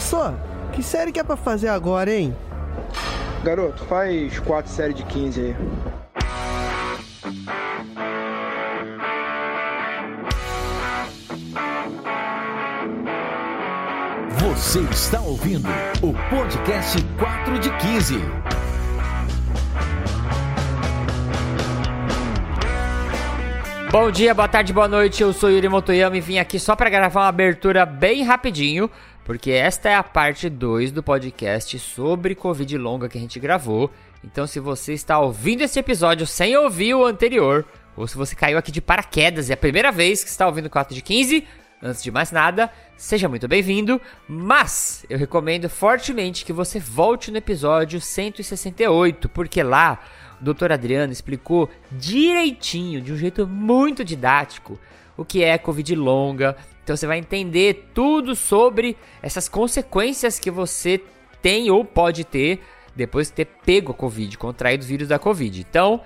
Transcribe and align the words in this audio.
Só, 0.00 0.34
que 0.72 0.82
série 0.82 1.12
que 1.12 1.20
é 1.20 1.24
pra 1.24 1.36
fazer 1.36 1.68
agora, 1.68 2.10
hein? 2.10 2.34
Garoto, 3.42 3.84
faz 3.84 4.38
quatro 4.40 4.70
séries 4.70 4.96
de 4.96 5.04
15 5.04 5.40
aí. 5.40 5.56
Você 14.38 14.80
está 14.90 15.20
ouvindo 15.20 15.68
o 16.02 16.12
podcast 16.30 16.98
4 17.18 17.58
de 17.58 17.70
15. 17.78 18.48
Bom 23.90 24.10
dia, 24.10 24.34
boa 24.34 24.46
tarde, 24.46 24.72
boa 24.72 24.86
noite. 24.86 25.22
Eu 25.22 25.32
sou 25.32 25.50
Yuri 25.50 25.68
Motoyama 25.68 26.16
e 26.16 26.20
vim 26.20 26.38
aqui 26.38 26.58
só 26.58 26.76
para 26.76 26.90
gravar 26.90 27.22
uma 27.22 27.28
abertura 27.28 27.86
bem 27.86 28.22
rapidinho, 28.22 28.90
porque 29.28 29.50
esta 29.50 29.90
é 29.90 29.94
a 29.94 30.02
parte 30.02 30.48
2 30.48 30.90
do 30.90 31.02
podcast 31.02 31.78
sobre 31.78 32.34
Covid 32.34 32.78
longa 32.78 33.10
que 33.10 33.18
a 33.18 33.20
gente 33.20 33.38
gravou. 33.38 33.90
Então, 34.24 34.46
se 34.46 34.58
você 34.58 34.94
está 34.94 35.18
ouvindo 35.18 35.60
esse 35.60 35.78
episódio 35.78 36.26
sem 36.26 36.56
ouvir 36.56 36.94
o 36.94 37.04
anterior, 37.04 37.66
ou 37.94 38.06
se 38.06 38.16
você 38.16 38.34
caiu 38.34 38.56
aqui 38.56 38.72
de 38.72 38.80
paraquedas 38.80 39.50
e 39.50 39.52
é 39.52 39.54
a 39.54 39.58
primeira 39.58 39.92
vez 39.92 40.24
que 40.24 40.30
está 40.30 40.46
ouvindo 40.46 40.64
o 40.64 40.70
4 40.70 40.94
de 40.94 41.02
15, 41.02 41.46
antes 41.82 42.02
de 42.02 42.10
mais 42.10 42.32
nada, 42.32 42.72
seja 42.96 43.28
muito 43.28 43.46
bem-vindo, 43.46 44.00
mas 44.26 45.04
eu 45.10 45.18
recomendo 45.18 45.68
fortemente 45.68 46.42
que 46.42 46.52
você 46.54 46.80
volte 46.80 47.30
no 47.30 47.36
episódio 47.36 48.00
168, 48.00 49.28
porque 49.28 49.62
lá 49.62 50.02
o 50.40 50.44
doutor 50.44 50.72
Adriano 50.72 51.12
explicou 51.12 51.68
direitinho, 51.92 53.02
de 53.02 53.12
um 53.12 53.16
jeito 53.18 53.46
muito 53.46 54.02
didático, 54.02 54.80
o 55.18 55.24
que 55.24 55.44
é 55.44 55.58
Covid 55.58 55.94
longa. 55.96 56.56
Então 56.88 56.96
você 56.96 57.06
vai 57.06 57.18
entender 57.18 57.90
tudo 57.92 58.34
sobre 58.34 58.96
essas 59.20 59.46
consequências 59.46 60.38
que 60.38 60.50
você 60.50 60.98
tem 61.42 61.70
ou 61.70 61.84
pode 61.84 62.24
ter 62.24 62.62
depois 62.96 63.28
de 63.28 63.34
ter 63.34 63.44
pego 63.44 63.92
a 63.92 63.94
Covid, 63.94 64.38
contraído 64.38 64.84
o 64.84 64.86
vírus 64.86 65.06
da 65.06 65.18
Covid. 65.18 65.60
Então, 65.68 66.00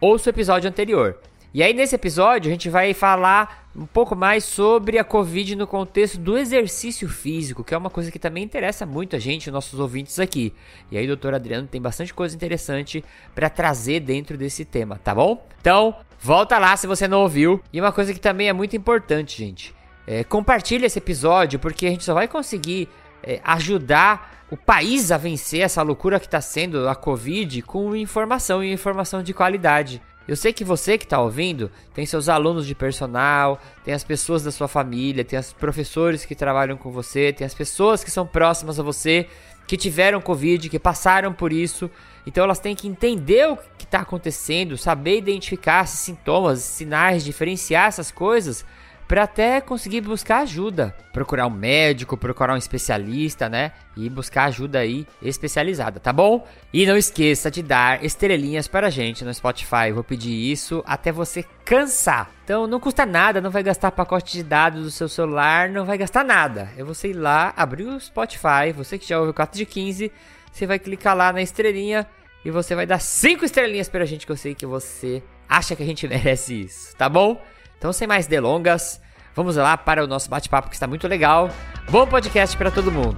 ouça 0.00 0.30
o 0.30 0.32
episódio 0.32 0.70
anterior. 0.70 1.18
E 1.52 1.60
aí, 1.60 1.74
nesse 1.74 1.96
episódio, 1.96 2.48
a 2.48 2.52
gente 2.52 2.70
vai 2.70 2.94
falar 2.94 3.68
um 3.74 3.84
pouco 3.84 4.14
mais 4.14 4.44
sobre 4.44 4.96
a 4.96 5.02
Covid 5.02 5.56
no 5.56 5.66
contexto 5.66 6.18
do 6.18 6.38
exercício 6.38 7.08
físico, 7.08 7.64
que 7.64 7.74
é 7.74 7.76
uma 7.76 7.90
coisa 7.90 8.12
que 8.12 8.18
também 8.18 8.44
interessa 8.44 8.86
muito 8.86 9.16
a 9.16 9.18
gente, 9.18 9.50
nossos 9.50 9.80
ouvintes 9.80 10.20
aqui. 10.20 10.54
E 10.88 10.96
aí, 10.96 11.04
doutor 11.04 11.34
Adriano 11.34 11.66
tem 11.66 11.82
bastante 11.82 12.14
coisa 12.14 12.36
interessante 12.36 13.04
para 13.34 13.50
trazer 13.50 13.98
dentro 13.98 14.38
desse 14.38 14.64
tema, 14.64 15.00
tá 15.02 15.12
bom? 15.12 15.44
Então, 15.60 15.96
volta 16.20 16.58
lá 16.58 16.76
se 16.76 16.86
você 16.86 17.08
não 17.08 17.22
ouviu. 17.22 17.60
E 17.72 17.80
uma 17.80 17.90
coisa 17.90 18.14
que 18.14 18.20
também 18.20 18.48
é 18.48 18.52
muito 18.52 18.76
importante, 18.76 19.36
gente. 19.36 19.76
É, 20.10 20.24
compartilhe 20.24 20.86
esse 20.86 20.98
episódio, 20.98 21.58
porque 21.58 21.86
a 21.86 21.90
gente 21.90 22.02
só 22.02 22.14
vai 22.14 22.26
conseguir 22.26 22.88
é, 23.22 23.42
ajudar 23.44 24.42
o 24.50 24.56
país 24.56 25.12
a 25.12 25.18
vencer 25.18 25.60
essa 25.60 25.82
loucura 25.82 26.18
que 26.18 26.24
está 26.24 26.40
sendo 26.40 26.88
a 26.88 26.94
Covid 26.94 27.60
com 27.60 27.94
informação 27.94 28.64
e 28.64 28.72
informação 28.72 29.22
de 29.22 29.34
qualidade. 29.34 30.00
Eu 30.26 30.34
sei 30.34 30.50
que 30.50 30.64
você 30.64 30.96
que 30.96 31.04
está 31.04 31.20
ouvindo 31.20 31.70
tem 31.92 32.06
seus 32.06 32.30
alunos 32.30 32.66
de 32.66 32.74
personal, 32.74 33.60
tem 33.84 33.92
as 33.92 34.02
pessoas 34.02 34.42
da 34.42 34.50
sua 34.50 34.66
família, 34.66 35.26
tem 35.26 35.38
os 35.38 35.52
professores 35.52 36.24
que 36.24 36.34
trabalham 36.34 36.78
com 36.78 36.90
você, 36.90 37.30
tem 37.30 37.46
as 37.46 37.52
pessoas 37.52 38.02
que 38.02 38.10
são 38.10 38.26
próximas 38.26 38.80
a 38.80 38.82
você, 38.82 39.26
que 39.66 39.76
tiveram 39.76 40.22
Covid, 40.22 40.70
que 40.70 40.78
passaram 40.78 41.34
por 41.34 41.52
isso. 41.52 41.90
Então 42.26 42.44
elas 42.44 42.58
têm 42.58 42.74
que 42.74 42.88
entender 42.88 43.46
o 43.46 43.58
que 43.76 43.84
está 43.84 44.00
acontecendo, 44.00 44.78
saber 44.78 45.18
identificar 45.18 45.84
esses 45.84 46.00
sintomas, 46.00 46.60
sinais, 46.60 47.22
diferenciar 47.22 47.88
essas 47.88 48.10
coisas 48.10 48.64
para 49.08 49.22
até 49.22 49.58
conseguir 49.62 50.02
buscar 50.02 50.40
ajuda, 50.40 50.94
procurar 51.14 51.46
um 51.46 51.50
médico, 51.50 52.14
procurar 52.14 52.52
um 52.52 52.58
especialista, 52.58 53.48
né? 53.48 53.72
E 53.96 54.08
buscar 54.10 54.44
ajuda 54.44 54.80
aí 54.80 55.06
especializada, 55.22 55.98
tá 55.98 56.12
bom? 56.12 56.46
E 56.70 56.84
não 56.84 56.94
esqueça 56.94 57.50
de 57.50 57.62
dar 57.62 58.04
estrelinhas 58.04 58.68
para 58.68 58.88
a 58.88 58.90
gente 58.90 59.24
no 59.24 59.32
Spotify. 59.32 59.88
Eu 59.88 59.94
vou 59.94 60.04
pedir 60.04 60.30
isso 60.30 60.84
até 60.86 61.10
você 61.10 61.42
cansar. 61.64 62.30
Então 62.44 62.66
não 62.66 62.78
custa 62.78 63.06
nada, 63.06 63.40
não 63.40 63.50
vai 63.50 63.62
gastar 63.62 63.90
pacote 63.92 64.34
de 64.34 64.42
dados 64.42 64.82
do 64.82 64.90
seu 64.90 65.08
celular, 65.08 65.70
não 65.70 65.86
vai 65.86 65.96
gastar 65.96 66.22
nada. 66.22 66.68
É 66.76 66.84
você 66.84 67.08
ir 67.08 67.14
lá, 67.14 67.54
abrir 67.56 67.84
o 67.84 67.98
Spotify, 67.98 68.72
você 68.76 68.98
que 68.98 69.08
já 69.08 69.16
ouviu 69.16 69.30
o 69.30 69.34
4 69.34 69.56
de 69.56 69.64
15, 69.64 70.12
você 70.52 70.66
vai 70.66 70.78
clicar 70.78 71.16
lá 71.16 71.32
na 71.32 71.40
estrelinha 71.40 72.06
e 72.44 72.50
você 72.50 72.74
vai 72.74 72.84
dar 72.84 73.00
5 73.00 73.42
estrelinhas 73.42 73.88
pra 73.88 74.04
gente 74.04 74.26
que 74.26 74.32
eu 74.32 74.36
sei 74.36 74.54
que 74.54 74.66
você 74.66 75.22
acha 75.48 75.74
que 75.74 75.82
a 75.82 75.86
gente 75.86 76.06
merece 76.08 76.60
isso, 76.60 76.94
tá 76.94 77.08
bom? 77.08 77.40
Então, 77.78 77.92
sem 77.92 78.08
mais 78.08 78.26
delongas, 78.26 79.00
vamos 79.36 79.54
lá 79.54 79.76
para 79.76 80.02
o 80.02 80.06
nosso 80.06 80.28
bate-papo 80.28 80.68
que 80.68 80.74
está 80.74 80.86
muito 80.86 81.06
legal. 81.06 81.48
Bom 81.88 82.06
podcast 82.06 82.56
para 82.56 82.72
todo 82.72 82.90
mundo. 82.90 83.16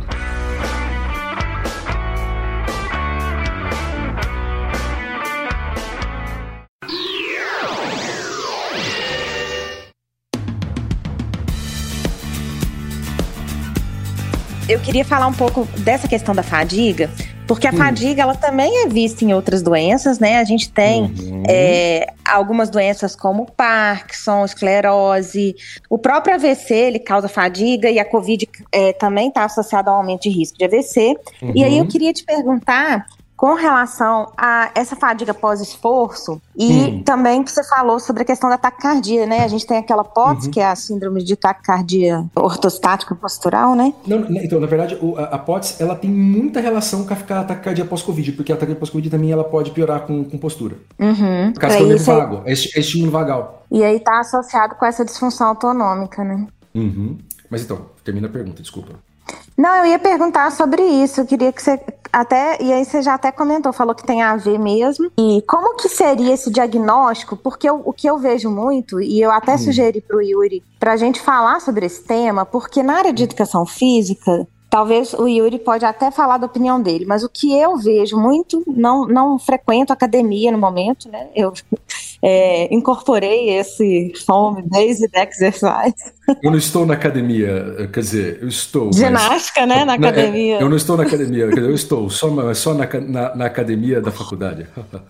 Eu 14.68 14.78
queria 14.78 15.04
falar 15.04 15.26
um 15.26 15.32
pouco 15.32 15.66
dessa 15.78 16.06
questão 16.06 16.32
da 16.32 16.44
fadiga, 16.44 17.10
porque 17.48 17.66
a 17.66 17.70
hum. 17.70 17.76
fadiga 17.78 18.22
ela 18.22 18.36
também 18.36 18.84
é 18.84 18.88
vista 18.88 19.24
em 19.24 19.32
outras 19.32 19.62
doenças, 19.62 20.20
né? 20.20 20.38
A 20.38 20.44
gente 20.44 20.70
tem 20.70 21.04
uhum. 21.04 21.42
é, 21.48 22.12
algumas 22.30 22.70
doenças 22.70 23.16
como 23.16 23.46
Parkinson, 23.46 24.44
esclerose, 24.44 25.54
o 25.88 25.98
próprio 25.98 26.34
AVC 26.34 26.74
ele 26.74 26.98
causa 26.98 27.28
fadiga 27.28 27.90
e 27.90 27.98
a 27.98 28.04
COVID 28.04 28.48
é, 28.72 28.92
também 28.92 29.28
está 29.28 29.44
associada 29.44 29.90
ao 29.90 29.96
aumento 29.96 30.22
de 30.22 30.30
risco 30.30 30.56
de 30.58 30.64
AVC. 30.64 31.16
Uhum. 31.42 31.52
E 31.54 31.64
aí 31.64 31.76
eu 31.76 31.84
uhum. 31.84 31.88
queria 31.88 32.12
te 32.12 32.24
perguntar 32.24 33.06
com 33.40 33.54
relação 33.54 34.30
a 34.36 34.70
essa 34.74 34.94
fadiga 34.94 35.32
pós-esforço 35.32 36.38
e 36.54 36.70
hum. 36.70 37.02
também 37.02 37.42
que 37.42 37.50
você 37.50 37.64
falou 37.64 37.98
sobre 37.98 38.20
a 38.20 38.24
questão 38.26 38.50
da 38.50 38.58
taquicardia, 38.58 39.24
né? 39.24 39.42
A 39.42 39.48
gente 39.48 39.66
tem 39.66 39.78
aquela 39.78 40.04
POTS, 40.04 40.44
uhum. 40.44 40.50
que 40.50 40.60
é 40.60 40.66
a 40.66 40.76
síndrome 40.76 41.24
de 41.24 41.36
taquicardia 41.36 42.22
ortostática 42.36 43.14
postural, 43.14 43.74
né? 43.74 43.94
Não, 44.06 44.18
né, 44.18 44.42
então, 44.44 44.60
na 44.60 44.66
verdade, 44.66 44.98
a, 45.16 45.38
POTS, 45.38 45.80
ela 45.80 45.96
tem 45.96 46.10
muita 46.10 46.60
relação 46.60 47.06
com 47.06 47.14
a 47.14 47.16
taquicardia 47.16 47.86
pós-Covid, 47.86 48.32
porque 48.32 48.52
a 48.52 48.56
taquicardia 48.56 48.78
pós-Covid 48.78 49.08
também 49.08 49.32
ela 49.32 49.44
pode 49.44 49.70
piorar 49.70 50.02
com, 50.02 50.22
com 50.22 50.36
postura. 50.36 50.76
Uhum. 50.98 51.52
Por 51.54 51.60
causa 51.60 51.78
do 51.78 51.86
nervo 51.86 52.04
vago, 52.04 52.42
é, 52.44 52.50
é 52.50 52.52
estímulo 52.52 53.10
vagal. 53.10 53.64
E 53.70 53.82
aí 53.82 53.98
tá 54.00 54.20
associado 54.20 54.74
com 54.74 54.84
essa 54.84 55.02
disfunção 55.02 55.46
autonômica, 55.46 56.22
né? 56.22 56.46
Uhum. 56.74 57.16
Mas 57.48 57.62
então, 57.62 57.86
termina 58.04 58.26
a 58.26 58.30
pergunta, 58.30 58.60
desculpa. 58.60 58.92
Não, 59.60 59.76
eu 59.76 59.90
ia 59.90 59.98
perguntar 59.98 60.50
sobre 60.52 60.82
isso. 60.82 61.20
Eu 61.20 61.26
queria 61.26 61.52
que 61.52 61.62
você 61.62 61.78
até 62.10 62.56
e 62.62 62.72
aí 62.72 62.82
você 62.82 63.02
já 63.02 63.12
até 63.12 63.30
comentou, 63.30 63.74
falou 63.74 63.94
que 63.94 64.06
tem 64.06 64.22
a 64.22 64.34
ver 64.34 64.58
mesmo. 64.58 65.12
E 65.18 65.42
como 65.46 65.76
que 65.76 65.86
seria 65.86 66.32
esse 66.32 66.50
diagnóstico? 66.50 67.36
Porque 67.36 67.68
eu, 67.68 67.82
o 67.84 67.92
que 67.92 68.08
eu 68.08 68.16
vejo 68.16 68.50
muito 68.50 69.02
e 69.02 69.20
eu 69.20 69.30
até 69.30 69.56
hum. 69.56 69.58
sugeri 69.58 70.00
para 70.00 70.16
o 70.16 70.22
Yuri 70.22 70.64
para 70.78 70.94
a 70.94 70.96
gente 70.96 71.20
falar 71.20 71.60
sobre 71.60 71.84
esse 71.84 72.02
tema, 72.02 72.46
porque 72.46 72.82
na 72.82 72.94
área 72.96 73.12
de 73.12 73.24
educação 73.24 73.66
física 73.66 74.48
Talvez 74.70 75.12
o 75.14 75.26
Yuri 75.26 75.58
pode 75.58 75.84
até 75.84 76.12
falar 76.12 76.38
da 76.38 76.46
opinião 76.46 76.80
dele, 76.80 77.04
mas 77.04 77.24
o 77.24 77.28
que 77.28 77.52
eu 77.58 77.76
vejo 77.76 78.16
muito, 78.16 78.62
não, 78.68 79.04
não 79.04 79.36
frequento 79.36 79.92
academia 79.92 80.52
no 80.52 80.58
momento, 80.58 81.08
né? 81.08 81.28
Eu 81.34 81.52
é, 82.22 82.72
incorporei 82.74 83.50
esse 83.50 84.12
home 84.28 84.62
base 84.62 85.08
exercise. 85.12 86.12
Eu 86.42 86.50
não 86.50 86.58
estou 86.58 86.86
na 86.86 86.94
academia, 86.94 87.88
quer 87.92 88.00
dizer, 88.00 88.38
eu 88.42 88.48
estou. 88.48 88.92
Ginástica, 88.92 89.66
mas, 89.66 89.68
né? 89.68 89.84
Na 89.84 89.94
é, 89.94 89.96
academia. 89.96 90.60
eu 90.60 90.68
não 90.68 90.76
estou 90.76 90.96
na 90.96 91.02
academia, 91.02 91.44
eu 91.44 91.74
estou 91.74 92.08
só, 92.08 92.54
só 92.54 92.74
na, 92.74 92.86
na, 93.00 93.34
na 93.34 93.46
academia 93.46 94.00
da 94.00 94.12
faculdade. 94.12 94.66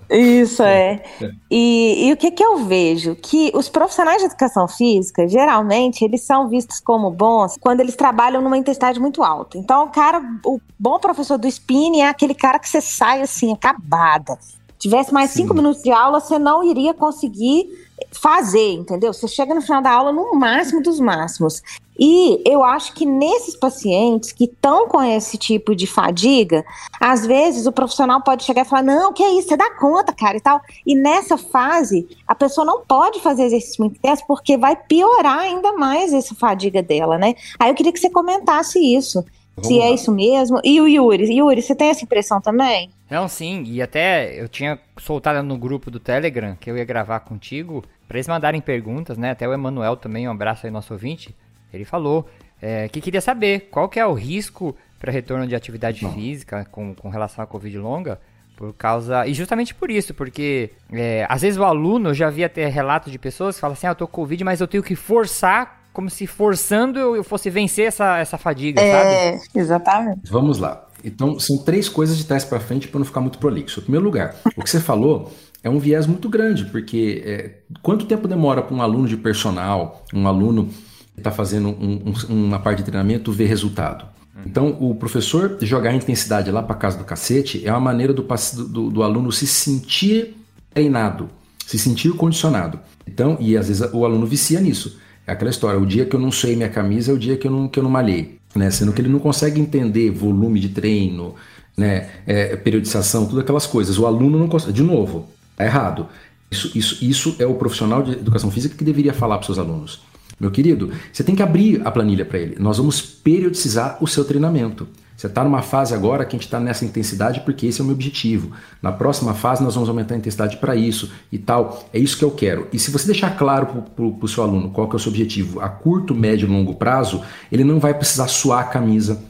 Isso, 0.09 0.63
é. 0.63 1.03
é. 1.21 1.31
E, 1.51 2.09
e 2.09 2.13
o 2.13 2.17
que, 2.17 2.31
que 2.31 2.43
eu 2.43 2.65
vejo? 2.65 3.15
Que 3.17 3.51
os 3.55 3.69
profissionais 3.69 4.19
de 4.19 4.27
educação 4.27 4.67
física, 4.67 5.29
geralmente, 5.29 6.05
eles 6.05 6.23
são 6.23 6.49
vistos 6.49 6.81
como 6.81 7.11
bons 7.11 7.57
quando 7.61 7.81
eles 7.81 7.97
trabalham 7.97 8.41
numa 8.41 8.57
intensidade 8.57 8.99
muito 8.99 9.23
alta. 9.23 9.59
Então, 9.59 9.85
o 9.85 9.89
cara, 9.89 10.23
o 10.45 10.59
bom 10.79 10.99
professor 10.99 11.37
do 11.37 11.49
spinning 11.49 12.01
é 12.01 12.09
aquele 12.09 12.35
cara 12.35 12.59
que 12.59 12.69
você 12.69 12.81
sai 12.81 13.21
assim, 13.21 13.53
acabada 13.53 14.39
tivesse 14.81 15.13
mais 15.13 15.31
Sim. 15.31 15.43
cinco 15.43 15.55
minutos 15.55 15.83
de 15.83 15.93
aula, 15.93 16.19
você 16.19 16.39
não 16.39 16.65
iria 16.65 16.93
conseguir 16.95 17.69
fazer, 18.11 18.73
entendeu? 18.73 19.13
Você 19.13 19.29
chega 19.29 19.55
no 19.55 19.61
final 19.61 19.83
da 19.83 19.93
aula 19.93 20.11
no 20.11 20.35
máximo 20.35 20.83
dos 20.83 20.99
máximos. 20.99 21.63
E 21.99 22.43
eu 22.47 22.65
acho 22.65 22.95
que 22.95 23.05
nesses 23.05 23.55
pacientes 23.55 24.33
que 24.33 24.45
estão 24.45 24.89
com 24.89 25.03
esse 25.03 25.37
tipo 25.37 25.77
de 25.77 25.87
fadiga, 25.87 26.65
às 26.99 27.27
vezes 27.27 27.67
o 27.67 27.73
profissional 27.73 28.23
pode 28.23 28.43
chegar 28.43 28.63
e 28.63 28.69
falar: 28.69 28.83
não, 28.83 29.13
que 29.13 29.23
é 29.23 29.31
isso, 29.33 29.49
você 29.49 29.57
dá 29.57 29.71
conta, 29.75 30.11
cara, 30.15 30.39
e 30.39 30.41
tal. 30.41 30.63
E 30.87 30.95
nessa 30.95 31.37
fase, 31.37 32.09
a 32.27 32.35
pessoa 32.35 32.65
não 32.65 32.81
pode 32.81 33.21
fazer 33.21 33.45
exercício 33.45 33.83
muito 33.83 33.99
intenso 33.99 34.25
porque 34.27 34.57
vai 34.57 34.75
piorar 34.75 35.41
ainda 35.41 35.75
mais 35.75 36.15
essa 36.15 36.35
fadiga 36.35 36.83
dela, 36.83 37.19
né? 37.19 37.35
Aí 37.59 37.71
eu 37.71 37.75
queria 37.75 37.93
que 37.93 38.01
você 38.01 38.09
comentasse 38.09 38.79
isso. 38.79 39.23
Se 39.63 39.79
é 39.79 39.81
lá. 39.81 39.87
é 39.87 39.93
isso 39.93 40.13
mesmo. 40.13 40.61
E 40.65 40.81
o 40.81 40.87
Yuri? 40.87 41.33
Yuri, 41.33 41.63
você 41.63 41.75
tem 41.75 41.89
essa 41.91 42.05
impressão 42.05 42.41
também? 42.41 42.91
Não, 43.11 43.27
sim, 43.29 43.65
e 43.67 43.83
até 43.83 44.41
eu 44.41 44.49
tinha 44.49 44.79
soltado 44.99 45.43
no 45.43 45.59
grupo 45.59 45.91
do 45.91 45.99
Telegram 45.99 46.57
que 46.59 46.71
eu 46.71 46.77
ia 46.77 46.85
gravar 46.85 47.21
contigo 47.21 47.83
para 48.07 48.19
eles 48.19 48.29
mandarem 48.29 48.61
perguntas, 48.61 49.19
né? 49.19 49.31
Até 49.31 49.49
o 49.49 49.53
Emanuel 49.53 49.97
também, 49.97 50.29
um 50.29 50.33
abraço 50.33 50.67
aí 50.67 50.73
nosso 50.73 50.93
ouvinte. 50.93 51.35
Ele 51.73 51.85
falou 51.85 52.29
é, 52.61 52.89
que 52.89 53.01
queria 53.01 53.21
saber 53.21 53.69
qual 53.71 53.89
que 53.89 53.99
é 53.99 54.07
o 54.07 54.13
risco 54.13 54.77
para 54.99 55.11
retorno 55.11 55.47
de 55.47 55.55
atividade 55.55 56.05
Não. 56.05 56.13
física 56.13 56.67
com, 56.71 56.95
com 56.95 57.09
relação 57.09 57.43
à 57.43 57.47
Covid 57.47 57.77
longa. 57.79 58.21
Por 58.57 58.75
causa. 58.75 59.27
E 59.27 59.33
justamente 59.33 59.75
por 59.75 59.91
isso, 59.91 60.13
porque 60.13 60.71
é, 60.93 61.25
às 61.31 61.41
vezes 61.41 61.59
o 61.59 61.65
aluno 61.65 62.13
já 62.13 62.29
via 62.29 62.47
ter 62.47 62.67
relatos 62.69 63.11
de 63.11 63.19
pessoas 63.19 63.55
que 63.55 63.61
falam 63.63 63.73
assim: 63.73 63.87
ah, 63.87 63.93
eu 63.93 63.95
tô 63.95 64.07
com 64.07 64.21
Covid, 64.21 64.45
mas 64.45 64.61
eu 64.61 64.69
tenho 64.69 64.83
que 64.83 64.95
forçar, 64.95 65.80
como 65.93 66.09
se 66.09 66.27
forçando 66.27 66.99
eu 66.99 67.25
fosse 67.25 67.51
vencer 67.51 67.87
essa, 67.87 68.19
essa 68.19 68.39
fadiga, 68.39 68.81
é, 68.81 69.33
sabe? 69.33 69.43
Exatamente. 69.55 70.31
Vamos 70.31 70.59
lá. 70.59 70.87
Então, 71.05 71.39
são 71.39 71.59
três 71.59 71.89
coisas 71.89 72.17
de 72.17 72.25
trás 72.25 72.45
para 72.45 72.61
frente 72.61 72.89
para 72.89 72.99
não 72.99 73.07
ficar 73.07 73.21
muito 73.21 73.39
prolixo. 73.39 73.81
Em 73.81 73.85
primeiro 73.85 74.05
lugar, 74.05 74.37
o 74.57 74.63
que 74.63 74.71
você 74.71 74.81
falou 74.81 75.33
é 75.63 75.71
um 75.71 75.79
viés 75.79 76.07
muito 76.07 76.29
grande, 76.29 76.67
porque 76.67 77.23
é, 77.25 77.59
quanto 77.83 78.07
tempo 78.07 78.29
demora 78.29 78.63
para 78.63 78.75
um 78.75 78.83
aluno 78.83 79.09
de 79.09 79.17
personal, 79.17 80.05
um 80.13 80.27
aluno 80.27 80.69
que 81.15 81.21
está 81.21 81.31
fazendo 81.31 81.69
um, 81.69 82.13
um, 82.29 82.47
uma 82.47 82.59
parte 82.59 82.79
de 82.79 82.85
treinamento, 82.85 83.33
ver 83.33 83.47
resultado? 83.47 84.07
Então, 84.47 84.77
o 84.81 84.95
professor 84.95 85.59
jogar 85.61 85.91
a 85.91 85.95
intensidade 85.95 86.51
lá 86.51 86.63
para 86.63 86.75
casa 86.75 86.97
do 86.97 87.05
cacete 87.05 87.67
é 87.67 87.71
uma 87.71 87.81
maneira 87.81 88.13
do, 88.13 88.23
do, 88.23 88.91
do, 88.91 89.03
aluno 89.03 89.31
se 89.31 89.47
sentir 89.47 90.35
treinado, 90.73 91.29
se 91.67 91.79
sentir 91.79 92.13
condicionado. 92.15 92.81
Então, 93.07 93.37
e 93.39 93.57
às 93.57 93.69
vezes 93.69 93.87
o 93.93 94.05
aluno 94.05 94.27
vicia 94.27 94.61
nisso. 94.61 94.99
É 95.31 95.33
aquela 95.33 95.51
história, 95.51 95.79
o 95.79 95.87
dia 95.87 96.05
que 96.05 96.17
eu 96.17 96.19
não 96.19 96.33
suei 96.33 96.57
minha 96.57 96.69
camisa 96.69 97.13
é 97.13 97.15
o 97.15 97.19
dia 97.19 97.37
que 97.37 97.47
eu 97.47 97.53
não, 97.53 97.69
que 97.69 97.79
eu 97.79 97.85
não 97.85 97.91
malhei. 97.91 98.41
Né? 98.53 98.69
Sendo 98.69 98.93
que 98.93 99.01
ele 99.01 99.09
não 99.09 99.21
consegue 99.21 99.61
entender 99.61 100.11
volume 100.11 100.59
de 100.59 100.71
treino, 100.71 101.37
né? 101.77 102.09
É, 102.27 102.57
periodização, 102.57 103.27
todas 103.27 103.45
aquelas 103.45 103.65
coisas. 103.65 103.97
O 103.97 104.07
aluno 104.07 104.37
não 104.37 104.49
consegue. 104.49 104.73
De 104.73 104.83
novo, 104.83 105.29
tá 105.57 105.65
errado. 105.65 106.09
Isso, 106.51 106.77
isso, 106.77 107.05
isso 107.05 107.37
é 107.39 107.47
o 107.47 107.55
profissional 107.55 108.03
de 108.03 108.11
educação 108.11 108.51
física 108.51 108.75
que 108.77 108.83
deveria 108.83 109.15
falar 109.15 109.39
para 109.39 109.47
seus 109.47 109.61
alunos. 109.61 110.03
Meu 110.41 110.51
querido, 110.51 110.91
você 111.13 111.23
tem 111.23 111.37
que 111.37 111.45
abrir 111.45 111.81
a 111.85 111.93
planilha 111.93 112.25
para 112.25 112.41
ele. 112.41 112.57
Nós 112.59 112.79
vamos 112.79 113.01
periodizar 113.01 113.99
o 114.01 114.09
seu 114.09 114.25
treinamento. 114.25 114.89
Você 115.21 115.27
está 115.27 115.45
numa 115.45 115.61
fase 115.61 115.93
agora 115.93 116.25
que 116.25 116.35
a 116.35 116.39
gente 116.39 116.47
está 116.47 116.59
nessa 116.59 116.83
intensidade 116.83 117.41
porque 117.41 117.67
esse 117.67 117.79
é 117.79 117.85
o 117.85 117.87
meu 117.87 117.95
objetivo. 117.95 118.53
Na 118.81 118.91
próxima 118.91 119.35
fase 119.35 119.63
nós 119.63 119.75
vamos 119.75 119.87
aumentar 119.87 120.15
a 120.15 120.17
intensidade 120.17 120.57
para 120.57 120.75
isso 120.75 121.13
e 121.31 121.37
tal. 121.37 121.87
É 121.93 121.99
isso 121.99 122.17
que 122.17 122.25
eu 122.25 122.31
quero. 122.31 122.69
E 122.73 122.79
se 122.79 122.91
você 122.91 123.05
deixar 123.05 123.37
claro 123.37 123.67
para 123.67 124.03
o 124.03 124.27
seu 124.27 124.43
aluno 124.43 124.71
qual 124.71 124.89
que 124.89 124.95
é 124.95 124.97
o 124.97 124.99
seu 124.99 125.11
objetivo 125.11 125.61
a 125.61 125.69
curto, 125.69 126.15
médio 126.15 126.49
e 126.49 126.51
longo 126.51 126.75
prazo, 126.75 127.21
ele 127.53 127.65
não 127.65 127.79
vai 127.79 127.93
precisar 127.93 128.29
suar 128.29 128.61
a 128.61 128.65
camisa 128.65 129.23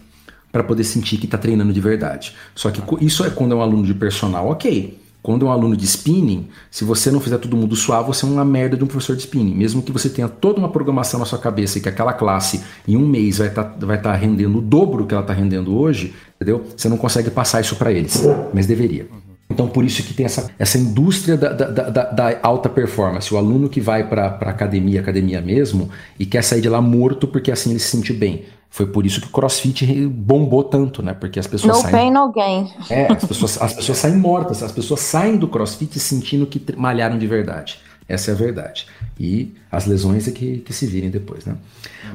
para 0.52 0.62
poder 0.62 0.84
sentir 0.84 1.16
que 1.16 1.24
está 1.24 1.36
treinando 1.36 1.72
de 1.72 1.80
verdade. 1.80 2.36
Só 2.54 2.70
que 2.70 2.80
isso 3.04 3.24
é 3.24 3.30
quando 3.30 3.50
é 3.50 3.56
um 3.56 3.60
aluno 3.60 3.82
de 3.82 3.92
personal, 3.92 4.48
ok. 4.48 4.96
Quando 5.22 5.44
é 5.44 5.48
um 5.48 5.52
aluno 5.52 5.76
de 5.76 5.84
spinning, 5.84 6.48
se 6.70 6.84
você 6.84 7.10
não 7.10 7.20
fizer 7.20 7.38
todo 7.38 7.56
mundo 7.56 7.76
suar, 7.76 8.02
você 8.02 8.24
é 8.24 8.28
uma 8.28 8.44
merda 8.44 8.76
de 8.76 8.84
um 8.84 8.86
professor 8.86 9.14
de 9.14 9.22
spinning. 9.22 9.54
Mesmo 9.54 9.82
que 9.82 9.92
você 9.92 10.08
tenha 10.08 10.28
toda 10.28 10.58
uma 10.58 10.68
programação 10.68 11.20
na 11.20 11.26
sua 11.26 11.38
cabeça 11.38 11.78
e 11.78 11.80
que 11.80 11.88
aquela 11.88 12.12
classe 12.12 12.62
em 12.88 12.96
um 12.96 13.06
mês 13.06 13.38
vai 13.38 13.48
estar 13.48 13.64
tá, 13.64 13.86
vai 13.86 14.00
tá 14.00 14.14
rendendo 14.14 14.58
o 14.58 14.62
dobro 14.62 15.06
que 15.06 15.12
ela 15.12 15.22
está 15.22 15.34
rendendo 15.34 15.76
hoje, 15.76 16.14
entendeu? 16.36 16.64
Você 16.74 16.88
não 16.88 16.96
consegue 16.96 17.30
passar 17.30 17.60
isso 17.60 17.76
para 17.76 17.92
eles, 17.92 18.22
mas 18.54 18.66
deveria. 18.66 19.08
Então, 19.50 19.66
por 19.66 19.84
isso 19.84 20.02
que 20.04 20.14
tem 20.14 20.24
essa, 20.24 20.48
essa 20.58 20.78
indústria 20.78 21.36
da, 21.36 21.52
da, 21.52 21.90
da, 21.90 22.04
da 22.04 22.38
alta 22.40 22.68
performance. 22.68 23.34
O 23.34 23.36
aluno 23.36 23.68
que 23.68 23.80
vai 23.80 24.08
para 24.08 24.28
academia, 24.28 25.00
academia 25.00 25.40
mesmo, 25.40 25.90
e 26.18 26.24
quer 26.24 26.42
sair 26.42 26.60
de 26.60 26.68
lá 26.68 26.80
morto 26.80 27.26
porque 27.26 27.50
assim 27.50 27.70
ele 27.70 27.80
se 27.80 27.88
sente 27.88 28.12
bem. 28.12 28.44
Foi 28.70 28.86
por 28.86 29.04
isso 29.04 29.20
que 29.20 29.26
o 29.26 29.30
CrossFit 29.30 30.06
bombou 30.06 30.62
tanto, 30.62 31.02
né? 31.02 31.12
Porque 31.12 31.40
as 31.40 31.46
pessoas 31.48 31.76
no 31.76 31.82
saem. 31.82 31.92
pain, 31.92 32.10
no 32.12 32.32
gain. 32.32 32.70
É, 32.88 33.12
as 33.12 33.24
pessoas, 33.24 33.60
as 33.60 33.74
pessoas 33.74 33.98
saem 33.98 34.16
mortas, 34.16 34.62
as 34.62 34.70
pessoas 34.70 35.00
saem 35.00 35.36
do 35.36 35.48
CrossFit 35.48 35.98
sentindo 35.98 36.46
que 36.46 36.62
malharam 36.76 37.18
de 37.18 37.26
verdade. 37.26 37.80
Essa 38.08 38.30
é 38.30 38.34
a 38.34 38.36
verdade. 38.36 38.86
E 39.18 39.54
as 39.70 39.86
lesões 39.86 40.26
é 40.28 40.30
que, 40.30 40.58
que 40.58 40.72
se 40.72 40.86
virem 40.86 41.10
depois, 41.10 41.44
né? 41.44 41.56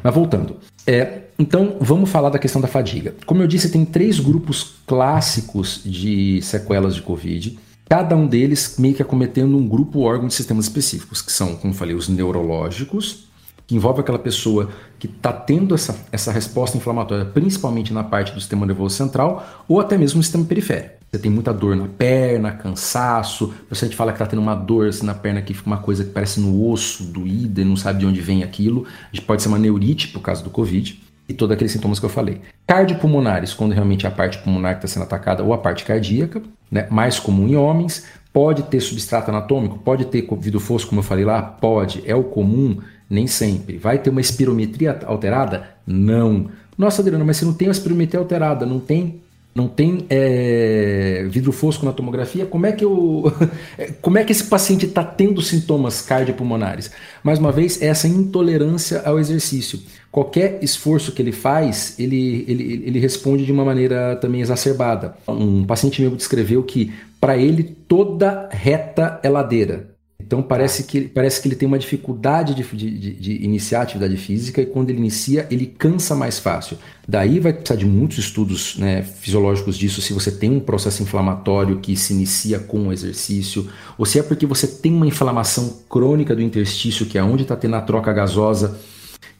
Mas 0.02 0.14
voltando. 0.14 0.58
É, 0.88 1.24
então, 1.38 1.78
vamos 1.80 2.10
falar 2.10 2.30
da 2.30 2.40
questão 2.40 2.62
da 2.62 2.68
fadiga. 2.68 3.16
Como 3.26 3.42
eu 3.42 3.48
disse, 3.48 3.70
tem 3.70 3.84
três 3.84 4.20
grupos 4.20 4.76
clássicos 4.88 5.82
de 5.84 6.42
sequelas 6.42 6.96
de 6.96 7.02
Covid. 7.02 7.60
Cada 7.88 8.16
um 8.16 8.28
deles 8.28 8.76
meio 8.78 8.96
que 8.96 9.02
acometendo 9.02 9.58
um 9.58 9.68
grupo 9.68 10.02
órgão 10.02 10.28
de 10.28 10.34
sistemas 10.34 10.66
específicos, 10.66 11.22
que 11.22 11.32
são, 11.32 11.56
como 11.56 11.74
falei, 11.74 11.96
os 11.96 12.10
neurológicos, 12.10 13.28
que 13.68 13.76
envolve 13.76 14.02
aquela 14.02 14.20
pessoa 14.20 14.70
que 15.00 15.08
está 15.08 15.34
tendo 15.34 15.74
essa, 15.74 15.96
essa 16.12 16.32
resposta 16.32 16.78
inflamatória, 16.78 17.26
principalmente 17.26 17.94
na 17.94 18.04
parte 18.04 18.32
do 18.34 18.40
sistema 18.40 18.66
nervoso 18.66 18.96
central 18.96 19.64
ou 19.68 19.80
até 19.80 19.98
mesmo 19.98 20.18
no 20.18 20.24
sistema 20.24 20.46
periférico. 20.46 20.96
Você 21.12 21.20
tem 21.20 21.32
muita 21.32 21.54
dor 21.54 21.76
na 21.76 21.88
perna, 21.88 22.52
cansaço, 22.52 23.46
o 23.46 23.70
paciente 23.70 23.96
fala 23.96 24.12
que 24.12 24.18
está 24.18 24.26
tendo 24.26 24.42
uma 24.42 24.56
dor 24.56 24.90
assim, 24.90 25.06
na 25.06 25.14
perna 25.14 25.42
que 25.42 25.54
fica 25.54 25.68
uma 25.68 25.78
coisa 25.78 26.04
que 26.04 26.10
parece 26.12 26.40
no 26.40 26.70
osso, 26.70 27.04
doída 27.06 27.62
e 27.62 27.66
não 27.66 27.78
sabe 27.78 28.00
de 28.00 28.06
onde 28.06 28.20
vem 28.20 28.44
aquilo. 28.44 28.86
Pode 29.26 29.42
ser 29.42 29.48
uma 29.48 29.58
neurite 29.58 30.10
por 30.10 30.20
causa 30.22 30.44
do 30.44 30.50
Covid 30.50 31.02
e 31.28 31.34
todos 31.34 31.54
aqueles 31.54 31.72
sintomas 31.72 32.00
que 32.00 32.06
eu 32.06 32.10
falei. 32.10 32.42
Cardiopulmonares, 32.68 33.54
quando 33.54 33.72
realmente 33.72 34.06
é 34.06 34.10
a 34.10 34.12
parte 34.12 34.38
pulmonar 34.40 34.74
que 34.74 34.86
está 34.86 34.88
sendo 34.88 35.04
atacada 35.04 35.44
ou 35.44 35.54
a 35.54 35.58
parte 35.58 35.84
cardíaca, 35.84 36.42
né, 36.70 36.88
mais 36.90 37.20
comum 37.20 37.48
em 37.48 37.56
homens. 37.56 38.06
Pode 38.34 38.64
ter 38.64 38.82
substrato 38.82 39.32
anatômico, 39.32 39.80
pode 39.80 40.06
ter 40.06 40.28
vidro 40.38 40.60
fosco, 40.60 40.90
como 40.90 41.00
eu 41.00 41.06
falei 41.06 41.24
lá, 41.24 41.42
pode, 41.42 42.04
é 42.06 42.14
o 42.14 42.24
comum, 42.24 42.80
nem 43.10 43.28
sempre. 43.28 43.78
Vai 43.78 44.00
ter 44.00 44.10
uma 44.10 44.22
espirometria 44.22 45.00
alterada? 45.06 45.70
Não. 45.86 46.50
Nossa, 46.78 47.02
Adriano, 47.02 47.26
mas 47.26 47.38
se 47.38 47.46
não 47.46 47.54
tem 47.54 47.68
uma 47.68 47.74
espirometria 47.74 48.20
alterada, 48.20 48.66
não 48.66 48.80
tem 48.80 49.22
não 49.56 49.70
tem 49.70 50.06
é, 50.10 51.26
vidro 51.30 51.54
fosco 51.54 51.86
na 51.86 51.94
tomografia, 51.94 52.46
como 52.46 52.66
é 52.66 52.74
que 52.74 52.84
eu, 52.84 53.32
como 54.02 54.18
é 54.18 54.24
que 54.26 54.34
esse 54.34 54.44
paciente 54.44 54.86
está 54.86 55.02
tendo 55.02 55.42
sintomas 55.42 56.02
cardiopulmonares? 56.02 56.92
Mais 57.24 57.40
uma 57.40 57.54
vez, 57.54 57.82
essa 57.82 58.06
intolerância 58.06 59.02
ao 59.06 59.18
exercício. 59.18 59.80
Qualquer 60.12 60.60
esforço 60.62 61.14
que 61.14 61.22
ele 61.22 61.32
faz, 61.32 61.98
ele, 61.98 62.44
ele, 62.50 62.84
ele 62.86 63.00
responde 63.00 63.46
de 63.46 63.52
uma 63.54 63.64
maneira 63.64 64.18
também 64.18 64.42
exacerbada. 64.42 65.16
Um 65.26 65.64
paciente 65.64 66.02
meu 66.02 66.12
descreveu 66.12 66.62
que 66.62 66.94
para 67.20 67.38
ele 67.38 67.64
toda 67.64 68.50
reta 68.52 69.22
é 69.24 69.30
ladeira. 69.30 69.95
Então 70.26 70.42
parece 70.42 70.86
que, 70.86 71.02
parece 71.02 71.40
que 71.40 71.48
ele 71.48 71.56
tem 71.56 71.68
uma 71.68 71.78
dificuldade 71.78 72.56
de, 72.56 72.64
de, 72.64 73.14
de, 73.14 73.46
iniciar 73.46 73.82
a 73.82 73.84
atividade 73.84 74.18
física 74.18 74.60
e 74.60 74.66
quando 74.66 74.90
ele 74.90 74.98
inicia, 74.98 75.46
ele 75.52 75.68
cansa 75.68 76.16
mais 76.16 76.40
fácil. 76.40 76.80
Daí 77.08 77.40
vai 77.40 77.54
precisar 77.54 77.76
de 77.76 77.86
muitos 77.86 78.18
estudos 78.18 78.76
né, 78.78 79.04
fisiológicos 79.04 79.78
disso, 79.78 80.02
se 80.02 80.14
você 80.14 80.32
tem 80.32 80.50
um 80.50 80.60
processo 80.60 81.04
inflamatório 81.04 81.80
que 81.80 81.96
se 81.96 82.14
inicia 82.14 82.58
com 82.58 82.88
o 82.88 82.94
exercício, 82.94 83.70
ou 84.00 84.06
se 84.06 84.18
é 84.18 84.24
porque 84.24 84.48
você 84.48 84.66
tem 84.66 84.92
uma 84.92 85.06
inflamação 85.06 85.82
crônica 85.88 86.36
do 86.36 86.42
interstício, 86.42 87.06
que 87.06 87.20
é 87.20 87.24
onde 87.24 87.44
está 87.44 87.56
tendo 87.56 87.76
a 87.76 87.82
troca 87.82 88.12
gasosa, 88.12 88.80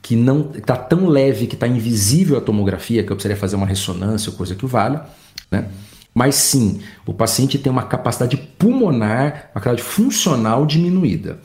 que 0.04 0.16
não 0.16 0.52
está 0.56 0.78
tão 0.78 1.08
leve 1.08 1.48
que 1.48 1.56
está 1.56 1.68
invisível 1.68 2.38
a 2.38 2.42
tomografia, 2.42 3.04
que 3.04 3.12
eu 3.12 3.16
precisaria 3.16 3.42
fazer 3.42 3.56
uma 3.56 3.66
ressonância 3.66 4.30
ou 4.30 4.38
coisa 4.38 4.54
que 4.54 4.64
o 4.64 4.68
valha, 4.68 5.04
né? 5.50 5.68
Mas 6.18 6.36
sim, 6.36 6.80
o 7.06 7.14
paciente 7.14 7.60
tem 7.60 7.70
uma 7.70 7.84
capacidade 7.84 8.38
pulmonar, 8.58 9.50
uma 9.54 9.62
capacidade 9.62 9.84
funcional 9.84 10.66
diminuída, 10.66 11.40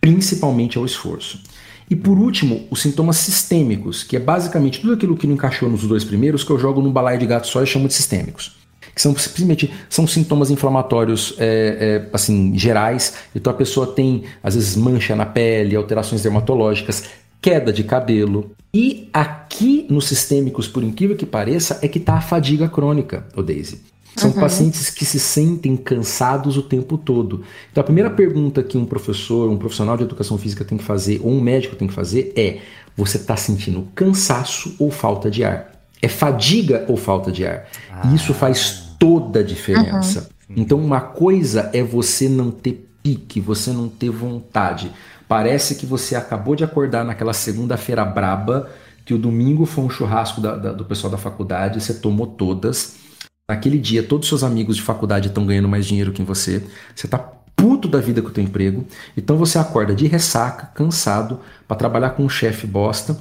principalmente 0.00 0.78
ao 0.78 0.86
esforço. 0.86 1.42
E 1.90 1.94
por 1.94 2.18
último, 2.18 2.66
os 2.70 2.80
sintomas 2.80 3.18
sistêmicos, 3.18 4.02
que 4.02 4.16
é 4.16 4.18
basicamente 4.18 4.80
tudo 4.80 4.94
aquilo 4.94 5.14
que 5.14 5.26
não 5.26 5.34
encaixou 5.34 5.68
nos 5.68 5.86
dois 5.86 6.04
primeiros, 6.04 6.42
que 6.42 6.50
eu 6.50 6.58
jogo 6.58 6.80
num 6.80 6.90
balaio 6.90 7.18
de 7.18 7.26
gato 7.26 7.46
só 7.46 7.62
e 7.62 7.66
chamo 7.66 7.86
de 7.86 7.92
sistêmicos. 7.92 8.56
Que 8.94 9.02
são 9.02 9.14
simplesmente 9.14 9.70
são 9.90 10.06
sintomas 10.06 10.50
inflamatórios 10.50 11.34
é, 11.36 12.06
é, 12.06 12.08
assim 12.10 12.56
gerais. 12.56 13.14
Então 13.36 13.52
a 13.52 13.56
pessoa 13.56 13.88
tem 13.88 14.24
às 14.42 14.54
vezes 14.54 14.74
mancha 14.74 15.14
na 15.14 15.26
pele, 15.26 15.76
alterações 15.76 16.22
dermatológicas, 16.22 17.04
queda 17.42 17.70
de 17.70 17.84
cabelo. 17.84 18.52
E 18.72 19.10
aqui 19.12 19.86
nos 19.90 20.06
sistêmicos, 20.06 20.66
por 20.66 20.82
incrível 20.82 21.14
que 21.14 21.26
pareça, 21.26 21.78
é 21.82 21.88
que 21.88 21.98
está 21.98 22.14
a 22.14 22.20
fadiga 22.22 22.68
crônica, 22.68 23.26
o 23.36 23.42
Daisy. 23.42 23.93
São 24.16 24.30
uhum. 24.30 24.40
pacientes 24.40 24.90
que 24.90 25.04
se 25.04 25.18
sentem 25.18 25.76
cansados 25.76 26.56
o 26.56 26.62
tempo 26.62 26.96
todo. 26.96 27.42
Então, 27.70 27.80
a 27.80 27.84
primeira 27.84 28.10
pergunta 28.10 28.62
que 28.62 28.78
um 28.78 28.84
professor, 28.84 29.50
um 29.50 29.56
profissional 29.56 29.96
de 29.96 30.04
educação 30.04 30.38
física 30.38 30.64
tem 30.64 30.78
que 30.78 30.84
fazer, 30.84 31.20
ou 31.22 31.32
um 31.32 31.40
médico 31.40 31.74
tem 31.74 31.88
que 31.88 31.94
fazer, 31.94 32.32
é: 32.36 32.58
você 32.96 33.16
está 33.16 33.36
sentindo 33.36 33.88
cansaço 33.94 34.74
ou 34.78 34.90
falta 34.90 35.30
de 35.30 35.42
ar? 35.42 35.72
É 36.00 36.08
fadiga 36.08 36.84
ou 36.88 36.96
falta 36.96 37.32
de 37.32 37.44
ar? 37.44 37.66
Ah. 37.90 38.14
Isso 38.14 38.32
faz 38.32 38.94
toda 38.98 39.40
a 39.40 39.42
diferença. 39.42 40.30
Uhum. 40.48 40.54
Então, 40.58 40.78
uma 40.78 41.00
coisa 41.00 41.70
é 41.72 41.82
você 41.82 42.28
não 42.28 42.50
ter 42.50 42.88
pique, 43.02 43.40
você 43.40 43.72
não 43.72 43.88
ter 43.88 44.10
vontade. 44.10 44.92
Parece 45.26 45.74
que 45.74 45.86
você 45.86 46.14
acabou 46.14 46.54
de 46.54 46.62
acordar 46.62 47.04
naquela 47.04 47.32
segunda-feira 47.32 48.04
braba, 48.04 48.70
que 49.04 49.12
o 49.12 49.18
domingo 49.18 49.66
foi 49.66 49.84
um 49.84 49.90
churrasco 49.90 50.40
da, 50.40 50.56
da, 50.56 50.72
do 50.72 50.84
pessoal 50.84 51.10
da 51.10 51.18
faculdade, 51.18 51.82
você 51.82 51.94
tomou 51.94 52.26
todas 52.26 53.03
Naquele 53.46 53.78
dia, 53.78 54.02
todos 54.02 54.24
os 54.24 54.28
seus 54.30 54.42
amigos 54.42 54.74
de 54.76 54.82
faculdade 54.82 55.28
estão 55.28 55.44
ganhando 55.44 55.68
mais 55.68 55.84
dinheiro 55.84 56.12
que 56.12 56.22
você. 56.22 56.62
Você 56.94 57.06
está 57.06 57.18
puto 57.54 57.86
da 57.86 58.00
vida 58.00 58.22
com 58.22 58.28
o 58.28 58.30
teu 58.30 58.42
emprego. 58.42 58.86
Então 59.14 59.36
você 59.36 59.58
acorda 59.58 59.94
de 59.94 60.06
ressaca, 60.06 60.66
cansado, 60.74 61.38
para 61.68 61.76
trabalhar 61.76 62.10
com 62.10 62.24
um 62.24 62.28
chefe 62.28 62.66
bosta 62.66 63.18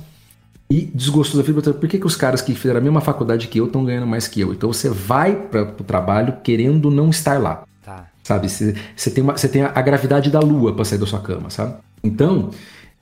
e 0.70 0.86
desgostoso 0.96 1.44
da 1.44 1.44
vida. 1.44 1.74
Por 1.74 1.90
que, 1.90 2.00
que 2.00 2.08
os 2.08 2.16
caras 2.16 2.42
que 2.42 2.56
fizeram 2.56 2.80
a 2.80 2.84
mesma 2.84 3.02
faculdade 3.02 3.50
que 3.50 3.60
eu 3.60 3.66
estão 3.66 3.84
ganhando 3.84 4.08
mais 4.08 4.26
que 4.26 4.40
eu? 4.40 4.54
Então 4.54 4.72
você 4.72 4.88
vai 4.88 5.36
para 5.36 5.64
o 5.64 5.84
trabalho 5.84 6.38
querendo 6.42 6.90
não 6.90 7.10
estar 7.10 7.38
lá. 7.38 7.66
Tá. 7.84 8.08
Sabe? 8.24 8.48
Você, 8.50 9.12
tem 9.12 9.22
uma, 9.22 9.36
você 9.36 9.50
tem 9.50 9.64
a 9.64 9.82
gravidade 9.82 10.30
da 10.30 10.40
lua 10.40 10.74
para 10.74 10.86
sair 10.86 11.00
da 11.00 11.06
sua 11.06 11.20
cama, 11.20 11.50
sabe? 11.50 11.76
Então, 12.02 12.50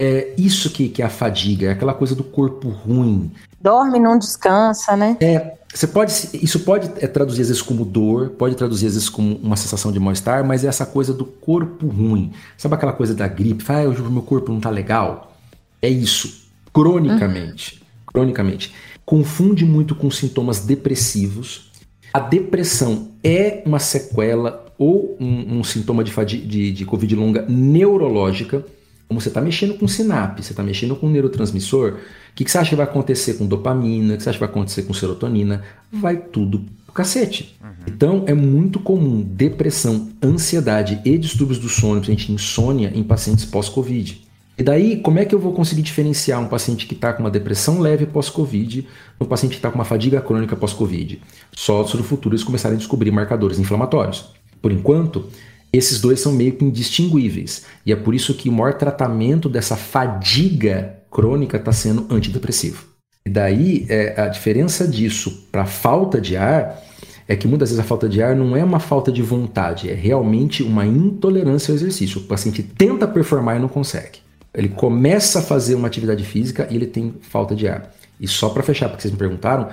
é 0.04 0.34
isso 0.36 0.72
que, 0.72 0.90
que 0.90 1.04
é 1.04 1.06
a 1.06 1.10
fadiga, 1.10 1.68
é 1.68 1.72
aquela 1.74 1.94
coisa 1.94 2.16
do 2.16 2.24
corpo 2.24 2.70
ruim. 2.70 3.32
Dorme, 3.62 4.00
não 4.00 4.18
descansa, 4.18 4.98
né? 4.98 5.16
É, 5.22 5.54
você 5.72 5.86
pode, 5.86 6.12
isso 6.34 6.62
pode 6.62 6.90
é, 7.00 7.06
traduzir 7.06 7.44
às 7.44 7.50
vezes 7.50 7.62
como 7.62 7.86
dor, 7.86 8.32
pode 8.32 8.56
traduzir 8.56 8.88
às 8.88 8.96
vezes 8.96 9.10
como 9.10 9.36
uma 9.36 9.56
sensação 9.56 9.92
de 9.92 10.00
mal-estar, 10.00 10.44
mas 10.44 10.66
é 10.66 10.68
essa 10.68 10.88
coisa 10.88 11.14
do 11.14 11.24
corpo 11.24 11.86
ruim. 11.86 12.32
Sabe 12.58 12.74
aquela 12.74 12.94
coisa 12.94 13.14
da 13.14 13.28
gripe? 13.28 13.64
Ah, 13.68 13.84
hoje 13.84 14.02
meu 14.02 14.24
corpo 14.24 14.52
não 14.52 14.60
tá 14.60 14.72
legal. 14.72 15.38
É 15.80 15.88
isso, 15.88 16.48
cronicamente. 16.74 17.76
Uhum. 17.76 18.06
Cronicamente. 18.08 18.74
Confunde 19.06 19.66
muito 19.66 19.94
com 19.94 20.10
sintomas 20.10 20.62
depressivos. 20.62 21.70
A 22.12 22.20
depressão 22.20 23.10
é 23.24 23.62
uma 23.68 23.78
sequela 23.78 24.66
ou 24.80 25.16
um, 25.20 25.60
um 25.60 25.64
sintoma 25.64 26.04
de, 26.04 26.12
de, 26.44 26.72
de 26.72 26.86
Covid 26.86 27.16
longa 27.16 27.46
neurológica 27.48 28.66
como 29.12 29.20
você 29.20 29.28
está 29.28 29.42
mexendo 29.42 29.74
com 29.74 29.90
sinapse, 29.90 30.42
você 30.42 30.54
está 30.54 30.64
mexendo 30.64 30.96
com 30.96 31.10
neurotransmissor, 31.10 31.96
o 31.96 32.34
que, 32.34 32.46
que, 32.46 32.50
você 32.50 32.58
acha 32.58 32.70
que 32.70 32.78
vai 32.78 32.86
acontecer 32.86 33.34
com 33.34 33.46
dopamina, 33.46 34.14
o 34.14 34.18
que 34.18 34.24
você 34.24 34.30
acha 34.30 34.38
que 34.38 34.46
vai 34.46 34.50
acontecer 34.50 34.84
com 34.84 34.94
serotonina? 34.94 35.64
Vai 35.92 36.16
tudo 36.16 36.64
pro 36.86 36.94
cacete. 36.94 37.58
Uhum. 37.62 37.70
Então 37.88 38.24
é 38.26 38.34
muito 38.34 38.80
comum 38.80 39.22
depressão, 39.22 40.08
ansiedade 40.24 41.02
e 41.04 41.18
distúrbios 41.18 41.60
do 41.60 41.68
sono, 41.68 42.00
principalmente 42.00 42.32
insônia, 42.32 42.90
em 42.96 43.04
pacientes 43.04 43.44
pós-Covid. 43.44 44.22
E 44.58 44.64
daí, 44.64 45.02
como 45.02 45.20
é 45.20 45.26
que 45.26 45.36
eu 45.36 45.40
vou 45.40 45.52
conseguir 45.52 45.82
diferenciar 45.82 46.40
um 46.40 46.48
paciente 46.48 46.88
que 46.88 46.94
está 46.94 47.12
com 47.12 47.22
uma 47.22 47.32
depressão 47.32 47.82
leve 47.82 48.06
pós-Covid 48.06 48.82
de 48.84 48.88
um 49.20 49.26
paciente 49.26 49.52
que 49.52 49.58
está 49.58 49.70
com 49.70 49.76
uma 49.76 49.84
fadiga 49.84 50.22
crônica 50.22 50.56
pós-Covid? 50.56 51.22
Só 51.52 51.86
se 51.86 51.98
no 51.98 52.04
futuro 52.04 52.34
eles 52.34 52.46
começarem 52.46 52.78
a 52.78 52.80
descobrir 52.80 53.12
marcadores 53.12 53.60
inflamatórios. 53.60 54.30
Por 54.62 54.72
enquanto, 54.72 55.26
esses 55.74 56.02
dois 56.02 56.20
são 56.20 56.34
meio 56.34 56.54
que 56.54 56.66
indistinguíveis. 56.66 57.66
E 57.86 57.92
é 57.92 57.96
por 57.96 58.14
isso 58.14 58.34
que 58.34 58.50
o 58.50 58.52
maior 58.52 58.74
tratamento 58.74 59.48
dessa 59.48 59.76
fadiga 59.76 60.98
crônica 61.10 61.58
está 61.58 61.72
sendo 61.72 62.08
antidepressivo. 62.10 62.86
E 63.26 63.30
daí, 63.30 63.86
é, 63.88 64.20
a 64.20 64.28
diferença 64.28 64.88
disso 64.88 65.48
para 65.52 65.66
falta 65.66 66.20
de 66.20 66.36
ar 66.36 66.82
é 67.28 67.36
que 67.36 67.48
muitas 67.48 67.70
vezes 67.70 67.84
a 67.84 67.88
falta 67.88 68.10
de 68.10 68.22
ar 68.22 68.36
não 68.36 68.58
é 68.58 68.64
uma 68.64 68.80
falta 68.80 69.12
de 69.12 69.22
vontade, 69.22 69.90
é 69.90 69.94
realmente 69.94 70.64
uma 70.64 70.86
intolerância 70.86 71.72
ao 71.72 71.76
exercício. 71.76 72.20
O 72.20 72.24
paciente 72.24 72.62
tenta 72.64 73.08
performar 73.08 73.58
e 73.58 73.60
não 73.60 73.70
consegue. 73.70 74.20
Ele 74.54 74.68
começa 74.68 75.40
a 75.40 75.42
fazer 75.42 75.76
uma 75.76 75.88
atividade 75.88 76.26
física 76.26 76.68
e 76.70 76.76
ele 76.76 76.88
tem 76.88 77.14
falta 77.22 77.56
de 77.56 77.68
ar. 77.68 77.94
E 78.20 78.28
só 78.28 78.50
para 78.50 78.64
fechar, 78.64 78.90
porque 78.90 79.04
vocês 79.04 79.12
me 79.14 79.18
perguntaram, 79.18 79.70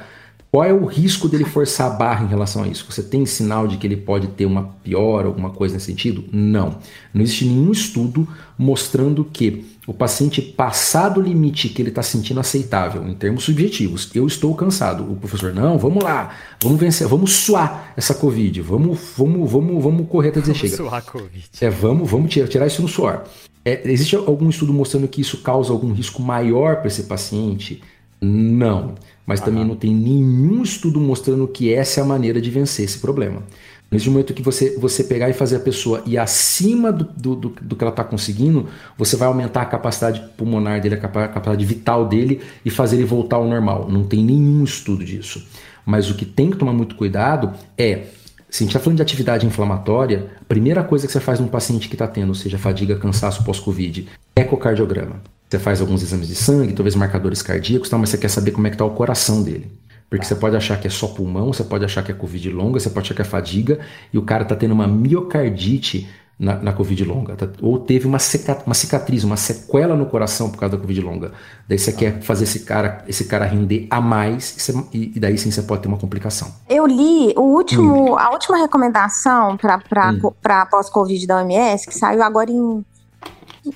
qual 0.51 0.65
é 0.65 0.73
o 0.73 0.87
risco 0.87 1.29
dele 1.29 1.45
forçar 1.45 1.89
a 1.89 1.95
barra 1.95 2.25
em 2.25 2.29
relação 2.29 2.65
a 2.65 2.69
isso? 2.69 2.87
Você 2.89 3.03
tem 3.03 3.27
sinal 3.27 3.69
de 3.69 3.77
que 3.77 3.87
ele 3.87 3.99
pode 3.99 4.29
ter 4.29 4.47
uma 4.47 4.65
pior, 4.83 5.27
alguma 5.27 5.51
coisa 5.51 5.75
nesse 5.75 5.87
sentido? 5.87 6.25
Não. 6.33 6.79
Não 7.13 7.23
existe 7.23 7.45
nenhum 7.45 7.71
estudo 7.71 8.27
mostrando 8.57 9.25
que 9.25 9.67
o 9.87 9.93
paciente 9.93 10.41
passar 10.41 11.11
do 11.11 11.21
limite 11.21 11.69
que 11.69 11.83
ele 11.83 11.91
está 11.91 12.03
sentindo 12.03 12.41
aceitável, 12.41 13.07
em 13.07 13.15
termos 13.15 13.45
subjetivos, 13.45 14.11
eu 14.15 14.27
estou 14.27 14.55
cansado. 14.55 15.11
O 15.11 15.17
professor, 15.17 15.53
não, 15.53 15.77
vamos 15.77 16.03
lá, 16.03 16.35
vamos 16.63 16.81
vencer, 16.81 17.07
vamos 17.07 17.33
suar 17.33 17.93
essa 17.95 18.15
Covid, 18.15 18.63
vamos, 18.63 18.99
vamos, 19.17 19.51
vamos, 19.51 19.83
vamos 19.83 20.09
correr 20.09 20.31
até 20.31 20.41
dizer 20.41 20.55
vamos 20.55 20.71
chega. 20.71 20.77
Suar 20.77 20.95
a 20.95 21.03
COVID. 21.03 21.49
É, 21.61 21.69
vamos, 21.69 22.11
vamos 22.11 22.33
tirar, 22.33 22.49
tirar 22.49 22.67
isso 22.67 22.81
no 22.81 22.89
suor. 22.89 23.25
É, 23.65 23.91
existe 23.91 24.17
algum 24.17 24.49
estudo 24.49 24.73
mostrando 24.73 25.09
que 25.09 25.21
isso 25.21 25.43
causa 25.43 25.73
algum 25.73 25.93
risco 25.93 26.23
maior 26.23 26.77
para 26.77 26.89
esse 26.89 27.03
paciente? 27.03 27.83
Não 28.21 28.95
mas 29.29 29.43
também 29.43 29.63
não 29.63 29.77
tem 29.77 29.95
nenhum 29.95 30.63
estudo 30.63 30.99
mostrando 30.99 31.47
que 31.47 31.71
essa 31.71 32.01
é 32.01 32.03
a 32.03 32.07
maneira 32.07 32.41
de 32.41 32.49
vencer 32.49 32.87
esse 32.87 32.99
problema. 32.99 33.43
Nesse 33.91 34.09
momento 34.09 34.33
que 34.33 34.41
você, 34.41 34.79
você 34.79 35.05
pegar 35.05 35.29
e 35.29 35.35
fazer 35.35 35.57
a 35.57 35.61
pessoa 35.61 36.03
ir 36.07 36.17
acima 36.17 36.91
do, 36.91 37.05
do, 37.05 37.37
do, 37.37 37.49
do 37.61 37.77
que 37.77 37.85
ela 37.85 37.91
está 37.91 38.03
conseguindo, 38.03 38.69
você 38.97 39.17
vai 39.17 39.29
aumentar 39.29 39.61
a 39.61 39.67
capacidade 39.67 40.23
pulmonar 40.35 40.81
dele, 40.81 40.95
a 40.95 40.99
capacidade 40.99 41.63
vital 41.67 42.09
dele 42.09 42.41
e 42.65 42.71
fazer 42.71 42.97
ele 42.97 43.05
voltar 43.05 43.37
ao 43.37 43.47
normal. 43.47 43.87
Não 43.91 44.03
tem 44.03 44.25
nenhum 44.25 44.65
estudo 44.65 45.05
disso. 45.05 45.47
Mas 45.85 46.11
o 46.11 46.15
que 46.15 46.25
tem 46.25 46.51
que 46.51 46.57
tomar 46.57 46.73
muito 46.73 46.95
cuidado 46.95 47.53
é, 47.77 48.07
se 48.49 48.63
a 48.63 48.65
gente 48.65 48.69
está 48.69 48.81
falando 48.81 48.97
de 48.97 49.03
atividade 49.03 49.47
inflamatória, 49.47 50.31
a 50.41 50.45
primeira 50.45 50.83
coisa 50.83 51.07
que 51.07 51.13
você 51.13 51.21
faz 51.21 51.39
num 51.39 51.49
paciente 51.49 51.87
que 51.87 51.95
está 51.95 52.09
tendo, 52.09 52.35
seja 52.35 52.57
fadiga, 52.57 52.97
cansaço 52.97 53.45
pós-Covid, 53.45 54.09
ecocardiograma. 54.35 55.21
Você 55.49 55.59
faz 55.59 55.81
alguns 55.81 56.03
exames 56.03 56.29
de 56.29 56.35
sangue, 56.35 56.75
talvez 56.75 56.95
marcadores 56.95 57.41
cardíacos, 57.41 57.91
mas 57.91 58.11
você 58.11 58.19
quer 58.19 58.29
saber 58.29 58.51
como 58.51 58.67
é 58.67 58.71
que 58.71 58.75
está 58.75 58.85
o 58.85 58.91
coração 58.91 59.43
dele. 59.43 59.71
Porque 60.11 60.25
você 60.25 60.35
pode 60.35 60.57
achar 60.57 60.79
que 60.79 60.87
é 60.87 60.91
só 60.91 61.09
pulmão, 61.09 61.53
você 61.53 61.65
pode 61.65 61.85
achar 61.85 62.03
que 62.03 62.11
é 62.11 62.15
Covid 62.15 62.51
longa, 62.51 62.81
você 62.81 62.91
pode 62.91 63.07
achar 63.07 63.15
que 63.15 63.23
é 63.23 63.25
fadiga, 63.25 63.79
e 64.13 64.19
o 64.19 64.23
cara 64.23 64.43
está 64.43 64.55
tendo 64.55 64.73
uma 64.73 64.87
miocardite 64.87 66.09
na, 66.39 66.57
na 66.57 66.73
Covid 66.73 67.05
longa. 67.05 67.35
Tá, 67.35 67.49
ou 67.61 67.79
teve 67.79 68.07
uma, 68.07 68.19
uma 68.65 68.75
cicatriz, 68.75 69.25
uma 69.25 69.37
sequela 69.37 69.97
no 69.97 70.07
coração 70.07 70.51
por 70.51 70.59
causa 70.59 70.77
da 70.77 70.81
Covid 70.81 71.01
longa. 71.01 71.33
Daí 71.69 71.79
você 71.79 71.93
quer 71.93 72.21
fazer 72.21 72.45
esse 72.45 72.61
cara, 72.61 73.05
esse 73.09 73.25
cara 73.25 73.45
render 73.45 73.87
a 73.91 74.01
mais, 74.01 74.57
e, 74.57 74.61
você, 74.61 74.85
e, 74.93 75.21
daí 75.21 75.37
sim 75.37 75.51
você 75.51 75.63
pode 75.63 75.83
ter 75.83 75.89
uma 75.89 75.99
complicação. 75.99 76.55
Eu 76.69 76.87
li 76.87 77.35
o 77.37 77.43
último, 77.43 78.13
hum. 78.13 78.19
a 78.19 78.31
última 78.31 78.57
recomendação 78.59 79.57
para 79.57 80.13
hum. 80.13 80.33
pós-Covid 80.71 81.27
da 81.27 81.39
OMS, 81.39 81.87
que 81.87 81.95
saiu 81.95 82.23
agora 82.23 82.51
em. 82.51 82.85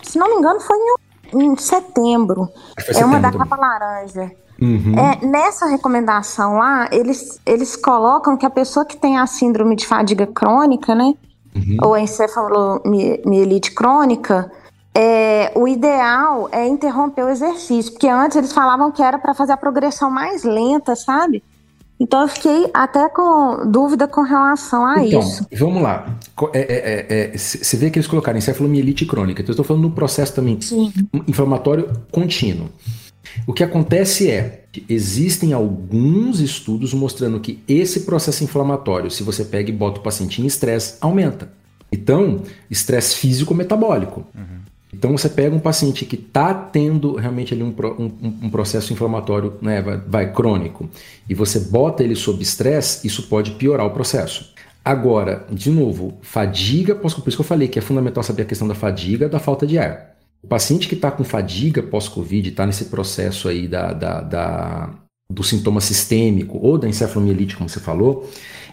Se 0.02 0.18
não 0.18 0.28
me 0.28 0.36
engano, 0.36 0.60
foi 0.60 0.76
em 0.78 0.94
em 1.32 1.56
setembro. 1.56 2.48
É 2.94 3.04
uma 3.04 3.20
da 3.20 3.32
capa 3.32 3.56
laranja. 3.56 4.30
Uhum. 4.60 4.94
É, 4.96 5.26
nessa 5.26 5.66
recomendação 5.66 6.58
lá, 6.58 6.88
eles, 6.92 7.40
eles 7.44 7.74
colocam 7.74 8.36
que 8.36 8.46
a 8.46 8.50
pessoa 8.50 8.84
que 8.84 8.96
tem 8.96 9.18
a 9.18 9.26
síndrome 9.26 9.74
de 9.74 9.86
fadiga 9.86 10.26
crônica, 10.26 10.94
né? 10.94 11.14
Uhum. 11.54 11.76
Ou 11.82 11.96
encefalomielite 11.96 13.72
crônica, 13.72 14.50
é, 14.94 15.52
o 15.54 15.66
ideal 15.66 16.48
é 16.52 16.66
interromper 16.66 17.24
o 17.24 17.28
exercício. 17.28 17.92
Porque 17.92 18.08
antes 18.08 18.36
eles 18.36 18.52
falavam 18.52 18.92
que 18.92 19.02
era 19.02 19.18
para 19.18 19.34
fazer 19.34 19.52
a 19.52 19.56
progressão 19.56 20.10
mais 20.10 20.44
lenta, 20.44 20.94
sabe? 20.94 21.42
Então 22.02 22.22
eu 22.22 22.28
fiquei 22.28 22.68
até 22.74 23.08
com 23.08 23.70
dúvida 23.70 24.08
com 24.08 24.22
relação 24.22 24.84
a 24.84 25.06
então, 25.06 25.20
isso. 25.20 25.46
Vamos 25.56 25.80
lá. 25.80 26.18
Você 26.36 26.58
é, 26.58 26.60
é, 26.60 27.32
é, 27.32 27.76
vê 27.76 27.90
que 27.90 27.98
eles 28.00 28.08
colocaram 28.08 28.36
encefalomielite 28.36 29.06
crônica. 29.06 29.40
Então 29.40 29.50
eu 29.50 29.54
estou 29.54 29.64
falando 29.64 29.84
no 29.84 29.92
processo 29.92 30.34
também 30.34 30.60
Sim. 30.60 30.92
inflamatório 31.28 31.88
contínuo. 32.10 32.68
O 33.46 33.52
que 33.52 33.62
acontece 33.62 34.28
é 34.28 34.64
que 34.72 34.84
existem 34.88 35.52
alguns 35.52 36.40
estudos 36.40 36.92
mostrando 36.92 37.38
que 37.38 37.62
esse 37.68 38.00
processo 38.00 38.42
inflamatório, 38.42 39.08
se 39.08 39.22
você 39.22 39.44
pega 39.44 39.70
e 39.70 39.72
bota 39.72 40.00
o 40.00 40.02
paciente 40.02 40.42
em 40.42 40.46
estresse, 40.46 40.96
aumenta. 41.00 41.52
Então, 41.92 42.42
estresse 42.68 43.14
físico-metabólico. 43.14 44.26
Uhum. 44.34 44.60
Então 44.92 45.16
você 45.16 45.28
pega 45.28 45.56
um 45.56 45.60
paciente 45.60 46.04
que 46.04 46.16
está 46.16 46.52
tendo 46.52 47.16
realmente 47.16 47.54
ali 47.54 47.62
um, 47.62 47.74
um, 47.98 48.12
um 48.42 48.50
processo 48.50 48.92
inflamatório 48.92 49.54
né, 49.62 49.80
vai, 49.80 49.96
vai, 49.96 50.32
crônico 50.32 50.88
e 51.28 51.34
você 51.34 51.58
bota 51.58 52.04
ele 52.04 52.14
sob 52.14 52.42
estresse, 52.42 53.06
isso 53.06 53.24
pode 53.24 53.52
piorar 53.52 53.86
o 53.86 53.90
processo. 53.90 54.52
Agora, 54.84 55.46
de 55.50 55.70
novo, 55.70 56.18
fadiga, 56.20 56.94
por 56.94 57.06
isso 57.06 57.22
que 57.22 57.40
eu 57.40 57.44
falei 57.44 57.68
que 57.68 57.78
é 57.78 57.82
fundamental 57.82 58.22
saber 58.22 58.42
a 58.42 58.46
questão 58.46 58.68
da 58.68 58.74
fadiga, 58.74 59.28
da 59.28 59.38
falta 59.38 59.66
de 59.66 59.78
ar. 59.78 60.12
O 60.42 60.48
paciente 60.48 60.88
que 60.88 60.94
está 60.94 61.10
com 61.10 61.22
fadiga 61.22 61.82
pós-Covid, 61.82 62.48
está 62.48 62.66
nesse 62.66 62.86
processo 62.86 63.48
aí 63.48 63.68
da, 63.68 63.92
da, 63.92 64.20
da, 64.20 64.90
do 65.30 65.44
sintoma 65.44 65.80
sistêmico 65.80 66.58
ou 66.60 66.76
da 66.76 66.88
encefalomielite, 66.88 67.56
como 67.56 67.68
você 67.68 67.78
falou, 67.78 68.28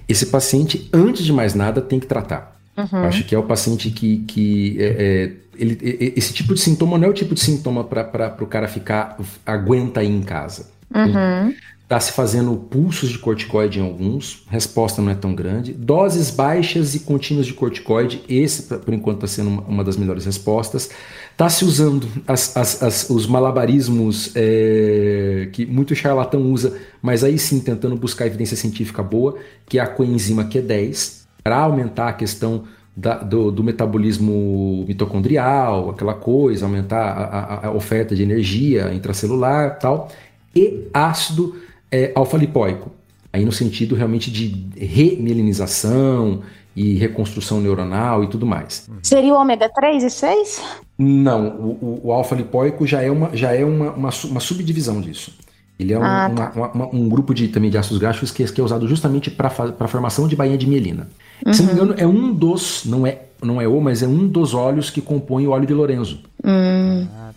esse 0.07 0.25
paciente, 0.25 0.89
antes 0.91 1.23
de 1.23 1.31
mais 1.31 1.53
nada, 1.53 1.79
tem 1.79 1.99
que 1.99 2.07
tratar. 2.07 2.58
Uhum. 2.79 3.03
Acho 3.03 3.23
que 3.23 3.35
é 3.35 3.37
o 3.37 3.43
paciente 3.43 3.89
que, 3.89 4.19
que 4.19 4.77
é, 4.79 4.85
é, 4.85 5.31
ele, 5.57 6.13
esse 6.15 6.33
tipo 6.33 6.53
de 6.53 6.59
sintoma 6.61 6.97
não 6.97 7.07
é 7.07 7.09
o 7.09 7.13
tipo 7.13 7.33
de 7.33 7.41
sintoma 7.41 7.83
para 7.83 8.35
o 8.39 8.47
cara 8.47 8.67
ficar 8.67 9.17
aguenta 9.45 9.99
aí 9.99 10.07
em 10.07 10.21
casa. 10.21 10.69
Uhum. 10.93 11.53
Está 11.83 11.99
se 11.99 12.11
fazendo 12.11 12.55
pulsos 12.55 13.09
de 13.09 13.17
corticoide 13.17 13.79
em 13.79 13.81
alguns, 13.81 14.43
resposta 14.47 15.01
não 15.01 15.11
é 15.11 15.15
tão 15.15 15.33
grande. 15.33 15.73
Doses 15.73 16.29
baixas 16.29 16.93
e 16.93 16.99
contínuas 16.99 17.47
de 17.47 17.53
corticoide, 17.53 18.21
esse 18.29 18.61
por 18.61 18.93
enquanto 18.93 19.25
está 19.25 19.27
sendo 19.27 19.49
uma, 19.49 19.61
uma, 19.63 19.83
das 19.83 19.97
melhores 19.97 20.23
respostas. 20.23 20.91
Está 21.31 21.49
se 21.49 21.65
usando 21.65 22.07
as, 22.27 22.55
as, 22.55 22.83
as, 22.83 23.09
os 23.09 23.25
malabarismos 23.25 24.31
é, 24.35 25.49
que 25.51 25.65
muito 25.65 25.95
charlatão 25.95 26.51
usa, 26.51 26.77
mas 27.01 27.23
aí 27.23 27.39
sim 27.39 27.59
tentando 27.59 27.95
buscar 27.95 28.27
evidência 28.27 28.55
científica 28.55 29.01
boa, 29.01 29.39
que 29.65 29.79
é 29.79 29.81
a 29.81 29.87
coenzima 29.87 30.45
Q10, 30.45 31.18
para 31.49 31.61
aumentar 31.61 32.09
a 32.09 32.13
questão 32.13 32.65
da, 32.95 33.15
do, 33.15 33.51
do, 33.51 33.63
metabolismo 33.63 34.85
mitocondrial, 34.87 35.89
aquela 35.89 36.13
coisa, 36.13 36.65
aumentar 36.67 37.01
a, 37.01 37.23
a, 37.23 37.67
a 37.69 37.71
oferta 37.71 38.15
de 38.15 38.21
energia 38.21 38.93
intracelular 38.93 39.79
tal, 39.79 40.09
e 40.55 40.83
ácido 40.93 41.55
é, 41.91 42.11
alfa-lipoico, 42.13 42.91
aí 43.33 43.43
no 43.43 43.51
sentido 43.51 43.95
realmente 43.95 44.29
de 44.29 44.63
remilinização 44.77 46.41
e 46.75 46.93
reconstrução 46.93 47.59
neuronal 47.59 48.23
e 48.23 48.27
tudo 48.27 48.45
mais. 48.45 48.87
Seria 49.01 49.33
o 49.33 49.37
ômega 49.37 49.67
3 49.73 50.03
e 50.03 50.09
6? 50.11 50.61
Não, 50.99 51.47
o, 51.47 51.69
o, 51.81 52.01
o 52.03 52.11
alfa-lipoico 52.11 52.85
já 52.85 53.01
é, 53.01 53.09
uma, 53.09 53.35
já 53.35 53.55
é 53.55 53.65
uma, 53.65 53.89
uma, 53.93 54.09
uma 54.25 54.39
subdivisão 54.39 55.01
disso. 55.01 55.33
Ele 55.79 55.93
é 55.93 55.97
um, 55.97 56.03
Ah, 56.03 56.29
tá. 56.29 56.51
uma- 56.55 56.71
uma- 56.73 56.95
um 56.95 57.07
grupo 57.09 57.33
de, 57.33 57.47
também 57.47 57.71
de 57.71 57.77
ácidos 57.77 57.97
graxos 57.97 58.29
que, 58.31 58.43
que 58.43 58.59
é 58.61 58.63
usado 58.63 58.85
justamente 58.87 59.31
para 59.31 59.47
a 59.47 59.87
formação 59.87 60.27
de 60.27 60.35
bainha 60.35 60.57
de 60.57 60.67
mielina. 60.67 61.07
Se 61.53 61.61
não 61.61 61.67
me 61.69 61.73
engano, 61.73 61.95
é 61.97 62.05
um 62.05 62.33
dos, 62.33 62.83
não 62.85 63.05
é, 63.07 63.21
não 63.41 63.61
é 63.61 63.67
o, 63.67 63.79
mas 63.79 64.03
é 64.03 64.07
um 64.07 64.27
dos 64.27 64.53
óleos 64.53 64.89
que 64.89 65.01
compõe 65.01 65.47
o 65.47 65.51
óleo 65.51 65.65
de 65.65 65.73
Lorenzo. 65.73 66.19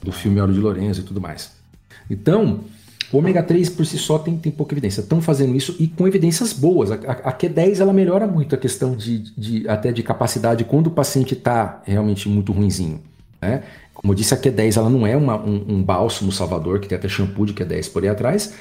Do 0.03 0.11
filme 0.13 0.41
Óleo 0.41 0.53
de 0.55 0.61
Lorenzo 0.61 1.01
e 1.01 1.05
tudo 1.05 1.21
mais. 1.21 1.53
Então, 2.11 2.61
o 3.13 3.19
ômega 3.19 3.43
3 3.43 3.69
por 3.71 3.87
si 3.87 3.97
só 3.99 4.19
tem, 4.19 4.37
tem 4.37 4.51
pouca 4.51 4.75
evidência. 4.75 5.01
Estão 5.01 5.21
fazendo 5.23 5.55
isso 5.55 5.77
e 5.79 5.87
com 5.87 6.07
evidências 6.09 6.53
boas. 6.53 6.91
A, 6.91 6.95
a- 6.95 7.29
a 7.29 7.33
Q10 7.33 7.81
ela 7.81 7.93
melhora 7.93 8.27
muito 8.27 8.55
a 8.55 8.59
questão 8.59 8.97
de, 8.97 9.19
de- 9.39 9.69
até 9.69 9.93
de 9.93 10.03
capacidade 10.03 10.65
quando 10.65 10.89
o 10.89 10.91
paciente 10.91 11.35
está 11.35 11.81
realmente 11.85 12.29
muito 12.29 12.53
ruinzinho. 12.53 13.01
Né? 13.41 13.63
Como 13.95 14.13
eu 14.13 14.17
disse, 14.17 14.35
a 14.35 14.37
Q10 14.37 14.77
ela 14.77 14.91
não 14.91 15.07
é 15.07 15.17
uma- 15.17 15.37
um, 15.41 15.65
um 15.69 15.83
bálsamo 15.83 16.33
salvador, 16.33 16.81
que 16.81 16.89
tem 16.89 16.99
até 16.99 17.09
shampoo 17.09 17.47
de 17.47 17.53
Q10 17.55 17.93
por 17.93 18.03
aí 18.03 18.09
atrás. 18.09 18.55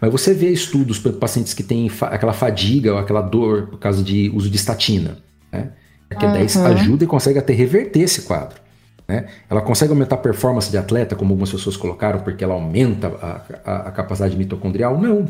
Mas 0.00 0.10
você 0.12 0.34
vê 0.34 0.48
estudos 0.50 0.98
para 0.98 1.12
pacientes 1.12 1.54
que 1.54 1.62
têm 1.62 1.88
fa- 1.88 2.08
aquela 2.08 2.32
fadiga 2.32 2.92
ou 2.92 2.98
aquela 2.98 3.20
dor 3.22 3.68
por 3.68 3.78
causa 3.78 4.02
de 4.02 4.30
uso 4.34 4.48
de 4.50 4.56
estatina. 4.56 5.18
Né? 5.50 5.68
A 6.10 6.14
Q10 6.14 6.56
ajuda 6.66 7.04
e 7.04 7.06
consegue 7.06 7.38
até 7.38 7.52
reverter 7.52 8.00
esse 8.00 8.22
quadro. 8.22 8.60
né? 9.08 9.26
Ela 9.48 9.60
consegue 9.60 9.92
aumentar 9.92 10.16
a 10.16 10.18
performance 10.18 10.70
de 10.70 10.76
atleta, 10.76 11.14
como 11.16 11.32
algumas 11.32 11.50
pessoas 11.50 11.76
colocaram, 11.76 12.20
porque 12.20 12.42
ela 12.42 12.54
aumenta 12.54 13.08
a, 13.08 13.40
a- 13.64 13.76
a 13.88 13.90
capacidade 13.92 14.36
mitocondrial? 14.36 15.00
Não. 15.00 15.24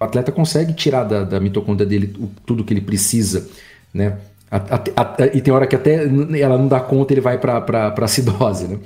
O 0.00 0.04
atleta 0.04 0.32
consegue 0.32 0.72
tirar 0.72 1.04
da, 1.04 1.24
da 1.24 1.38
mitocôndria 1.40 1.86
dele 1.86 2.14
o- 2.18 2.28
tudo 2.46 2.64
que 2.64 2.72
ele 2.72 2.80
precisa, 2.80 3.48
né? 3.94 4.16
A- 4.50 4.56
a- 4.56 5.14
a- 5.22 5.26
e 5.32 5.40
tem 5.40 5.54
hora 5.54 5.64
que 5.66 5.76
até 5.76 6.04
ela 6.40 6.58
não 6.58 6.66
dá 6.66 6.80
conta, 6.80 7.12
ele 7.14 7.20
vai 7.20 7.38
para 7.38 7.94
acidose, 8.02 8.66
né? 8.66 8.78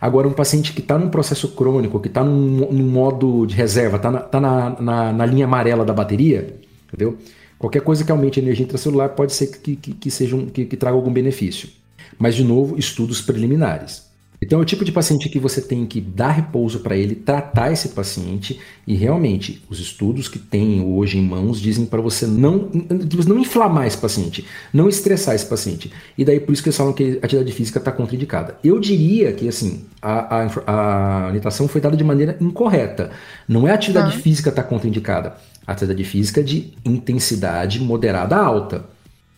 Agora, 0.00 0.26
um 0.26 0.32
paciente 0.32 0.72
que 0.72 0.80
está 0.80 0.96
num 0.96 1.10
processo 1.10 1.48
crônico, 1.48 2.00
que 2.00 2.08
está 2.08 2.24
num, 2.24 2.72
num 2.72 2.88
modo 2.88 3.46
de 3.46 3.54
reserva, 3.54 3.96
está 3.96 4.10
na, 4.10 4.20
tá 4.20 4.40
na, 4.40 4.80
na, 4.80 5.12
na 5.12 5.26
linha 5.26 5.44
amarela 5.44 5.84
da 5.84 5.92
bateria, 5.92 6.56
entendeu? 6.88 7.18
Qualquer 7.58 7.82
coisa 7.82 8.02
que 8.02 8.10
aumente 8.10 8.40
a 8.40 8.42
energia 8.42 8.64
intracelular 8.64 9.10
pode 9.10 9.34
ser 9.34 9.48
que, 9.48 9.76
que, 9.76 9.92
que, 9.92 10.10
seja 10.10 10.34
um, 10.34 10.46
que, 10.46 10.64
que 10.64 10.76
traga 10.78 10.96
algum 10.96 11.12
benefício. 11.12 11.68
Mas, 12.18 12.34
de 12.34 12.42
novo, 12.42 12.78
estudos 12.78 13.20
preliminares. 13.20 14.09
Então, 14.42 14.58
é 14.58 14.62
o 14.62 14.64
tipo 14.64 14.84
de 14.86 14.90
paciente 14.90 15.28
que 15.28 15.38
você 15.38 15.60
tem 15.60 15.84
que 15.84 16.00
dar 16.00 16.30
repouso 16.30 16.80
para 16.80 16.96
ele, 16.96 17.14
tratar 17.14 17.70
esse 17.72 17.90
paciente 17.90 18.58
e 18.86 18.94
realmente 18.94 19.62
os 19.68 19.78
estudos 19.78 20.28
que 20.28 20.38
tem 20.38 20.82
hoje 20.82 21.18
em 21.18 21.22
mãos 21.22 21.60
dizem 21.60 21.84
para 21.84 22.00
você 22.00 22.26
não, 22.26 22.70
não 23.26 23.38
inflamar 23.38 23.86
esse 23.86 23.98
paciente, 23.98 24.46
não 24.72 24.88
estressar 24.88 25.34
esse 25.34 25.44
paciente. 25.44 25.92
E 26.16 26.24
daí 26.24 26.40
por 26.40 26.52
isso 26.52 26.62
que 26.62 26.70
eles 26.70 26.76
falam 26.78 26.94
que 26.94 27.18
a 27.22 27.26
atividade 27.26 27.52
física 27.52 27.78
está 27.78 27.92
contraindicada. 27.92 28.56
Eu 28.64 28.80
diria 28.80 29.30
que 29.34 29.46
assim 29.46 29.84
a, 30.00 30.38
a, 30.42 30.46
a 30.66 31.26
orientação 31.28 31.68
foi 31.68 31.80
dada 31.82 31.96
de 31.96 32.02
maneira 32.02 32.36
incorreta. 32.40 33.10
Não 33.46 33.68
é 33.68 33.72
a 33.72 33.74
atividade 33.74 34.16
física 34.16 34.48
está 34.48 34.62
contraindicada, 34.62 35.34
a 35.66 35.72
atividade 35.72 36.02
física 36.04 36.42
de 36.42 36.72
intensidade 36.82 37.78
moderada 37.78 38.36
a 38.36 38.44
alta. 38.44 38.76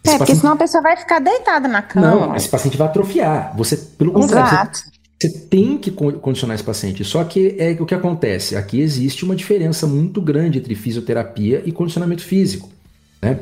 É, 0.05 0.11
Esse 0.11 0.19
porque 0.19 0.19
paciente- 0.19 0.41
senão 0.41 0.53
a 0.55 0.57
pessoa 0.57 0.83
vai 0.83 0.97
ficar 0.97 1.19
deitada 1.21 1.67
na 1.69 1.83
cama. 1.83 2.11
não, 2.11 2.37
esse 2.37 2.49
paciente 2.49 2.77
vai 2.77 2.87
atrofiar. 2.89 3.53
Você, 3.57 3.77
pelo 3.77 4.13
contrário, 4.13 4.49
Exato. 4.49 4.79
você 4.79 4.92
tem 5.31 5.79
que 5.79 5.91
con- 5.91 6.13
condicionar 6.13 6.55
esse 6.55 6.65
paciente. 6.65 7.05
Só 7.05 7.23
que 7.25 7.55
é 7.59 7.77
o 7.79 7.87
que 7.87 7.95
acontece. 7.95 8.57
Aqui 8.57 8.81
existe 8.81 9.25
uma 9.25 9.35
diferença 9.37 9.87
muito 9.87 10.21
grande 10.21 10.59
entre 10.59 10.75
fisioterapia 10.75 11.63
e 11.65 11.73
condicionamento 11.73 12.23
físico. 12.23 12.69
Né? 13.21 13.39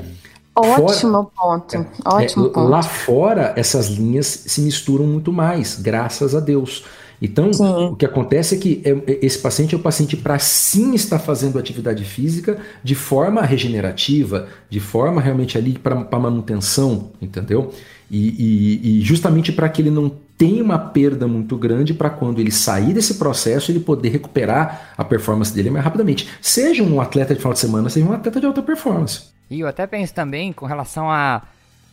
Ótimo 0.54 1.30
ponto. 1.36 1.86
Ótimo 2.04 2.46
É, 2.46 2.48
ponto. 2.50 2.68
Lá 2.68 2.82
fora, 2.82 3.52
essas 3.56 3.88
linhas 3.88 4.26
se 4.26 4.60
misturam 4.60 5.06
muito 5.06 5.32
mais, 5.32 5.80
graças 5.80 6.34
a 6.34 6.40
Deus. 6.40 6.84
Então, 7.22 7.52
Sim. 7.52 7.64
o 7.64 7.96
que 7.96 8.04
acontece 8.06 8.54
é 8.54 8.58
que 8.58 8.80
é- 8.84 8.90
é- 9.12 9.18
esse 9.22 9.38
paciente 9.38 9.74
é 9.74 9.78
o 9.78 9.80
paciente 9.80 10.16
para 10.16 10.38
sim 10.38 10.94
estar 10.94 11.18
fazendo 11.18 11.58
atividade 11.58 12.02
física 12.04 12.58
de 12.82 12.94
forma 12.94 13.42
regenerativa, 13.42 14.48
de 14.70 14.80
forma 14.80 15.20
realmente 15.20 15.56
ali 15.58 15.78
para 15.78 16.18
manutenção, 16.18 17.10
entendeu? 17.20 17.72
E, 18.10 18.28
e- 18.28 18.98
e 18.98 19.02
justamente 19.02 19.52
para 19.52 19.68
que 19.68 19.82
ele 19.82 19.90
não 19.90 20.10
tenha 20.40 20.64
uma 20.64 20.78
perda 20.78 21.28
muito 21.28 21.54
grande 21.58 21.92
para 21.92 22.08
quando 22.08 22.40
ele 22.40 22.50
sair 22.50 22.94
desse 22.94 23.16
processo 23.16 23.70
ele 23.70 23.78
poder 23.78 24.08
recuperar 24.08 24.94
a 24.96 25.04
performance 25.04 25.54
dele 25.54 25.68
mais 25.68 25.84
rapidamente. 25.84 26.30
Seja 26.40 26.82
um 26.82 26.98
atleta 26.98 27.34
de 27.34 27.40
final 27.40 27.52
de 27.52 27.58
semana, 27.58 27.90
seja 27.90 28.06
um 28.06 28.12
atleta 28.14 28.40
de 28.40 28.46
alta 28.46 28.62
performance. 28.62 29.24
E 29.50 29.60
eu 29.60 29.68
até 29.68 29.86
penso 29.86 30.14
também 30.14 30.50
com 30.50 30.64
relação 30.64 31.10
a 31.10 31.42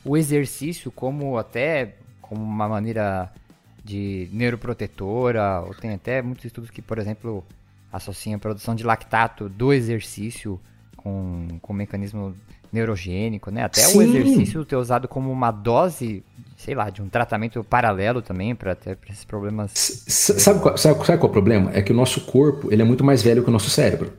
o 0.05 0.15
exercício 0.15 0.89
como 0.89 1.37
até 1.37 1.95
como 2.21 2.41
uma 2.41 2.69
maneira 2.69 3.29
de 3.83 4.29
neuroprotetora, 4.31 5.63
ou 5.67 5.73
tem 5.73 5.91
até 5.91 6.21
muitos 6.21 6.45
estudos 6.45 6.69
que, 6.69 6.81
por 6.81 6.99
exemplo, 6.99 7.43
associam 7.91 8.37
a 8.37 8.39
produção 8.39 8.73
de 8.73 8.85
lactato 8.85 9.49
do 9.49 9.73
exercício 9.73 10.57
com, 10.95 11.47
com 11.61 11.73
mecanismo 11.73 12.33
neurogênico, 12.71 13.51
né? 13.51 13.63
Até 13.65 13.85
o 13.87 13.91
Sim. 13.91 14.03
exercício 14.03 14.63
ter 14.63 14.77
usado 14.77 15.05
como 15.07 15.31
uma 15.31 15.51
dose, 15.51 16.23
sei 16.57 16.75
lá, 16.75 16.89
de 16.89 17.01
um 17.01 17.07
tratamento 17.07 17.63
paralelo 17.63 18.21
também 18.21 18.53
para 18.55 18.75
esses 19.09 19.23
problemas. 19.23 19.71
S- 19.73 20.39
Sabe 20.39 20.59
qual, 20.59 20.77
sabe, 20.77 20.95
sabe 21.05 21.19
qual 21.19 21.27
é 21.27 21.31
o 21.31 21.33
problema? 21.33 21.71
É 21.73 21.81
que 21.81 21.93
o 21.93 21.95
nosso 21.95 22.21
corpo 22.21 22.73
ele 22.73 22.81
é 22.81 22.85
muito 22.85 23.03
mais 23.05 23.23
velho 23.23 23.43
que 23.43 23.49
o 23.49 23.53
nosso 23.53 23.69
cérebro. 23.69 24.11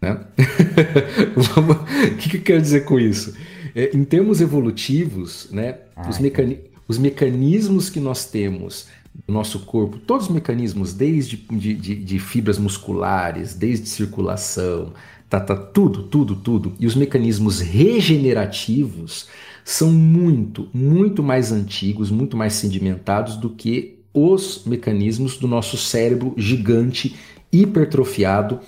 Né? 0.00 0.18
O 1.36 2.16
que, 2.16 2.28
que 2.30 2.36
eu 2.38 2.42
quero 2.42 2.62
dizer 2.62 2.84
com 2.84 2.98
isso? 2.98 3.34
É, 3.74 3.94
em 3.96 4.04
termos 4.04 4.40
evolutivos, 4.40 5.48
né, 5.50 5.76
Ah, 5.96 6.08
os, 6.08 6.18
mecani- 6.18 6.58
os 6.88 6.98
mecanismos 6.98 7.90
que 7.90 8.00
nós 8.00 8.24
temos 8.24 8.86
no 9.28 9.34
nosso 9.34 9.60
corpo, 9.60 9.98
todos 9.98 10.26
os 10.28 10.32
mecanismos, 10.34 10.92
desde 10.92 11.36
de, 11.36 11.74
de- 11.74 11.94
de 11.96 12.18
fibras 12.18 12.58
musculares, 12.58 13.54
desde 13.54 13.88
circulação, 13.88 14.92
tá, 15.30 15.38
tá, 15.40 15.54
tudo, 15.56 16.04
tudo, 16.04 16.34
tudo, 16.36 16.72
e 16.80 16.86
os 16.86 16.94
mecanismos 16.96 17.60
regenerativos 17.60 19.28
são 19.64 19.90
muito, 19.90 20.68
muito 20.72 21.22
mais 21.22 21.50
antigos, 21.50 22.10
muito 22.10 22.36
mais 22.36 22.52
sedimentados 22.54 23.36
do 23.36 23.48
que 23.50 23.98
os 24.12 24.62
mecanismos 24.66 25.36
do 25.38 25.48
nosso 25.48 25.76
cérebro 25.76 26.34
gigante, 26.36 27.16
hipertrofiado, 27.52 28.60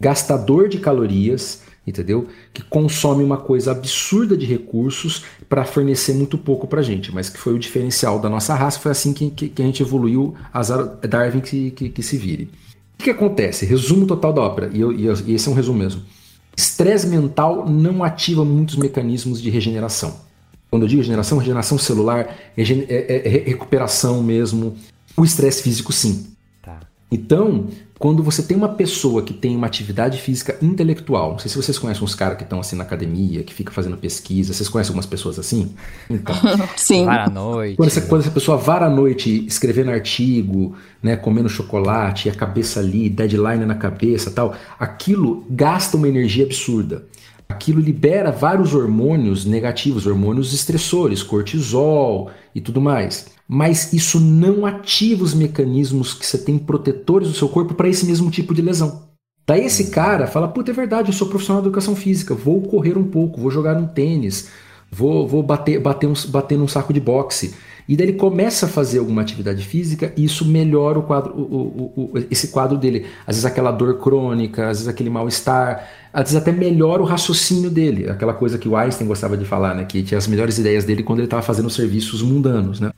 gastador 0.00 0.68
de 0.68 0.78
calorias, 0.78 1.62
entendeu? 1.86 2.28
Que 2.52 2.62
consome 2.62 3.24
uma 3.24 3.36
coisa 3.36 3.72
absurda 3.72 4.36
de 4.36 4.46
recursos 4.46 5.24
para 5.48 5.64
fornecer 5.64 6.12
muito 6.14 6.36
pouco 6.38 6.66
para 6.66 6.82
gente, 6.82 7.12
mas 7.12 7.28
que 7.28 7.38
foi 7.38 7.54
o 7.54 7.58
diferencial 7.58 8.18
da 8.20 8.28
nossa 8.28 8.54
raça, 8.54 8.78
foi 8.78 8.92
assim 8.92 9.12
que, 9.12 9.30
que, 9.30 9.48
que 9.48 9.62
a 9.62 9.64
gente 9.64 9.82
evoluiu, 9.82 10.34
azar 10.52 10.96
Darwin 11.08 11.40
que, 11.40 11.70
que, 11.72 11.88
que 11.88 12.02
se 12.02 12.16
vire. 12.16 12.44
O 12.94 12.98
que, 12.98 13.04
que 13.04 13.10
acontece? 13.10 13.66
Resumo 13.66 14.06
total 14.06 14.32
da 14.32 14.42
ópera, 14.42 14.70
e, 14.72 14.80
eu- 14.80 14.92
e 14.92 15.06
eu- 15.06 15.14
e 15.26 15.34
esse 15.34 15.48
é 15.48 15.50
um 15.50 15.54
resumo 15.54 15.78
mesmo. 15.78 16.02
Estresse 16.56 17.06
mental 17.06 17.68
não 17.68 18.04
ativa 18.04 18.44
muitos 18.44 18.76
mecanismos 18.76 19.40
de 19.40 19.50
regeneração. 19.50 20.14
Quando 20.72 20.84
eu 20.84 20.88
digo 20.88 21.02
regeneração, 21.02 21.36
regeneração 21.36 21.76
celular, 21.76 22.34
regen- 22.56 22.86
é- 22.88 23.14
é- 23.14 23.26
é 23.26 23.48
recuperação 23.50 24.22
mesmo. 24.22 24.74
O 25.14 25.22
estresse 25.22 25.62
físico, 25.62 25.92
sim. 25.92 26.28
Tá. 26.62 26.80
Então, 27.10 27.66
quando 27.98 28.22
você 28.22 28.42
tem 28.42 28.56
uma 28.56 28.70
pessoa 28.70 29.20
que 29.22 29.34
tem 29.34 29.54
uma 29.54 29.66
atividade 29.66 30.18
física 30.18 30.56
intelectual, 30.62 31.32
não 31.32 31.38
sei 31.38 31.50
se 31.50 31.56
vocês 31.58 31.78
conhecem 31.78 32.02
uns 32.02 32.14
caras 32.14 32.38
que 32.38 32.42
estão 32.44 32.58
assim 32.58 32.74
na 32.74 32.84
academia, 32.84 33.42
que 33.42 33.52
fica 33.52 33.70
fazendo 33.70 33.98
pesquisa, 33.98 34.54
vocês 34.54 34.66
conhecem 34.66 34.92
algumas 34.92 35.04
pessoas 35.04 35.38
assim? 35.38 35.74
Então, 36.08 36.34
Sim. 36.74 37.04
Para 37.04 37.26
a 37.26 37.28
noite. 37.28 37.76
quando 37.76 37.88
essa, 37.90 38.00
quando 38.00 38.22
essa 38.22 38.30
pessoa 38.30 38.56
vara 38.56 38.86
à 38.86 38.90
noite 38.90 39.44
escrevendo 39.46 39.90
artigo, 39.90 40.74
né, 41.02 41.16
comendo 41.16 41.50
chocolate, 41.50 42.28
e 42.28 42.30
a 42.30 42.34
cabeça 42.34 42.80
ali, 42.80 43.10
deadline 43.10 43.66
na 43.66 43.74
cabeça 43.74 44.30
tal, 44.30 44.54
aquilo 44.80 45.44
gasta 45.50 45.98
uma 45.98 46.08
energia 46.08 46.46
absurda. 46.46 47.04
Aquilo 47.52 47.80
libera 47.80 48.32
vários 48.32 48.74
hormônios 48.74 49.44
negativos, 49.44 50.06
hormônios 50.06 50.54
estressores, 50.54 51.22
cortisol 51.22 52.30
e 52.54 52.62
tudo 52.62 52.80
mais. 52.80 53.26
Mas 53.46 53.92
isso 53.92 54.18
não 54.18 54.64
ativa 54.64 55.22
os 55.22 55.34
mecanismos 55.34 56.14
que 56.14 56.24
você 56.24 56.38
tem 56.38 56.56
protetores 56.58 57.28
do 57.28 57.34
seu 57.34 57.50
corpo 57.50 57.74
para 57.74 57.90
esse 57.90 58.06
mesmo 58.06 58.30
tipo 58.30 58.54
de 58.54 58.62
lesão. 58.62 59.02
Daí 59.46 59.66
esse 59.66 59.90
cara 59.90 60.26
fala: 60.26 60.48
Puta, 60.48 60.70
é 60.70 60.74
verdade, 60.74 61.10
eu 61.10 61.12
sou 61.12 61.28
profissional 61.28 61.60
de 61.60 61.68
educação 61.68 61.94
física, 61.94 62.34
vou 62.34 62.62
correr 62.62 62.96
um 62.96 63.04
pouco, 63.04 63.38
vou 63.38 63.50
jogar 63.50 63.76
um 63.76 63.86
tênis, 63.86 64.48
vou, 64.92 65.26
vou 65.26 65.42
bater, 65.42 65.80
bater, 65.80 66.06
um, 66.06 66.12
bater 66.28 66.56
num 66.58 66.68
saco 66.68 66.92
de 66.92 67.00
boxe. 67.00 67.54
E 67.88 67.96
daí 67.96 68.06
ele 68.10 68.16
começa 68.16 68.66
a 68.66 68.68
fazer 68.68 69.00
alguma 69.00 69.22
atividade 69.22 69.64
física 69.64 70.12
e 70.16 70.24
isso 70.24 70.44
melhora 70.46 71.00
o 71.00 71.02
quadro, 71.02 71.32
o, 71.34 71.42
o- 71.42 72.10
o- 72.14 72.18
esse 72.30 72.48
quadro 72.48 72.78
dele. 72.78 73.06
Às 73.26 73.34
vezes 73.34 73.44
aquela 73.44 73.72
dor 73.72 73.98
crônica, 73.98 74.62
às 74.68 74.78
vezes 74.78 74.88
aquele 74.88 75.10
mal-estar, 75.10 75.88
às 76.12 76.22
vezes 76.30 76.36
até 76.36 76.52
melhora 76.52 77.02
o 77.02 77.04
raciocínio 77.04 77.68
dele. 77.70 78.08
Aquela 78.08 78.34
coisa 78.34 78.56
que 78.56 78.68
o 78.68 78.76
Einstein 78.76 79.08
gostava 79.08 79.36
de 79.36 79.44
falar, 79.44 79.74
né? 79.74 79.84
Que 79.84 80.00
tinha 80.04 80.16
as 80.16 80.28
melhores 80.28 80.58
ideias 80.58 80.84
dele 80.84 81.02
quando 81.02 81.18
ele 81.18 81.26
estava 81.26 81.42
fazendo 81.42 81.68
serviços 81.68 82.22
mundanos, 82.22 82.78
né? 82.78 82.92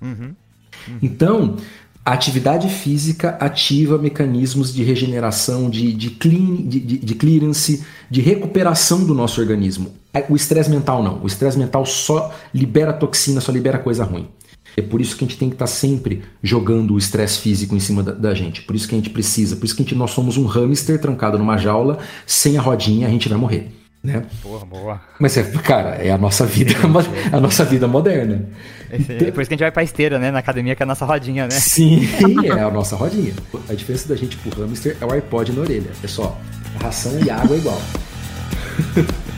Então, 1.00 1.56
a 2.04 2.12
atividade 2.12 2.68
física 2.68 3.30
ativa 3.40 3.96
mecanismos 3.96 4.74
de 4.74 4.82
regeneração, 4.82 5.70
de, 5.70 5.92
de, 5.94 6.10
clean, 6.10 6.56
de, 6.56 6.78
de- 6.78 7.14
clearance, 7.14 7.82
de 8.10 8.20
recuperação 8.20 9.04
do 9.04 9.14
nosso 9.14 9.40
organismo. 9.40 9.94
É, 10.12 10.26
O 10.28 10.36
estresse 10.36 10.68
mental 10.68 11.02
não. 11.02 11.22
O 11.22 11.26
estresse 11.26 11.58
mental 11.58 11.86
só 11.86 12.30
libera 12.52 12.92
toxina, 12.92 13.40
só 13.40 13.50
libera 13.50 13.78
coisa 13.78 14.04
ruim. 14.04 14.28
É 14.76 14.82
por 14.82 15.00
isso 15.00 15.16
que 15.16 15.24
a 15.24 15.26
gente 15.26 15.38
tem 15.38 15.48
que 15.48 15.54
estar 15.54 15.66
tá 15.66 15.70
sempre 15.70 16.22
jogando 16.42 16.94
o 16.94 16.98
estresse 16.98 17.38
físico 17.38 17.74
em 17.74 17.80
cima 17.80 18.02
da, 18.02 18.12
da, 18.12 18.34
gente. 18.34 18.60
Por 18.62 18.76
isso 18.76 18.86
que 18.86 18.94
a 18.94 18.98
gente 18.98 19.10
precisa. 19.10 19.56
Por 19.56 19.64
isso 19.64 19.74
que 19.74 19.82
a 19.82 19.84
gente, 19.84 19.94
nós 19.94 20.10
somos 20.10 20.36
um 20.36 20.44
hamster 20.44 21.00
trancado 21.00 21.38
numa 21.38 21.56
jaula, 21.56 21.98
sem 22.26 22.58
a 22.58 22.60
rodinha, 22.60 23.06
a 23.06 23.10
gente 23.10 23.28
vai 23.28 23.38
morrer. 23.38 23.70
Né? 24.02 24.22
Boa, 24.42 24.62
boa. 24.66 25.00
Mas, 25.18 25.34
é, 25.38 25.42
cara, 25.42 25.94
é 25.94 26.10
a 26.10 26.18
nossa 26.18 26.44
vida, 26.44 26.74
a 27.32 27.40
nossa 27.40 27.64
vida 27.64 27.88
moderna. 27.88 28.46
É, 28.94 29.16
então, 29.16 29.32
por 29.32 29.40
isso 29.42 29.48
que 29.48 29.54
a 29.54 29.56
gente 29.56 29.60
vai 29.60 29.70
pra 29.70 29.82
esteira, 29.82 30.18
né? 30.18 30.30
Na 30.30 30.38
academia, 30.38 30.74
que 30.74 30.82
é 30.82 30.84
a 30.84 30.86
nossa 30.86 31.04
rodinha, 31.04 31.44
né? 31.44 31.50
Sim, 31.50 32.08
é 32.44 32.60
a 32.60 32.70
nossa 32.70 32.96
rodinha. 32.96 33.34
A 33.68 33.74
diferença 33.74 34.08
da 34.08 34.16
gente 34.16 34.36
pro 34.36 34.62
hamster 34.62 34.96
é 35.00 35.04
o 35.04 35.12
iPod 35.12 35.52
na 35.52 35.62
orelha. 35.62 35.90
É 36.02 36.06
só 36.06 36.38
ração 36.80 37.18
e 37.24 37.30
água 37.30 37.56
igual. 37.56 37.80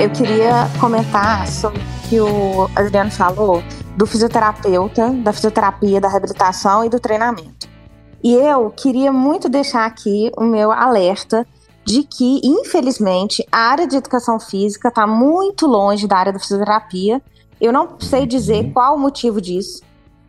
eu 0.00 0.08
queria 0.08 0.66
comentar 0.80 1.46
sobre 1.46 1.78
o 1.78 2.08
que 2.08 2.20
o 2.20 2.70
Adriano 2.74 3.10
falou 3.10 3.62
do 3.98 4.06
fisioterapeuta, 4.06 5.10
da 5.10 5.30
fisioterapia, 5.30 6.00
da 6.00 6.08
reabilitação 6.08 6.82
e 6.82 6.88
do 6.88 6.98
treinamento. 6.98 7.68
E 8.24 8.32
eu 8.32 8.70
queria 8.70 9.12
muito 9.12 9.46
deixar 9.46 9.84
aqui 9.84 10.32
o 10.38 10.42
meu 10.42 10.72
alerta 10.72 11.46
de 11.84 12.02
que, 12.02 12.40
infelizmente, 12.42 13.46
a 13.52 13.58
área 13.58 13.86
de 13.86 13.96
educação 13.96 14.40
física 14.40 14.88
está 14.88 15.06
muito 15.06 15.66
longe 15.66 16.06
da 16.06 16.16
área 16.16 16.32
da 16.32 16.38
fisioterapia. 16.38 17.20
Eu 17.60 17.70
não 17.70 18.00
sei 18.00 18.24
dizer 18.24 18.64
uhum. 18.64 18.72
qual 18.72 18.96
o 18.96 18.98
motivo 18.98 19.38
disso, 19.38 19.82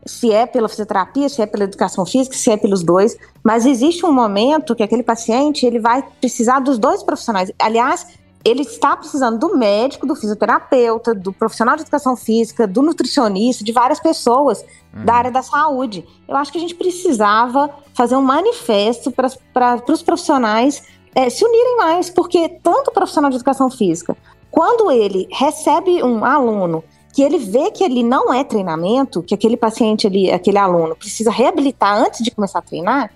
se 0.06 0.34
é 0.34 0.46
pela 0.46 0.68
fisioterapia, 0.68 1.30
se 1.30 1.42
é 1.42 1.46
pela 1.46 1.64
educação 1.64 2.06
física, 2.06 2.36
se 2.36 2.52
é 2.52 2.58
pelos 2.58 2.84
dois, 2.84 3.16
mas 3.42 3.66
existe 3.66 4.06
um 4.06 4.12
momento 4.12 4.76
que 4.76 4.84
aquele 4.84 5.04
paciente 5.04 5.66
ele 5.66 5.80
vai 5.80 6.04
precisar 6.20 6.60
dos 6.60 6.78
dois 6.78 7.02
profissionais. 7.04 7.54
Aliás, 7.58 8.20
ele 8.44 8.62
está 8.62 8.98
precisando 8.98 9.38
do 9.38 9.58
médico, 9.58 10.08
do 10.08 10.16
fisioterapeuta, 10.16 11.14
do 11.14 11.32
profissional 11.32 11.76
de 11.76 11.84
educação 11.84 12.16
física, 12.16 12.68
do 12.68 12.82
nutricionista, 12.82 13.64
de 13.64 13.72
várias 13.72 14.00
pessoas 14.00 14.66
uhum. 14.94 15.06
da 15.06 15.14
área 15.14 15.32
da 15.32 15.42
saúde. 15.42 16.06
Eu 16.28 16.36
acho 16.36 16.52
que 16.52 16.58
a 16.58 16.62
gente 16.62 16.76
precisava 16.76 17.70
fazer 17.94 18.16
um 18.16 18.22
manifesto 18.22 19.12
para 19.12 19.84
os 19.88 20.02
profissionais 20.02 20.84
é, 21.14 21.30
se 21.30 21.46
unirem 21.46 21.78
mais, 21.78 22.10
porque 22.10 22.50
tanto 22.64 22.90
o 22.90 22.94
profissional 22.94 23.30
de 23.30 23.36
educação 23.36 23.70
física, 23.70 24.18
quando 24.50 24.92
ele 24.92 25.28
recebe 25.32 26.04
um 26.04 26.26
aluno 26.26 26.84
que 27.14 27.22
ele 27.22 27.38
vê 27.38 27.72
que 27.72 27.84
ele 27.84 28.04
não 28.04 28.34
é 28.34 28.44
treinamento, 28.44 29.22
que 29.22 29.34
aquele 29.34 29.58
paciente 29.58 30.08
ali, 30.08 30.32
aquele 30.32 30.58
aluno 30.58 30.96
precisa 30.96 31.30
reabilitar 31.30 31.98
antes 31.98 32.24
de 32.24 32.32
começar 32.32 32.60
a 32.60 32.62
treinar, 32.62 33.12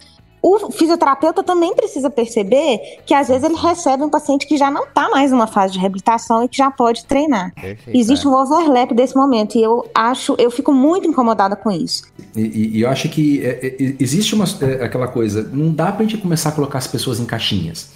o 0.48 0.72
fisioterapeuta 0.72 1.42
também 1.42 1.74
precisa 1.76 2.08
perceber 2.08 3.00
que 3.04 3.16
às 3.16 3.30
vezes 3.30 3.44
ele 3.44 3.56
recebe 3.56 4.04
um 4.04 4.10
paciente 4.10 4.46
que 4.46 4.58
já 4.58 4.70
não 4.70 4.84
está 4.84 5.10
mais 5.10 5.32
numa 5.32 5.48
fase 5.48 5.74
de 5.74 5.80
reabilitação 5.80 6.44
e 6.44 6.48
que 6.48 6.56
já 6.56 6.70
pode 6.70 7.04
treinar. 7.06 7.52
Perfeito, 7.56 7.98
Existe 7.98 8.28
é. 8.28 8.30
um 8.30 8.34
overlap 8.34 8.94
desse 8.94 9.16
momento 9.16 9.58
e 9.58 9.64
eu 9.64 9.90
acho, 9.96 10.36
eu 10.38 10.52
fico 10.52 10.72
muito 10.72 11.08
incomodada 11.08 11.56
com 11.56 11.72
isso. 11.72 12.04
E, 12.36 12.78
e 12.78 12.82
eu 12.82 12.90
acho 12.90 13.10
que 13.10 13.44
é, 13.44 13.66
é, 13.66 13.96
existe 14.00 14.36
uma, 14.36 14.46
é, 14.62 14.84
aquela 14.84 15.08
coisa, 15.08 15.50
não 15.52 15.74
dá 15.74 15.92
para 15.92 16.06
a 16.06 16.08
gente 16.08 16.22
começar 16.22 16.50
a 16.50 16.52
colocar 16.52 16.78
as 16.78 16.86
pessoas 16.86 17.20
em 17.20 17.26
caixinhas. 17.26 17.90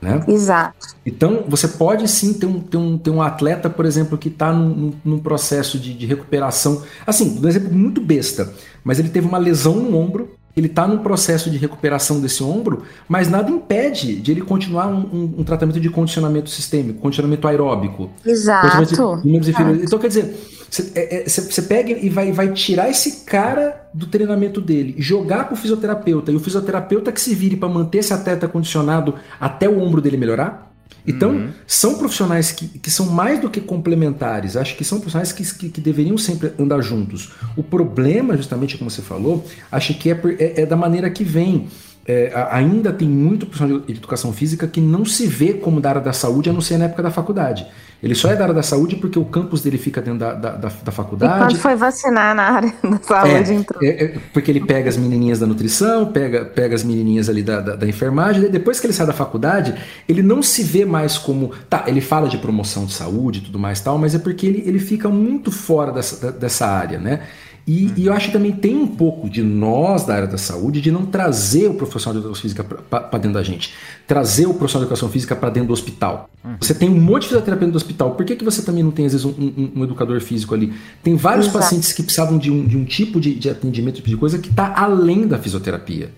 Né? 0.00 0.22
Exato. 0.28 0.94
Então, 1.04 1.42
você 1.48 1.66
pode 1.66 2.06
sim 2.06 2.34
ter 2.34 2.46
um, 2.46 2.60
ter 2.60 2.76
um, 2.76 2.96
ter 2.98 3.10
um 3.10 3.20
atleta, 3.20 3.68
por 3.68 3.84
exemplo, 3.84 4.16
que 4.16 4.28
está 4.28 4.52
num, 4.52 4.92
num, 5.04 5.18
processo 5.18 5.76
de, 5.76 5.92
de 5.92 6.06
recuperação. 6.06 6.84
Assim, 7.04 7.40
um 7.42 7.48
exemplo 7.48 7.72
muito 7.72 8.00
besta, 8.00 8.52
mas 8.84 9.00
ele 9.00 9.08
teve 9.08 9.26
uma 9.26 9.38
lesão 9.38 9.74
no 9.74 9.98
ombro 9.98 10.36
ele 10.56 10.68
está 10.68 10.86
num 10.86 10.98
processo 10.98 11.50
de 11.50 11.58
recuperação 11.58 12.20
desse 12.20 12.42
ombro, 12.42 12.84
mas 13.06 13.28
nada 13.28 13.50
impede 13.50 14.16
de 14.16 14.30
ele 14.30 14.40
continuar 14.40 14.86
um, 14.86 15.00
um, 15.00 15.34
um 15.38 15.44
tratamento 15.44 15.78
de 15.78 15.90
condicionamento 15.90 16.48
sistêmico, 16.48 16.98
condicionamento 17.00 17.46
aeróbico. 17.46 18.10
Exato. 18.24 19.20
De 19.22 19.84
então, 19.84 19.98
quer 19.98 20.08
dizer, 20.08 20.34
você 20.70 20.92
é, 20.94 21.24
é, 21.24 21.62
pega 21.62 21.92
e 21.92 22.08
vai, 22.08 22.32
vai 22.32 22.52
tirar 22.52 22.88
esse 22.88 23.24
cara 23.24 23.88
do 23.92 24.06
treinamento 24.06 24.60
dele, 24.60 24.94
jogar 24.98 25.44
para 25.44 25.54
o 25.54 25.56
fisioterapeuta, 25.56 26.32
e 26.32 26.36
o 26.36 26.40
fisioterapeuta 26.40 27.12
que 27.12 27.20
se 27.20 27.34
vire 27.34 27.56
para 27.56 27.68
manter 27.68 27.98
esse 27.98 28.12
atleta 28.12 28.48
condicionado 28.48 29.14
até 29.38 29.68
o 29.68 29.78
ombro 29.78 30.00
dele 30.00 30.16
melhorar? 30.16 30.65
Então, 31.06 31.30
uhum. 31.30 31.50
são 31.66 31.98
profissionais 31.98 32.50
que, 32.50 32.66
que 32.66 32.90
são 32.90 33.06
mais 33.06 33.40
do 33.40 33.48
que 33.48 33.60
complementares, 33.60 34.56
acho 34.56 34.76
que 34.76 34.84
são 34.84 34.98
profissionais 34.98 35.32
que, 35.32 35.44
que, 35.54 35.68
que, 35.68 35.80
deveriam 35.80 36.18
sempre 36.18 36.52
andar 36.58 36.80
juntos. 36.80 37.32
O 37.56 37.62
problema, 37.62 38.36
justamente 38.36 38.76
como 38.76 38.90
você 38.90 39.02
falou, 39.02 39.46
acho 39.70 39.94
que 39.94 40.10
é, 40.10 40.20
é, 40.38 40.62
é 40.62 40.66
da 40.66 40.76
maneira 40.76 41.08
que 41.08 41.22
vem 41.22 41.68
é, 42.06 42.32
ainda 42.50 42.92
tem 42.92 43.08
muito 43.08 43.46
profissional 43.46 43.80
de 43.80 43.92
educação 43.92 44.32
física 44.32 44.66
que 44.68 44.80
não 44.80 45.04
se 45.04 45.26
vê 45.26 45.54
como 45.54 45.80
da 45.80 45.88
área 45.88 46.00
da 46.00 46.12
saúde, 46.12 46.48
a 46.48 46.52
não 46.52 46.60
ser 46.60 46.78
na 46.78 46.84
época 46.84 47.02
da 47.02 47.10
faculdade. 47.10 47.66
Ele 48.02 48.14
só 48.14 48.30
é 48.30 48.36
da 48.36 48.42
área 48.44 48.54
da 48.54 48.62
saúde 48.62 48.96
porque 48.96 49.18
o 49.18 49.24
campus 49.24 49.62
dele 49.62 49.78
fica 49.78 50.02
dentro 50.02 50.20
da, 50.20 50.34
da, 50.34 50.50
da, 50.50 50.70
da 50.84 50.92
faculdade. 50.92 51.34
E 51.34 51.38
quando 51.38 51.58
foi 51.58 51.74
vacinar 51.74 52.34
na 52.34 52.42
área 52.42 52.72
da 52.84 52.98
saúde, 53.02 53.50
é, 53.50 53.54
entrou. 53.54 53.82
É, 53.82 53.88
é, 53.88 54.14
porque 54.32 54.50
ele 54.50 54.60
pega 54.60 54.88
as 54.88 54.96
menininhas 54.96 55.40
da 55.40 55.46
nutrição, 55.46 56.12
pega, 56.12 56.44
pega 56.44 56.74
as 56.74 56.84
menininhas 56.84 57.28
ali 57.28 57.42
da, 57.42 57.60
da, 57.60 57.74
da 57.74 57.86
enfermagem, 57.88 58.48
depois 58.50 58.78
que 58.78 58.86
ele 58.86 58.92
sai 58.92 59.06
da 59.06 59.14
faculdade, 59.14 59.74
ele 60.08 60.22
não 60.22 60.42
se 60.42 60.62
vê 60.62 60.84
mais 60.84 61.16
como. 61.16 61.52
Tá, 61.70 61.84
ele 61.86 62.02
fala 62.02 62.28
de 62.28 62.38
promoção 62.38 62.84
de 62.84 62.92
saúde 62.92 63.38
e 63.38 63.42
tudo 63.42 63.58
mais 63.58 63.80
tal, 63.80 63.98
mas 63.98 64.14
é 64.14 64.18
porque 64.18 64.46
ele, 64.46 64.62
ele 64.66 64.78
fica 64.78 65.08
muito 65.08 65.50
fora 65.50 65.90
dessa, 65.90 66.30
dessa 66.30 66.66
área, 66.66 66.98
né? 66.98 67.22
E, 67.66 67.86
uhum. 67.86 67.92
e, 67.96 68.06
eu 68.06 68.12
acho 68.12 68.26
que 68.26 68.32
também 68.32 68.52
tem 68.52 68.76
um 68.76 68.86
pouco 68.86 69.28
de 69.28 69.42
nós 69.42 70.04
da 70.04 70.14
área 70.14 70.28
da 70.28 70.38
saúde 70.38 70.80
de 70.80 70.92
não 70.92 71.04
trazer 71.04 71.66
o 71.66 71.74
profissional 71.74 72.14
de 72.14 72.20
educação 72.20 72.42
física 72.42 72.62
para 72.62 73.18
dentro 73.18 73.32
da 73.32 73.42
gente, 73.42 73.74
trazer 74.06 74.46
o 74.46 74.54
profissional 74.54 74.84
de 74.84 74.92
educação 74.92 75.08
física 75.08 75.34
para 75.34 75.50
dentro 75.50 75.68
do 75.68 75.72
hospital. 75.72 76.30
Uhum. 76.44 76.56
Você 76.60 76.72
tem 76.74 76.88
um 76.88 77.00
monte 77.00 77.22
de 77.22 77.28
fisioterapia 77.28 77.66
dentro 77.66 77.72
do 77.72 77.82
hospital, 77.82 78.14
por 78.14 78.24
que, 78.24 78.36
que 78.36 78.44
você 78.44 78.62
também 78.62 78.84
não 78.84 78.92
tem, 78.92 79.06
às 79.06 79.12
vezes, 79.12 79.24
um, 79.26 79.30
um, 79.30 79.72
um 79.76 79.84
educador 79.84 80.20
físico 80.20 80.54
ali? 80.54 80.72
Tem 81.02 81.16
vários 81.16 81.46
Exato. 81.46 81.58
pacientes 81.58 81.92
que 81.92 82.04
precisavam 82.04 82.38
de 82.38 82.52
um, 82.52 82.64
de 82.64 82.76
um 82.76 82.84
tipo 82.84 83.20
de, 83.20 83.34
de 83.34 83.50
atendimento, 83.50 83.96
tipo 83.96 84.08
de 84.08 84.16
coisa 84.16 84.38
que 84.38 84.48
está 84.48 84.72
além 84.76 85.26
da 85.26 85.36
fisioterapia. 85.36 86.12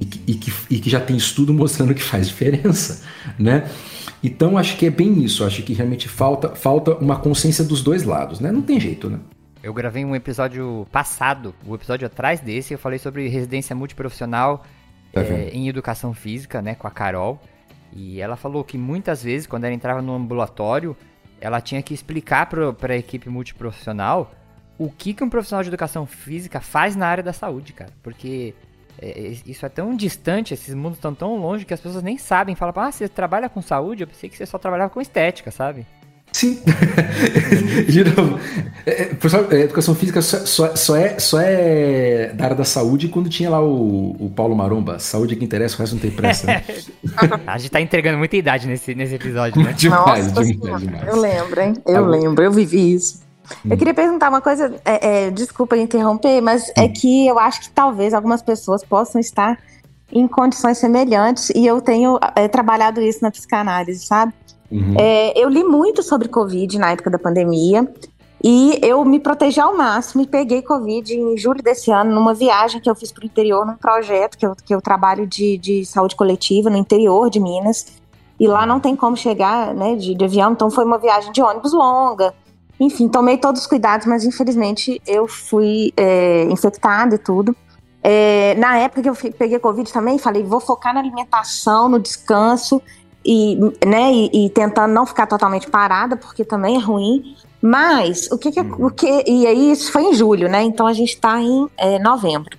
E 0.00 0.04
que, 0.06 0.20
e, 0.26 0.34
que, 0.34 0.52
e 0.70 0.78
que 0.78 0.88
já 0.88 0.98
tem 0.98 1.14
estudo 1.14 1.52
mostrando 1.54 1.94
que 1.94 2.02
faz 2.02 2.28
diferença, 2.28 3.02
né? 3.38 3.68
Então 4.22 4.56
acho 4.56 4.78
que 4.78 4.86
é 4.86 4.90
bem 4.90 5.22
isso, 5.22 5.44
acho 5.44 5.62
que 5.62 5.74
realmente 5.74 6.08
falta, 6.08 6.48
falta 6.48 6.94
uma 6.94 7.16
consciência 7.16 7.62
dos 7.62 7.82
dois 7.82 8.04
lados, 8.04 8.40
né? 8.40 8.50
Não 8.50 8.62
tem 8.62 8.80
jeito, 8.80 9.10
né? 9.10 9.18
Eu 9.64 9.72
gravei 9.72 10.04
um 10.04 10.14
episódio 10.14 10.86
passado, 10.92 11.54
o 11.64 11.70
um 11.70 11.74
episódio 11.74 12.06
atrás 12.06 12.38
desse, 12.38 12.74
eu 12.74 12.78
falei 12.78 12.98
sobre 12.98 13.26
residência 13.28 13.74
multiprofissional 13.74 14.62
tá 15.10 15.22
é, 15.22 15.48
em 15.54 15.70
educação 15.70 16.12
física, 16.12 16.60
né, 16.60 16.74
com 16.74 16.86
a 16.86 16.90
Carol. 16.90 17.40
E 17.90 18.20
ela 18.20 18.36
falou 18.36 18.62
que 18.62 18.76
muitas 18.76 19.22
vezes, 19.22 19.46
quando 19.46 19.64
ela 19.64 19.72
entrava 19.72 20.02
no 20.02 20.14
ambulatório, 20.14 20.94
ela 21.40 21.62
tinha 21.62 21.82
que 21.82 21.94
explicar 21.94 22.44
para 22.44 22.92
a 22.92 22.96
equipe 22.96 23.30
multiprofissional 23.30 24.34
o 24.76 24.90
que, 24.90 25.14
que 25.14 25.24
um 25.24 25.30
profissional 25.30 25.62
de 25.62 25.70
educação 25.70 26.04
física 26.04 26.60
faz 26.60 26.94
na 26.94 27.06
área 27.06 27.24
da 27.24 27.32
saúde, 27.32 27.72
cara. 27.72 27.92
Porque 28.02 28.54
é, 29.00 29.32
isso 29.46 29.64
é 29.64 29.70
tão 29.70 29.96
distante, 29.96 30.52
esses 30.52 30.74
mundos 30.74 30.98
estão 30.98 31.14
tão 31.14 31.38
longe 31.38 31.64
que 31.64 31.72
as 31.72 31.80
pessoas 31.80 32.02
nem 32.02 32.18
sabem. 32.18 32.54
Falam, 32.54 32.74
ah, 32.76 32.92
você 32.92 33.08
trabalha 33.08 33.48
com 33.48 33.62
saúde? 33.62 34.02
Eu 34.02 34.08
pensei 34.08 34.28
que 34.28 34.36
você 34.36 34.44
só 34.44 34.58
trabalhava 34.58 34.90
com 34.90 35.00
estética, 35.00 35.50
sabe? 35.50 35.86
Sim. 36.34 36.60
de 37.88 38.02
novo, 38.02 38.40
é, 38.84 39.02
é 39.02 39.04
pessoal, 39.14 39.46
a 39.48 39.54
é, 39.54 39.60
educação 39.60 39.94
física 39.94 40.20
só, 40.20 40.44
só, 40.44 40.74
só, 40.74 40.96
é, 40.96 41.16
só 41.16 41.40
é 41.40 42.32
da 42.34 42.44
área 42.46 42.56
da 42.56 42.64
saúde 42.64 43.06
quando 43.06 43.28
tinha 43.30 43.48
lá 43.48 43.62
o, 43.62 44.16
o 44.18 44.32
Paulo 44.34 44.56
Maromba. 44.56 44.98
Saúde 44.98 45.34
é 45.34 45.36
que 45.36 45.44
interessa, 45.44 45.76
o 45.76 45.78
resto 45.78 45.94
não 45.94 46.02
tem 46.02 46.10
pressa. 46.10 46.44
Né? 46.48 46.64
a 47.46 47.56
gente 47.56 47.70
tá 47.70 47.80
entregando 47.80 48.18
muita 48.18 48.36
idade 48.36 48.66
nesse, 48.66 48.96
nesse 48.96 49.14
episódio, 49.14 49.62
né? 49.62 49.72
demais, 49.78 50.32
Nossa, 50.32 50.44
demais, 50.44 50.82
demais. 50.82 51.06
Eu 51.06 51.20
lembro, 51.20 51.60
hein? 51.60 51.74
Eu 51.86 52.04
lembro, 52.04 52.44
eu 52.44 52.50
vivi 52.50 52.94
isso. 52.94 53.22
Hum. 53.64 53.68
Eu 53.70 53.76
queria 53.76 53.94
perguntar 53.94 54.28
uma 54.28 54.40
coisa, 54.40 54.74
é, 54.84 55.26
é, 55.26 55.30
desculpa 55.30 55.76
interromper, 55.76 56.40
mas 56.40 56.68
é 56.70 56.80
hum. 56.80 56.84
é 56.86 56.88
que 56.88 57.28
eu 57.28 57.38
acho 57.38 57.60
que 57.60 57.70
talvez 57.70 58.12
algumas 58.12 58.42
pessoas 58.42 58.82
possam 58.82 59.20
estar 59.20 59.56
em 60.12 60.26
condições 60.26 60.78
semelhantes 60.78 61.50
e 61.50 61.64
eu 61.64 61.80
tenho 61.80 62.18
é, 62.34 62.48
trabalhado 62.48 63.00
isso 63.00 63.20
na 63.22 63.30
psicanálise, 63.30 64.04
sabe? 64.04 64.34
Uhum. 64.74 64.94
É, 64.98 65.38
eu 65.40 65.48
li 65.48 65.62
muito 65.62 66.02
sobre 66.02 66.26
Covid 66.26 66.76
na 66.78 66.90
época 66.90 67.08
da 67.08 67.18
pandemia. 67.18 67.88
E 68.42 68.78
eu 68.82 69.02
me 69.06 69.18
protegi 69.18 69.58
ao 69.58 69.74
máximo 69.74 70.22
e 70.22 70.26
peguei 70.26 70.60
Covid 70.60 71.14
em 71.14 71.38
julho 71.38 71.62
desse 71.62 71.90
ano, 71.90 72.14
numa 72.14 72.34
viagem 72.34 72.78
que 72.78 72.90
eu 72.90 72.94
fiz 72.94 73.10
para 73.10 73.22
o 73.22 73.26
interior, 73.26 73.64
num 73.64 73.76
projeto 73.76 74.36
que 74.36 74.44
eu, 74.44 74.54
que 74.54 74.74
eu 74.74 74.82
trabalho 74.82 75.26
de, 75.26 75.56
de 75.56 75.86
saúde 75.86 76.14
coletiva 76.14 76.68
no 76.68 76.76
interior 76.76 77.30
de 77.30 77.40
Minas. 77.40 77.86
E 78.38 78.46
lá 78.46 78.66
não 78.66 78.80
tem 78.80 78.94
como 78.96 79.16
chegar 79.16 79.72
né, 79.72 79.94
de, 79.94 80.14
de 80.14 80.24
avião, 80.24 80.52
então 80.52 80.70
foi 80.70 80.84
uma 80.84 80.98
viagem 80.98 81.32
de 81.32 81.40
ônibus 81.40 81.72
longa. 81.72 82.34
Enfim, 82.78 83.08
tomei 83.08 83.38
todos 83.38 83.62
os 83.62 83.66
cuidados, 83.66 84.06
mas 84.06 84.24
infelizmente 84.24 85.00
eu 85.06 85.26
fui 85.26 85.92
é, 85.96 86.42
infectada 86.44 87.14
e 87.14 87.18
tudo. 87.18 87.56
É, 88.02 88.54
na 88.56 88.76
época 88.76 89.00
que 89.00 89.08
eu 89.08 89.16
peguei 89.38 89.58
Covid 89.58 89.90
também, 89.90 90.18
falei, 90.18 90.42
vou 90.42 90.60
focar 90.60 90.92
na 90.92 91.00
alimentação, 91.00 91.88
no 91.88 91.98
descanso 91.98 92.82
e, 93.24 93.58
né, 93.86 94.12
e, 94.12 94.46
e 94.46 94.50
tentando 94.50 94.92
não 94.92 95.06
ficar 95.06 95.26
totalmente 95.26 95.70
parada, 95.70 96.16
porque 96.16 96.44
também 96.44 96.76
é 96.76 96.78
ruim. 96.78 97.34
Mas 97.62 98.30
o 98.30 98.36
que, 98.36 98.52
que, 98.52 98.60
o 98.60 98.90
que 98.90 99.24
e 99.26 99.46
aí 99.46 99.72
isso 99.72 99.90
foi 99.90 100.02
em 100.02 100.14
julho, 100.14 100.50
né? 100.50 100.62
Então 100.62 100.86
a 100.86 100.92
gente 100.92 101.14
está 101.14 101.40
em 101.40 101.66
é, 101.78 101.98
novembro. 101.98 102.58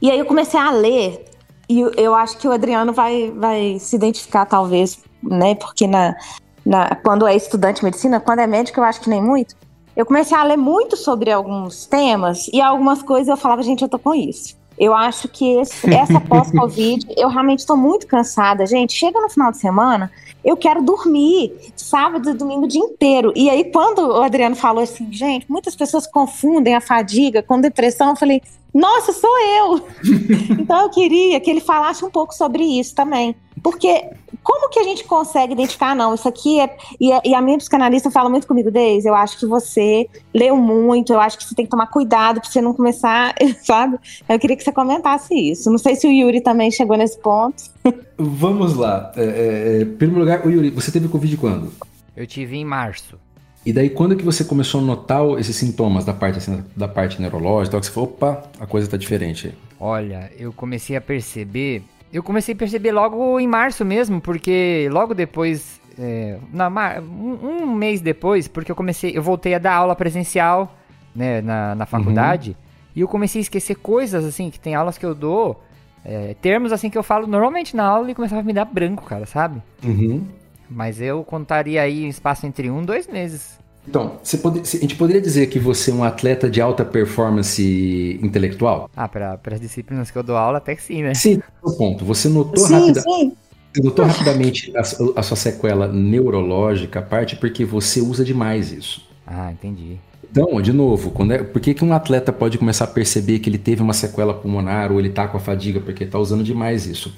E 0.00 0.10
aí 0.10 0.18
eu 0.18 0.24
comecei 0.24 0.58
a 0.58 0.70
ler 0.70 1.26
e 1.68 1.80
eu 1.80 2.14
acho 2.14 2.38
que 2.38 2.48
o 2.48 2.52
Adriano 2.52 2.92
vai, 2.92 3.30
vai 3.36 3.78
se 3.78 3.96
identificar 3.96 4.46
talvez, 4.46 4.98
né? 5.22 5.54
Porque 5.56 5.86
na, 5.86 6.16
na 6.64 6.94
quando 6.96 7.26
é 7.26 7.36
estudante 7.36 7.80
de 7.80 7.84
medicina, 7.84 8.18
quando 8.18 8.38
é 8.38 8.46
médico 8.46 8.80
eu 8.80 8.84
acho 8.84 9.00
que 9.00 9.10
nem 9.10 9.22
muito. 9.22 9.54
Eu 9.94 10.06
comecei 10.06 10.36
a 10.36 10.42
ler 10.42 10.56
muito 10.56 10.96
sobre 10.96 11.30
alguns 11.30 11.86
temas 11.86 12.48
e 12.48 12.60
algumas 12.60 13.02
coisas 13.02 13.28
eu 13.28 13.36
falava, 13.36 13.62
gente, 13.62 13.82
eu 13.82 13.88
tô 13.88 13.98
com 13.98 14.14
isso. 14.14 14.55
Eu 14.78 14.94
acho 14.94 15.28
que 15.28 15.58
esse, 15.58 15.92
essa 15.92 16.20
pós-Covid, 16.20 17.06
eu 17.16 17.28
realmente 17.28 17.60
estou 17.60 17.76
muito 17.76 18.06
cansada, 18.06 18.66
gente. 18.66 18.92
Chega 18.92 19.20
no 19.20 19.28
final 19.28 19.50
de 19.50 19.58
semana, 19.58 20.10
eu 20.44 20.56
quero 20.56 20.82
dormir 20.82 21.52
sábado 21.76 22.30
e 22.30 22.34
domingo 22.34 22.64
o 22.66 22.68
dia 22.68 22.80
inteiro. 22.80 23.32
E 23.34 23.50
aí, 23.50 23.64
quando 23.64 24.00
o 24.00 24.22
Adriano 24.22 24.54
falou 24.54 24.82
assim, 24.82 25.12
gente, 25.12 25.50
muitas 25.50 25.74
pessoas 25.74 26.06
confundem 26.06 26.74
a 26.74 26.80
fadiga 26.80 27.42
com 27.42 27.60
depressão, 27.60 28.10
eu 28.10 28.16
falei, 28.16 28.42
nossa, 28.72 29.12
sou 29.12 29.38
eu! 29.38 29.88
então 30.60 30.82
eu 30.82 30.90
queria 30.90 31.40
que 31.40 31.50
ele 31.50 31.60
falasse 31.60 32.04
um 32.04 32.10
pouco 32.10 32.34
sobre 32.34 32.62
isso 32.62 32.94
também. 32.94 33.34
Porque 33.62 34.04
como 34.46 34.70
que 34.70 34.78
a 34.78 34.84
gente 34.84 35.02
consegue 35.02 35.54
identificar, 35.54 35.96
não, 35.96 36.14
isso 36.14 36.28
aqui 36.28 36.60
é. 36.60 36.76
E, 37.00 37.12
a, 37.12 37.20
e 37.24 37.34
a 37.34 37.42
minha 37.42 37.58
psicanalista 37.58 38.12
fala 38.12 38.30
muito 38.30 38.46
comigo, 38.46 38.70
Deise, 38.70 39.08
eu 39.08 39.14
acho 39.14 39.36
que 39.40 39.44
você 39.44 40.08
leu 40.32 40.56
muito, 40.56 41.12
eu 41.12 41.20
acho 41.20 41.36
que 41.36 41.42
você 41.42 41.52
tem 41.52 41.64
que 41.64 41.70
tomar 41.70 41.88
cuidado 41.88 42.40
pra 42.40 42.48
você 42.48 42.60
não 42.60 42.72
começar, 42.72 43.34
sabe? 43.64 43.98
Eu 44.28 44.38
queria 44.38 44.56
que 44.56 44.62
você 44.62 44.70
comentasse 44.70 45.34
isso. 45.34 45.68
Não 45.68 45.78
sei 45.78 45.96
se 45.96 46.06
o 46.06 46.12
Yuri 46.12 46.40
também 46.40 46.70
chegou 46.70 46.96
nesse 46.96 47.18
ponto. 47.18 47.60
Vamos 48.16 48.74
lá. 48.74 49.10
É, 49.16 49.24
é, 49.24 49.82
é 49.82 49.84
primeiro 49.84 50.20
lugar, 50.20 50.46
o 50.46 50.50
Yuri, 50.50 50.70
você 50.70 50.92
teve 50.92 51.08
Covid 51.08 51.36
quando? 51.38 51.72
Eu 52.16 52.24
tive 52.24 52.56
em 52.56 52.64
março. 52.64 53.18
E 53.64 53.72
daí, 53.72 53.90
quando 53.90 54.14
que 54.14 54.24
você 54.24 54.44
começou 54.44 54.80
a 54.80 54.84
notar 54.84 55.26
esses 55.40 55.56
sintomas 55.56 56.04
da 56.04 56.14
parte, 56.14 56.38
assim, 56.38 56.62
da 56.76 56.86
parte 56.86 57.20
neurológica, 57.20 57.80
que 57.80 57.86
você 57.86 57.90
falou, 57.90 58.10
opa, 58.10 58.44
a 58.60 58.66
coisa 58.66 58.86
tá 58.88 58.96
diferente? 58.96 59.52
Olha, 59.80 60.30
eu 60.38 60.52
comecei 60.52 60.94
a 60.94 61.00
perceber 61.00 61.82
eu 62.12 62.22
comecei 62.22 62.54
a 62.54 62.56
perceber 62.56 62.92
logo 62.92 63.38
em 63.38 63.46
março 63.46 63.84
mesmo, 63.84 64.20
porque 64.20 64.88
logo 64.90 65.14
depois, 65.14 65.80
é, 65.98 66.38
na, 66.52 66.68
um, 67.00 67.64
um, 67.64 67.74
mês 67.74 68.00
depois, 68.00 68.48
porque 68.48 68.70
eu 68.70 68.76
comecei, 68.76 69.16
eu 69.16 69.22
voltei 69.22 69.54
a 69.54 69.58
dar 69.58 69.74
aula 69.74 69.96
presencial, 69.96 70.74
né, 71.14 71.40
na, 71.40 71.74
na 71.74 71.86
faculdade, 71.86 72.50
uhum. 72.50 72.56
e 72.96 73.00
eu 73.00 73.08
comecei 73.08 73.40
a 73.40 73.42
esquecer 73.42 73.76
coisas, 73.76 74.24
assim, 74.24 74.50
que 74.50 74.60
tem 74.60 74.74
aulas 74.74 74.98
que 74.98 75.06
eu 75.06 75.14
dou, 75.14 75.62
é, 76.04 76.34
termos, 76.40 76.72
assim, 76.72 76.88
que 76.88 76.96
eu 76.96 77.02
falo 77.02 77.26
normalmente 77.26 77.74
na 77.74 77.84
aula 77.84 78.10
e 78.10 78.14
começava 78.14 78.40
a 78.40 78.44
me 78.44 78.52
dar 78.52 78.64
branco, 78.64 79.04
cara, 79.04 79.26
sabe? 79.26 79.60
Uhum. 79.84 80.24
Mas 80.70 81.00
eu 81.00 81.24
contaria 81.24 81.82
aí 81.82 82.04
um 82.04 82.08
espaço 82.08 82.46
entre 82.46 82.70
um 82.70 82.84
dois 82.84 83.08
meses. 83.08 83.58
Então, 83.88 84.18
pode, 84.42 84.60
a 84.60 84.64
gente 84.64 84.96
poderia 84.96 85.22
dizer 85.22 85.46
que 85.46 85.58
você 85.58 85.90
é 85.90 85.94
um 85.94 86.02
atleta 86.02 86.50
de 86.50 86.60
alta 86.60 86.84
performance 86.84 88.18
intelectual? 88.22 88.90
Ah, 88.96 89.08
para 89.08 89.38
as 89.52 89.60
disciplinas 89.60 90.10
que 90.10 90.18
eu 90.18 90.22
dou 90.22 90.36
aula, 90.36 90.58
até 90.58 90.74
que 90.74 90.82
sim, 90.82 91.02
né? 91.02 91.14
Sim, 91.14 91.40
o 91.62 91.72
ponto. 91.72 92.04
Você 92.04 92.28
notou 92.28 92.64
rapidamente. 92.64 93.36
Você 93.74 93.82
notou 93.82 94.04
rapidamente 94.06 94.72
a, 94.76 94.80
a, 94.80 95.22
sua 95.22 95.36
sequela 95.36 95.86
neurológica, 95.86 96.98
a 96.98 97.02
parte 97.02 97.36
porque 97.36 97.64
você 97.64 98.00
usa 98.00 98.24
demais 98.24 98.72
isso. 98.72 99.06
Ah, 99.26 99.52
entendi. 99.52 99.98
Então, 100.30 100.60
de 100.60 100.72
novo, 100.72 101.10
quando 101.10 101.32
é, 101.32 101.42
por 101.42 101.60
que, 101.60 101.74
que 101.74 101.84
um 101.84 101.92
atleta 101.92 102.32
pode 102.32 102.58
começar 102.58 102.84
a 102.84 102.88
perceber 102.88 103.38
que 103.38 103.48
ele 103.48 103.58
teve 103.58 103.82
uma 103.82 103.92
sequela 103.92 104.34
pulmonar 104.34 104.90
ou 104.90 104.98
ele 104.98 105.08
está 105.08 105.28
com 105.28 105.36
a 105.36 105.40
fadiga 105.40 105.80
porque 105.80 106.04
está 106.04 106.18
usando 106.18 106.42
demais 106.42 106.86
isso? 106.86 107.14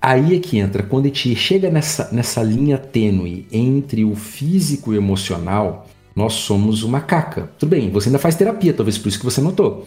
Aí 0.00 0.36
é 0.36 0.38
que 0.38 0.58
entra, 0.58 0.82
quando 0.82 1.06
a 1.06 1.08
gente 1.08 1.34
chega 1.34 1.70
nessa, 1.70 2.08
nessa 2.12 2.42
linha 2.42 2.78
tênue 2.78 3.46
entre 3.50 4.04
o 4.04 4.14
físico 4.14 4.92
e 4.92 4.96
o 4.96 5.00
emocional, 5.00 5.86
nós 6.14 6.34
somos 6.34 6.82
uma 6.82 7.00
caca. 7.00 7.50
Tudo 7.58 7.70
bem, 7.70 7.90
você 7.90 8.08
ainda 8.08 8.18
faz 8.18 8.36
terapia, 8.36 8.72
talvez 8.72 8.96
por 8.96 9.08
isso 9.08 9.18
que 9.18 9.24
você 9.24 9.40
notou. 9.40 9.86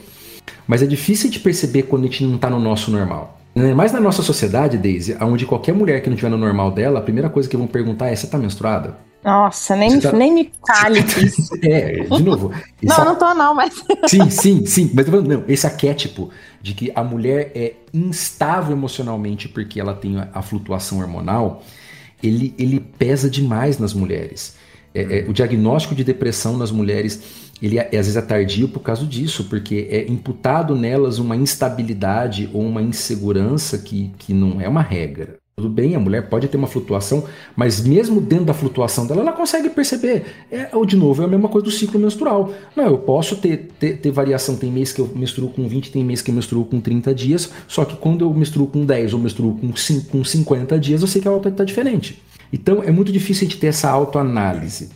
Mas 0.68 0.82
é 0.82 0.86
difícil 0.86 1.30
de 1.30 1.40
perceber 1.40 1.84
quando 1.84 2.04
a 2.04 2.08
gente 2.08 2.26
não 2.26 2.36
está 2.36 2.50
no 2.50 2.60
nosso 2.60 2.92
normal. 2.92 3.40
Mas 3.76 3.92
na 3.92 4.00
nossa 4.00 4.22
sociedade, 4.22 4.78
Daisy, 4.78 5.16
onde 5.22 5.46
qualquer 5.46 5.74
mulher 5.74 6.02
que 6.02 6.10
não 6.10 6.16
estiver 6.16 6.30
no 6.30 6.38
normal 6.38 6.72
dela, 6.72 7.00
a 7.00 7.02
primeira 7.02 7.30
coisa 7.30 7.50
que 7.50 7.58
vão 7.58 7.68
perguntar 7.68 8.08
é: 8.08 8.16
você 8.16 8.26
está 8.26 8.38
menstruada? 8.38 8.98
Nossa, 9.24 9.76
nem, 9.76 10.00
tá... 10.00 10.12
nem 10.12 10.34
me 10.34 10.52
fale 10.66 11.04
disso. 11.04 11.54
é, 11.62 12.00
de 12.00 12.24
novo. 12.24 12.52
não, 12.82 13.06
não 13.06 13.16
tô 13.16 13.34
não, 13.34 13.54
mas... 13.54 13.74
sim, 14.10 14.30
sim, 14.30 14.66
sim. 14.66 14.92
Mas 14.94 15.08
não, 15.08 15.44
esse 15.48 15.66
arquétipo 15.66 16.32
de 16.62 16.74
que 16.74 16.92
a 16.96 17.04
mulher 17.04 17.52
é 17.54 17.74
instável 17.94 18.76
emocionalmente 18.76 19.48
porque 19.48 19.80
ela 19.80 19.94
tem 19.94 20.18
a, 20.34 20.42
flutuação 20.42 21.00
hormonal, 21.00 21.64
ele, 22.22 22.54
ele 22.58 22.80
pesa 22.80 23.30
demais 23.30 23.78
nas 23.78 23.94
mulheres. 23.94 24.56
É, 24.94 25.20
é, 25.20 25.30
o 25.30 25.34
diagnóstico 25.34 25.96
de 25.96 26.04
depressão 26.04 26.58
nas 26.58 26.72
mulheres, 26.72 27.22
ele 27.62 27.78
é, 27.78 27.86
às 27.86 27.92
vezes 27.92 28.18
é 28.18 28.22
tardio 28.22 28.68
por 28.68 28.82
causa 28.82 29.06
disso, 29.06 29.46
porque 29.46 29.88
é 29.90 30.12
imputado 30.12 30.76
nelas 30.76 31.20
uma 31.20 31.36
instabilidade 31.36 32.50
ou 32.54 32.62
uma 32.64 32.82
insegurança 32.82 33.78
que, 33.78 34.12
que 34.18 34.34
não 34.34 34.60
é 34.60 34.68
uma 34.68 34.82
regra. 34.82 35.41
Tudo 35.62 35.70
bem, 35.70 35.96
a 35.96 36.00
mulher 36.00 36.28
pode 36.28 36.48
ter 36.48 36.58
uma 36.58 36.66
flutuação, 36.66 37.24
mas 37.56 37.82
mesmo 37.82 38.20
dentro 38.20 38.46
da 38.46 38.54
flutuação 38.54 39.06
dela, 39.06 39.22
ela 39.22 39.32
consegue 39.32 39.70
perceber. 39.70 40.26
É, 40.52 40.70
ou 40.74 40.84
de 40.84 40.96
novo, 40.96 41.22
é 41.22 41.26
a 41.26 41.28
mesma 41.28 41.48
coisa 41.48 41.66
do 41.66 41.72
ciclo 41.72 42.00
menstrual. 42.00 42.52
Não, 42.76 42.86
eu 42.86 42.98
posso 42.98 43.36
ter, 43.36 43.70
ter, 43.80 43.98
ter, 43.98 44.12
variação, 44.12 44.56
tem 44.56 44.72
mês 44.72 44.92
que 44.92 45.00
eu 45.00 45.08
menstruo 45.16 45.50
com 45.50 45.68
20, 45.68 45.92
tem 45.92 46.04
mês 46.04 46.20
que 46.20 46.32
eu 46.32 46.36
menstruo 46.36 46.66
com 46.66 46.82
30 46.82 47.14
dias, 47.14 47.52
só 47.68 47.86
que 47.86 47.96
quando 47.96 48.26
eu 48.26 48.34
menstruo 48.34 48.66
com 48.66 48.84
10 48.84 49.14
ou 49.14 49.20
menstruo 49.20 49.56
com, 49.60 49.76
5, 49.76 50.10
com 50.10 50.24
50 50.24 50.80
dias, 50.80 51.02
eu 51.04 51.08
sei 51.08 51.22
que 51.22 51.28
a 51.28 51.32
alta 51.32 51.50
está 51.50 51.64
diferente. 51.64 52.20
Então 52.52 52.82
é 52.82 52.90
muito 52.90 53.12
difícil 53.12 53.46
a 53.46 53.50
gente 53.52 53.60
ter 53.60 53.68
essa 53.68 53.88
autoanálise. 53.88 54.90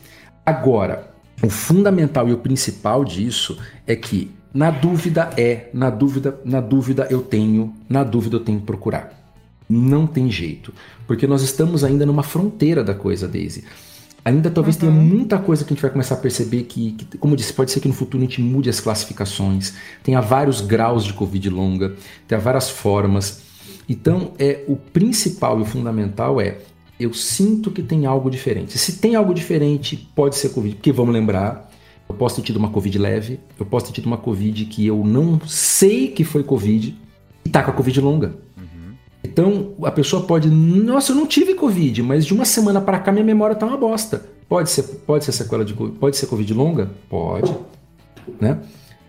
Agora, 0.44 1.12
o 1.44 1.50
fundamental 1.50 2.28
e 2.28 2.34
o 2.34 2.40
principal 2.40 3.06
disso 3.06 3.56
é 3.86 3.96
que 3.96 4.32
na 4.52 4.72
dúvida 4.72 5.30
é, 5.38 5.70
na 5.72 5.92
dúvida, 5.92 6.40
na 6.44 6.60
dúvida 6.60 7.08
eu 7.12 7.22
tenho, 7.22 7.72
na 7.88 8.04
dúvida 8.04 8.38
eu 8.38 8.40
tenho 8.40 8.60
que 8.60 8.66
procurar. 8.66 9.25
Não 9.68 10.06
tem 10.06 10.30
jeito. 10.30 10.74
Porque 11.08 11.28
nós 11.28 11.42
estamos 11.42 11.84
ainda 11.84 12.06
numa 12.06 12.24
fronteira 12.24 12.84
da 12.84 12.94
coisa, 12.94 13.28
Daisy. 13.28 13.64
Ainda 14.24 14.50
talvez 14.50 14.76
uhum. 14.76 14.82
tenha 14.82 14.92
muita 14.92 15.38
coisa 15.38 15.64
que 15.64 15.72
a 15.72 15.76
gente 15.76 15.82
vai 15.82 15.92
começar 15.92 16.16
a 16.16 16.18
perceber 16.18 16.64
que, 16.64 16.94
que, 16.94 17.18
como 17.18 17.34
eu 17.34 17.38
disse, 17.38 17.54
pode 17.54 17.72
ser 17.72 17.80
que 17.80 17.88
no 17.88 17.94
futuro 17.94 18.24
a 18.24 18.26
gente 18.26 18.42
mude 18.42 18.70
as 18.70 18.80
classificações, 18.80 19.74
tenha 20.04 20.20
vários 20.20 20.62
graus 20.62 21.04
de 21.04 21.14
Covid 21.14 21.48
longa, 21.50 21.96
tenha 22.28 22.42
várias 22.42 22.68
formas. 22.68 23.42
Então, 23.88 24.34
é 24.40 24.64
o 24.68 24.76
principal 24.76 25.60
e 25.60 25.62
o 25.62 25.66
fundamental 25.66 26.42
é 26.42 26.58
eu 27.00 27.14
sinto 27.14 27.70
que 27.70 27.84
tem 27.84 28.06
algo 28.06 28.30
diferente. 28.30 28.78
Se 28.78 28.94
tem 28.94 29.16
algo 29.16 29.34
diferente, 29.34 30.10
pode 30.16 30.38
ser 30.38 30.50
Covid, 30.50 30.76
porque 30.76 30.92
vamos 30.92 31.14
lembrar, 31.14 31.70
eu 32.08 32.16
posso 32.16 32.38
ter 32.38 32.42
tido 32.44 32.58
uma 32.58 32.70
Covid 32.70 32.98
leve, 32.98 33.40
eu 33.60 33.66
posso 33.66 33.88
ter 33.88 33.94
tido 33.94 34.06
uma 34.06 34.18
Covid 34.18 34.66
que 34.66 34.88
eu 34.88 35.04
não 35.04 35.40
sei 35.46 36.08
que 36.08 36.24
foi 36.24 36.44
Covid 36.44 36.98
e 37.44 37.50
tá 37.50 37.62
com 37.62 37.72
a 37.72 37.74
Covid 37.74 38.00
longa. 38.02 38.45
Então, 39.36 39.74
a 39.84 39.92
pessoa 39.92 40.24
pode, 40.24 40.50
nossa, 40.50 41.12
eu 41.12 41.16
não 41.18 41.28
tive 41.28 41.56
Covid, 41.56 42.02
mas 42.02 42.26
de 42.26 42.34
uma 42.34 42.46
semana 42.46 42.80
para 42.80 43.00
cá 43.00 43.12
minha 43.12 43.26
memória 43.26 43.54
tá 43.54 43.66
uma 43.66 43.76
bosta. 43.76 44.24
Pode 44.48 44.70
ser, 44.70 44.84
pode 45.06 45.26
ser 45.26 45.34
sequela 45.34 45.66
de 45.66 45.74
pode 45.74 46.16
ser 46.16 46.28
Covid 46.28 46.54
longa? 46.54 46.90
Pode, 47.10 47.54
né? 48.40 48.60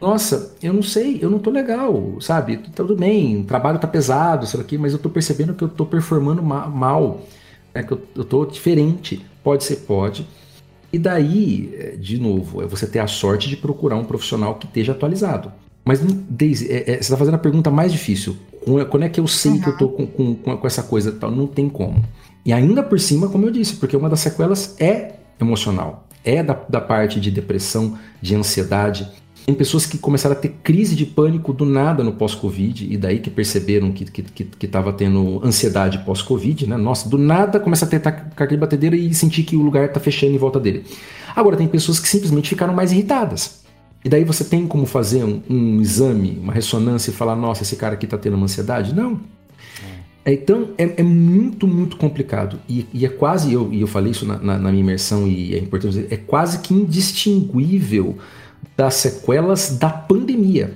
Nossa, 0.01 0.57
eu 0.61 0.73
não 0.73 0.83
sei, 0.83 1.21
eu 1.23 1.31
não 1.31 1.39
tô 1.39 1.49
legal, 1.49 2.17
sabe? 2.21 2.57
Tudo 2.57 2.97
bem, 2.97 3.43
o 3.43 3.45
trabalho 3.45 3.79
tá 3.79 3.87
pesado, 3.87 4.49
sei 4.49 4.59
lá 4.59 4.65
aqui, 4.65 4.77
mas 4.77 4.93
eu 4.93 4.99
tô 4.99 5.09
percebendo 5.09 5.55
que 5.55 5.62
eu 5.62 5.69
tô 5.69 5.87
performando 5.87 6.43
mal, 6.43 7.23
né? 7.73 7.85
que 7.85 7.93
eu, 7.93 8.03
eu 8.17 8.25
tô 8.25 8.45
diferente. 8.45 9.25
Pode 9.45 9.62
ser, 9.62 9.77
pode. 9.77 10.27
E 10.93 10.99
daí, 10.99 11.73
é, 11.79 11.91
de 11.91 12.19
novo, 12.19 12.61
é 12.65 12.67
você 12.67 12.85
ter 12.85 12.99
a 12.99 13.07
sorte 13.07 13.49
de 13.49 13.57
procurar 13.57 13.95
um 13.95 14.05
profissional 14.05 14.57
que 14.57 14.67
esteja 14.67 14.91
atualizado. 14.91 15.53
Mas, 15.85 16.01
Daisy, 16.01 16.69
é, 16.69 16.79
é, 16.79 16.95
você 16.95 17.03
está 17.03 17.17
fazendo 17.17 17.37
a 17.37 17.39
pergunta 17.39 17.71
mais 17.71 17.93
difícil. 17.93 18.37
Quando 18.90 19.05
é 19.05 19.09
que 19.09 19.20
eu 19.20 19.29
sei 19.29 19.52
uhum. 19.52 19.61
que 19.61 19.68
eu 19.68 19.76
tô 19.76 19.88
com, 19.88 20.07
com, 20.07 20.35
com 20.35 20.66
essa 20.66 20.83
coisa 20.83 21.12
tal? 21.12 21.31
Não 21.31 21.46
tem 21.46 21.68
como. 21.68 22.05
E 22.44 22.52
ainda 22.52 22.83
por 22.83 22.98
cima, 22.98 23.29
como 23.29 23.46
eu 23.46 23.50
disse, 23.50 23.76
porque 23.76 23.96
uma 23.96 24.09
das 24.09 24.20
sequelas 24.20 24.76
é 24.81 25.16
emocional, 25.40 26.07
é 26.24 26.42
da, 26.42 26.55
da 26.68 26.81
parte 26.81 27.20
de 27.20 27.31
depressão, 27.31 27.96
de 28.20 28.35
ansiedade. 28.35 29.09
Tem 29.44 29.55
pessoas 29.55 29.87
que 29.87 29.96
começaram 29.96 30.35
a 30.35 30.38
ter 30.38 30.48
crise 30.64 30.96
de 30.96 31.07
pânico 31.07 31.52
do 31.52 31.64
nada 31.64 32.02
no 32.02 32.12
pós-Covid, 32.12 32.92
e 32.92 32.96
daí 32.96 33.20
que 33.20 33.31
perceberam 33.31 33.92
que 33.92 34.02
estava 34.02 34.33
que, 34.33 34.44
que, 34.44 34.44
que 34.44 34.92
tendo 34.96 35.40
ansiedade 35.44 35.98
pós-Covid, 35.98 36.66
né? 36.68 36.76
Nossa, 36.76 37.09
do 37.09 37.16
nada 37.16 37.61
começa 37.61 37.85
a 37.85 37.88
ter 37.88 38.00
carga 38.00 38.48
de 38.48 38.57
batedeira 38.57 38.96
e 38.96 39.14
sentir 39.14 39.44
que 39.44 39.55
o 39.55 39.62
lugar 39.62 39.85
está 39.87 40.00
fechando 40.00 40.33
em 40.33 40.38
volta 40.38 40.59
dele. 40.59 40.85
Agora, 41.35 41.57
tem 41.57 41.68
pessoas 41.68 42.00
que 42.00 42.09
simplesmente 42.09 42.48
ficaram 42.48 42.74
mais 42.74 42.90
irritadas. 42.90 43.65
E 44.04 44.09
daí 44.09 44.24
você 44.24 44.44
tem 44.44 44.66
como 44.66 44.87
fazer 44.87 45.24
um, 45.24 45.42
um 45.48 45.80
exame, 45.80 46.38
uma 46.40 46.52
ressonância 46.52 47.11
e 47.11 47.14
falar, 47.14 47.35
nossa, 47.35 47.62
esse 47.62 47.76
cara 47.76 47.94
aqui 47.94 48.04
está 48.06 48.16
tendo 48.16 48.35
uma 48.35 48.44
ansiedade? 48.44 48.94
Não. 48.94 49.20
É. 50.24 50.32
Então 50.32 50.70
é, 50.78 51.00
é, 51.00 51.02
muito, 51.02 51.66
muito 51.66 51.96
complicado. 51.96 52.61
E, 52.68 52.87
e, 52.92 53.04
é 53.04 53.09
quase, 53.09 53.52
eu, 53.52 53.72
e 53.72 53.80
eu 53.80 53.87
falei 53.87 54.12
isso 54.12 54.24
na, 54.24 54.38
na, 54.38 54.59
na 54.59 54.70
minha 54.70 54.82
imersão, 54.82 55.26
e 55.26 55.54
é 55.54 55.59
importante 55.59 55.94
dizer, 55.94 56.09
é 56.12 56.16
quase 56.16 56.61
que 56.61 56.72
indistinguível 56.72 58.16
das 58.76 58.94
sequelas 58.94 59.76
da 59.78 59.90
pandemia. 59.90 60.72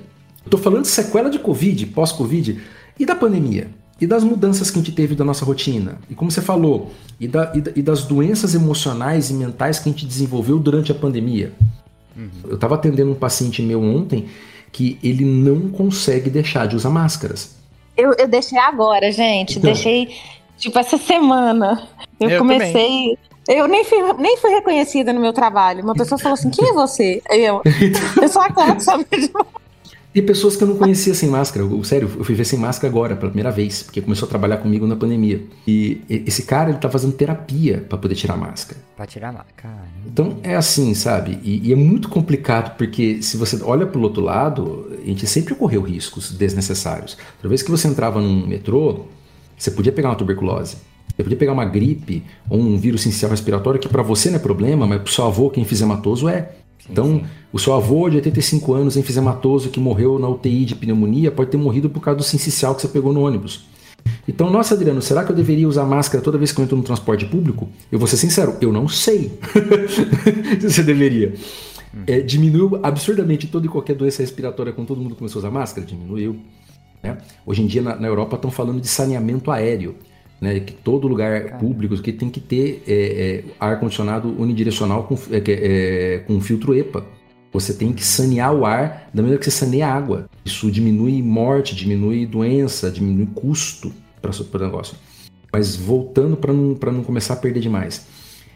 Tô 0.49 0.59
falando 0.59 0.83
de 0.83 0.89
sequela 0.89 1.31
de 1.31 1.39
Covid, 1.39 1.87
pós-Covid, 1.87 2.59
e 2.99 3.07
da 3.07 3.15
pandemia. 3.15 3.69
E 4.01 4.07
das 4.07 4.25
mudanças 4.25 4.71
que 4.71 4.79
a 4.79 4.83
gente 4.83 4.93
teve 4.93 5.15
da 5.15 5.25
nossa 5.25 5.45
rotina. 5.45 5.99
E 6.09 6.15
como 6.15 6.31
você 6.31 6.41
falou, 6.41 6.93
e, 7.21 7.29
da, 7.29 7.53
e, 7.55 7.61
da, 7.61 7.71
e 7.77 7.83
das 7.83 8.05
doenças 8.05 8.55
emocionais 8.55 9.31
e 9.31 9.35
mentais 9.35 9.79
que 9.79 9.89
a 9.89 9.93
gente 9.93 10.07
desenvolveu 10.07 10.59
durante 10.59 10.91
a 10.91 10.95
pandemia. 10.95 11.53
Uhum. 12.17 12.31
Eu 12.45 12.55
estava 12.55 12.75
atendendo 12.75 13.11
um 13.11 13.15
paciente 13.15 13.63
meu 13.63 13.83
ontem 13.83 14.29
que 14.73 14.99
ele 15.03 15.25
não 15.25 15.69
consegue 15.69 16.31
deixar 16.31 16.67
de 16.67 16.77
usar 16.77 16.91
máscaras. 16.91 17.57
Eu, 17.97 18.13
eu 18.19 18.29
deixei 18.29 18.59
agora, 18.59 19.11
gente. 19.11 19.59
Então, 19.59 19.73
deixei, 19.73 20.09
tipo, 20.57 20.79
essa 20.79 20.97
semana. 20.97 21.89
Eu, 22.19 22.31
eu 22.31 22.39
comecei. 22.39 22.73
Também. 22.73 23.19
Eu 23.49 23.67
nem 23.67 23.85
fui, 23.85 23.99
nem 24.19 24.37
fui 24.37 24.51
reconhecida 24.51 25.13
no 25.13 25.21
meu 25.21 25.33
trabalho. 25.33 25.83
Uma 25.83 25.95
pessoa 25.95 26.19
falou 26.19 26.35
assim: 26.35 26.51
quem 26.51 26.69
é 26.69 26.73
você? 26.73 27.23
Eu, 27.31 27.63
eu 28.23 28.29
sou 28.29 28.43
a 28.43 28.51
Cláudia, 28.51 28.81
sabe? 28.81 29.07
E 30.13 30.21
pessoas 30.21 30.57
que 30.57 30.65
eu 30.65 30.69
não 30.69 30.77
conhecia 30.77 31.15
sem 31.15 31.29
máscara. 31.29 31.65
Eu, 31.65 31.85
sério, 31.85 32.11
eu 32.19 32.25
fui 32.25 32.35
ver 32.35 32.45
sem 32.45 32.59
máscara 32.59 32.93
agora, 32.93 33.15
pela 33.15 33.31
primeira 33.31 33.51
vez, 33.53 33.85
porque 33.85 34.01
começou 34.01 34.27
a 34.27 34.29
trabalhar 34.29 34.57
comigo 34.57 34.85
na 34.85 34.97
pandemia. 34.97 35.41
E 35.67 36.03
esse 36.09 36.43
cara, 36.43 36.71
ele 36.71 36.79
tá 36.79 36.91
fazendo 36.91 37.13
terapia 37.13 37.85
para 37.89 37.97
poder 37.97 38.17
tirar 38.17 38.35
a 38.35 38.37
máscara. 38.37 38.81
Pra 38.97 39.07
tirar 39.07 39.29
a 39.29 39.33
máscara. 39.33 39.75
Então 40.05 40.39
é 40.43 40.57
assim, 40.57 40.95
sabe? 40.95 41.39
E, 41.45 41.69
e, 41.69 41.73
é 41.73 41.77
muito 41.77 42.09
complicado, 42.09 42.77
porque 42.77 43.23
se 43.23 43.37
você 43.37 43.63
olha 43.63 43.87
pro 43.87 44.01
outro 44.01 44.21
lado, 44.21 44.91
a 45.01 45.07
gente 45.07 45.27
sempre 45.29 45.55
correu 45.55 45.83
riscos 45.83 46.33
desnecessários. 46.33 47.17
Toda 47.37 47.49
vez 47.49 47.63
que 47.63 47.71
você 47.71 47.87
entrava 47.87 48.21
num 48.21 48.47
metrô, 48.49 49.07
você 49.57 49.71
podia 49.71 49.93
pegar 49.93 50.09
uma 50.09 50.17
tuberculose. 50.17 50.77
Você 51.15 51.23
podia 51.23 51.39
pegar 51.39 51.53
uma 51.53 51.65
gripe 51.65 52.25
ou 52.49 52.59
um 52.59 52.77
vírus 52.77 53.05
inicial 53.05 53.31
respiratório 53.31 53.79
que 53.79 53.89
para 53.89 54.03
você 54.03 54.29
não 54.29 54.37
é 54.37 54.39
problema, 54.41 54.87
mas 54.87 55.03
pro 55.03 55.13
seu 55.13 55.25
avô, 55.25 55.51
quem 55.51 55.65
fizer 55.65 55.87
matoso, 55.87 56.29
é. 56.29 56.51
Então, 56.89 57.21
sim. 57.21 57.25
o 57.53 57.59
seu 57.59 57.75
avô 57.75 58.09
de 58.09 58.17
85 58.17 58.73
anos, 58.73 58.97
enfisematoso, 58.97 59.71
que 59.71 59.81
morreu 59.81 60.19
na 60.19 60.29
UTI 60.29 60.65
de 60.65 60.75
pneumonia, 60.75 61.31
pode 61.31 61.51
ter 61.51 61.57
morrido 61.57 61.91
por 61.91 62.01
causa 62.01 62.19
do 62.19 62.25
sincicial 62.25 62.75
que 62.75 62.83
você 62.83 62.89
pegou 62.89 63.13
no 63.13 63.23
ônibus. 63.23 63.69
Então, 64.27 64.49
nossa, 64.51 64.75
Adriano, 64.75 65.03
será 65.03 65.25
que 65.25 65.33
eu 65.33 65.37
deveria 65.37 65.69
usar 65.69 65.85
máscara 65.85 66.23
toda 66.23 66.39
vez 66.39 66.53
que 66.53 66.61
eu 66.61 66.65
entro 66.65 66.77
no 66.77 66.83
transporte 66.83 67.27
público? 67.27 67.69
Eu 67.91 67.99
vou 67.99 68.09
ser 68.09 68.17
sincero, 68.17 68.57
eu 68.61 68.73
não 68.73 68.89
sei 68.89 69.39
se 70.59 70.71
você 70.71 70.83
deveria. 70.83 71.35
É, 72.07 72.21
diminuiu 72.21 72.79
absurdamente 72.83 73.49
toda 73.49 73.67
e 73.67 73.69
qualquer 73.69 73.97
doença 73.97 74.23
respiratória 74.23 74.73
quando 74.73 74.89
todo 74.89 75.01
mundo 75.01 75.17
começou 75.17 75.41
a 75.41 75.41
usar 75.41 75.51
máscara? 75.51 75.87
Diminuiu. 75.87 76.41
Né? 77.03 77.19
Hoje 77.45 77.63
em 77.63 77.67
dia, 77.67 77.83
na, 77.83 77.97
na 77.97 78.07
Europa, 78.07 78.37
estão 78.37 78.51
falando 78.51 78.81
de 78.81 78.89
saneamento 78.89 79.51
aéreo 79.51 79.97
né, 80.41 80.59
que 80.61 80.73
todo 80.73 81.07
lugar 81.07 81.59
público 81.59 82.01
que 82.01 82.13
tem 82.13 82.31
que 82.31 82.41
ter 82.41 82.83
é, 82.87 82.95
é, 82.95 83.45
ar-condicionado 83.61 84.29
unidirecional 84.41 85.05
com, 85.05 85.15
é, 85.31 85.43
é, 85.47 86.19
com 86.21 86.41
filtro 86.41 86.75
EPA. 86.75 87.05
Você 87.53 87.75
tem 87.75 87.93
que 87.93 88.05
sanear 88.05 88.55
o 88.55 88.65
ar 88.65 89.11
da 89.13 89.23
maneira 89.23 89.39
que 89.39 89.45
você 89.45 89.51
saneia 89.51 89.89
a 89.89 89.93
água. 89.93 90.29
Isso 90.45 90.71
diminui 90.71 91.21
morte, 91.21 91.75
diminui 91.75 92.25
doença, 92.25 92.91
diminui 92.91 93.27
custo 93.35 93.93
para 94.23 94.31
o 94.31 94.65
negócio. 94.65 94.97
Mas 95.53 95.75
voltando 95.75 96.37
para 96.37 96.53
não, 96.53 96.77
não 96.93 97.03
começar 97.03 97.35
a 97.35 97.37
perder 97.37 97.61
demais. 97.61 98.07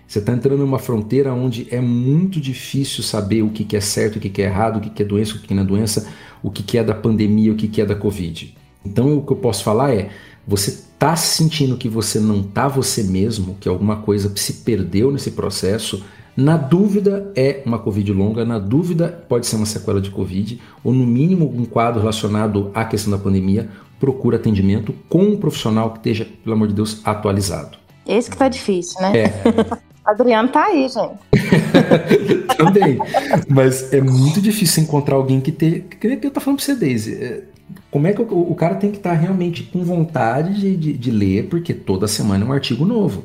Você 0.06 0.20
está 0.20 0.32
entrando 0.32 0.60
numa 0.60 0.78
fronteira 0.78 1.32
onde 1.32 1.66
é 1.70 1.80
muito 1.80 2.40
difícil 2.40 3.02
saber 3.02 3.42
o 3.42 3.50
que, 3.50 3.64
que 3.64 3.76
é 3.76 3.80
certo, 3.80 4.16
o 4.16 4.20
que, 4.20 4.28
que 4.28 4.42
é 4.42 4.44
errado, 4.44 4.76
o 4.76 4.80
que, 4.80 4.90
que 4.90 5.02
é 5.02 5.04
doença, 5.04 5.34
o 5.34 5.40
que, 5.40 5.48
que 5.48 5.54
não 5.54 5.62
é 5.62 5.66
doença, 5.66 6.06
o 6.42 6.50
que, 6.50 6.62
que 6.62 6.78
é 6.78 6.84
da 6.84 6.94
pandemia, 6.94 7.52
o 7.52 7.56
que, 7.56 7.66
que 7.66 7.80
é 7.80 7.86
da 7.86 7.96
Covid. 7.96 8.54
Então, 8.84 9.16
o 9.16 9.22
que 9.26 9.32
eu 9.32 9.36
posso 9.36 9.64
falar 9.64 9.92
é: 9.94 10.10
você 10.46 10.83
está 11.04 11.16
sentindo 11.16 11.76
que 11.76 11.86
você 11.86 12.18
não 12.18 12.40
está 12.40 12.66
você 12.66 13.02
mesmo, 13.02 13.58
que 13.60 13.68
alguma 13.68 13.96
coisa 13.96 14.32
se 14.36 14.54
perdeu 14.64 15.12
nesse 15.12 15.32
processo, 15.32 16.02
na 16.34 16.56
dúvida 16.56 17.30
é 17.36 17.62
uma 17.66 17.78
Covid 17.78 18.10
longa, 18.10 18.42
na 18.42 18.58
dúvida 18.58 19.08
pode 19.28 19.46
ser 19.46 19.56
uma 19.56 19.66
sequela 19.66 20.00
de 20.00 20.10
Covid, 20.10 20.58
ou 20.82 20.94
no 20.94 21.06
mínimo 21.06 21.52
um 21.54 21.66
quadro 21.66 22.00
relacionado 22.00 22.70
à 22.72 22.86
questão 22.86 23.10
da 23.10 23.18
pandemia, 23.18 23.68
procura 24.00 24.38
atendimento 24.38 24.94
com 25.06 25.24
um 25.24 25.36
profissional 25.36 25.90
que 25.90 25.98
esteja, 25.98 26.26
pelo 26.42 26.56
amor 26.56 26.68
de 26.68 26.74
Deus, 26.74 27.02
atualizado. 27.04 27.76
Esse 28.06 28.30
que 28.30 28.36
tá 28.38 28.48
difícil, 28.48 28.98
né? 29.02 29.12
É. 29.14 29.32
Adriano 30.06 30.48
tá 30.48 30.64
aí, 30.64 30.88
gente. 30.88 31.18
Também. 32.56 32.98
Mas 33.48 33.92
é 33.92 34.00
muito 34.00 34.40
difícil 34.40 34.82
encontrar 34.82 35.16
alguém 35.16 35.40
que 35.40 35.52
tenha. 35.52 35.80
Que 35.80 36.18
eu 36.22 36.30
tô 36.30 36.40
falando 36.40 36.58
pra 36.58 36.66
você, 36.66 36.74
Daisy. 36.74 37.44
Como 37.94 38.08
é 38.08 38.12
que 38.12 38.20
o, 38.20 38.50
o 38.50 38.56
cara 38.56 38.74
tem 38.74 38.90
que 38.90 38.96
estar 38.96 39.12
realmente 39.12 39.62
com 39.62 39.84
vontade 39.84 40.58
de, 40.58 40.76
de, 40.76 40.92
de, 40.94 41.10
ler, 41.12 41.48
porque 41.48 41.72
toda 41.72 42.08
semana 42.08 42.44
é 42.44 42.48
um 42.48 42.52
artigo 42.52 42.84
novo. 42.84 43.24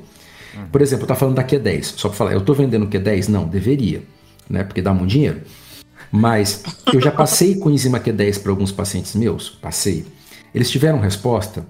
Hum. 0.56 0.66
Por 0.72 0.80
exemplo, 0.80 1.08
tá 1.08 1.16
falando 1.16 1.38
da 1.38 1.44
Q10, 1.44 1.96
só 1.98 2.08
para 2.08 2.16
falar, 2.16 2.34
eu 2.34 2.38
estou 2.38 2.54
vendendo 2.54 2.86
Q10? 2.86 3.30
Não, 3.30 3.48
deveria, 3.48 4.04
né? 4.48 4.64
Porque 4.64 4.80
dá 4.80 4.94
muito 4.94 5.10
dinheiro. 5.10 5.42
Mas 6.12 6.64
eu 6.94 7.02
já 7.02 7.10
passei 7.12 7.56
com 7.56 7.72
enzima 7.72 8.00
Q10 8.00 8.44
para 8.44 8.52
alguns 8.52 8.72
pacientes 8.72 9.16
meus, 9.16 9.50
passei. 9.50 10.06
Eles 10.54 10.70
tiveram 10.70 11.00
resposta? 11.00 11.66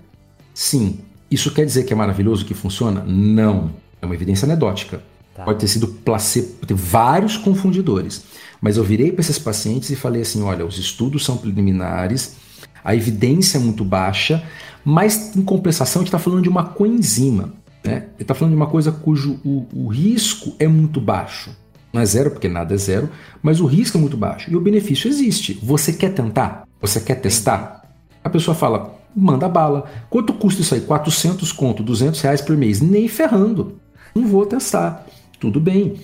Sim. 0.54 1.00
Isso 1.32 1.54
quer 1.54 1.66
dizer 1.66 1.86
que 1.86 1.94
é 1.94 1.96
maravilhoso, 1.96 2.44
que 2.44 2.54
funciona? 2.54 3.02
Não. 3.08 3.72
É 4.02 4.06
uma 4.06 4.16
evidência 4.16 4.46
anedótica. 4.46 5.02
Tá. 5.34 5.46
Pode 5.46 5.60
ter 5.60 5.70
sido 5.70 5.88
placebo, 5.88 6.66
tem 6.68 6.76
vários 6.76 7.38
confundidores. 7.38 8.26
Mas 8.60 8.76
eu 8.76 8.84
virei 8.84 9.10
para 9.10 9.22
esses 9.22 9.40
pacientes 9.40 9.90
e 9.90 9.96
falei 9.96 10.22
assim: 10.22 10.44
olha, 10.44 10.66
os 10.66 10.78
estudos 10.78 11.24
são 11.24 11.38
preliminares, 11.38 12.49
a 12.84 12.96
evidência 12.96 13.58
é 13.58 13.62
muito 13.62 13.84
baixa, 13.84 14.44
mas 14.84 15.36
em 15.36 15.42
compensação 15.42 16.02
a 16.02 16.04
gente 16.04 16.10
está 16.10 16.20
falando 16.20 16.42
de 16.42 16.50
uma 16.50 16.64
coenzima. 16.64 17.54
Né? 17.84 18.08
Ele 18.16 18.22
está 18.22 18.34
falando 18.34 18.54
de 18.54 18.58
uma 18.58 18.68
coisa 18.68 18.92
cujo 18.92 19.40
o, 19.44 19.66
o 19.74 19.88
risco 19.88 20.56
é 20.60 20.68
muito 20.68 21.00
baixo. 21.00 21.56
Não 21.92 22.02
é 22.02 22.06
zero, 22.06 22.32
porque 22.32 22.48
nada 22.48 22.74
é 22.74 22.78
zero, 22.78 23.10
mas 23.42 23.60
o 23.60 23.66
risco 23.66 23.98
é 23.98 24.02
muito 24.02 24.16
baixo. 24.16 24.52
E 24.52 24.56
o 24.56 24.62
benefício 24.62 25.10
existe. 25.10 25.60
Você 25.64 25.92
quer 25.92 26.14
tentar? 26.14 26.68
Você 26.80 27.00
quer 27.00 27.16
testar? 27.16 27.84
A 28.24 28.30
pessoa 28.30 28.54
fala, 28.54 28.96
manda 29.16 29.48
bala. 29.50 29.90
Quanto 30.10 30.34
custa 30.34 30.62
isso 30.62 30.76
aí? 30.76 30.82
400 30.82 31.52
conto, 31.52 31.82
200 31.82 32.22
reais 32.22 32.42
por 32.42 32.56
mês? 32.56 32.80
Nem 32.80 33.08
ferrando. 33.08 33.80
Não 34.14 34.28
vou 34.28 34.46
testar. 34.46 35.06
Tudo 35.40 35.60
bem. 35.60 36.00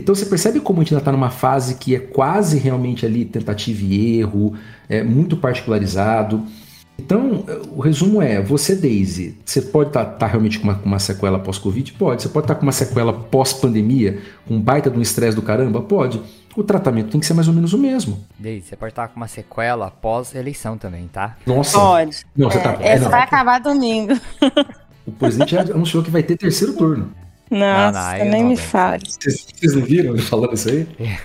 Então 0.00 0.14
você 0.14 0.26
percebe 0.26 0.60
como 0.60 0.80
a 0.80 0.82
gente 0.82 0.94
ainda 0.94 1.02
está 1.02 1.12
numa 1.12 1.30
fase 1.30 1.76
que 1.76 1.94
é 1.94 1.98
quase 1.98 2.58
realmente 2.58 3.04
ali 3.04 3.24
tentativa 3.24 3.82
e 3.82 4.18
erro, 4.18 4.54
é 4.88 5.02
muito 5.02 5.36
particularizado. 5.36 6.44
Então, 6.98 7.44
o 7.74 7.80
resumo 7.80 8.20
é: 8.20 8.42
você, 8.42 8.76
Daisy, 8.76 9.38
você 9.44 9.62
pode 9.62 9.90
estar 9.90 10.04
tá, 10.04 10.10
tá 10.12 10.26
realmente 10.26 10.58
com 10.58 10.64
uma, 10.64 10.74
com 10.74 10.86
uma, 10.86 10.98
sequela 10.98 11.38
pós-Covid? 11.38 11.92
Pode. 11.92 12.22
Você 12.22 12.28
pode 12.28 12.44
estar 12.44 12.54
tá 12.54 12.60
com 12.60 12.66
uma 12.66 12.72
sequela 12.72 13.12
pós-pandemia, 13.12 14.20
com 14.46 14.54
um 14.54 14.60
baita 14.60 14.90
de 14.90 14.98
um 14.98 15.02
estresse 15.02 15.34
do 15.34 15.42
caramba? 15.42 15.80
Pode. 15.80 16.20
O 16.56 16.62
tratamento 16.64 17.10
tem 17.10 17.20
que 17.20 17.26
ser 17.26 17.32
mais 17.32 17.48
ou 17.48 17.54
menos 17.54 17.72
o 17.72 17.78
mesmo. 17.78 18.20
Daisy, 18.38 18.66
você 18.68 18.76
pode 18.76 18.92
estar 18.92 19.08
com 19.08 19.16
uma 19.16 19.28
sequela 19.28 19.90
pós-eleição 19.90 20.76
também, 20.76 21.08
tá? 21.08 21.36
Nossa. 21.46 21.78
Pode. 21.78 22.26
Não, 22.36 22.50
você 22.50 22.58
é, 22.58 22.60
tá. 22.60 22.76
Essa 22.80 23.06
é, 23.06 23.08
vai 23.08 23.22
acabar 23.22 23.60
domingo. 23.60 24.12
O 25.06 25.12
presidente 25.12 25.52
já 25.52 25.62
anunciou 25.62 26.02
que 26.02 26.10
vai 26.10 26.22
ter 26.22 26.36
terceiro 26.36 26.74
turno. 26.74 27.12
Nossa, 27.50 28.18
não, 28.18 28.24
não, 28.24 28.30
nem 28.30 28.42
não, 28.42 28.50
me 28.50 28.56
fale. 28.56 29.04
Vocês, 29.06 29.46
vocês 29.52 29.74
não 29.74 29.82
viram 29.82 30.14
ele 30.14 30.22
falando 30.22 30.54
isso 30.54 30.68
aí? 30.68 30.86
É. 31.00 31.18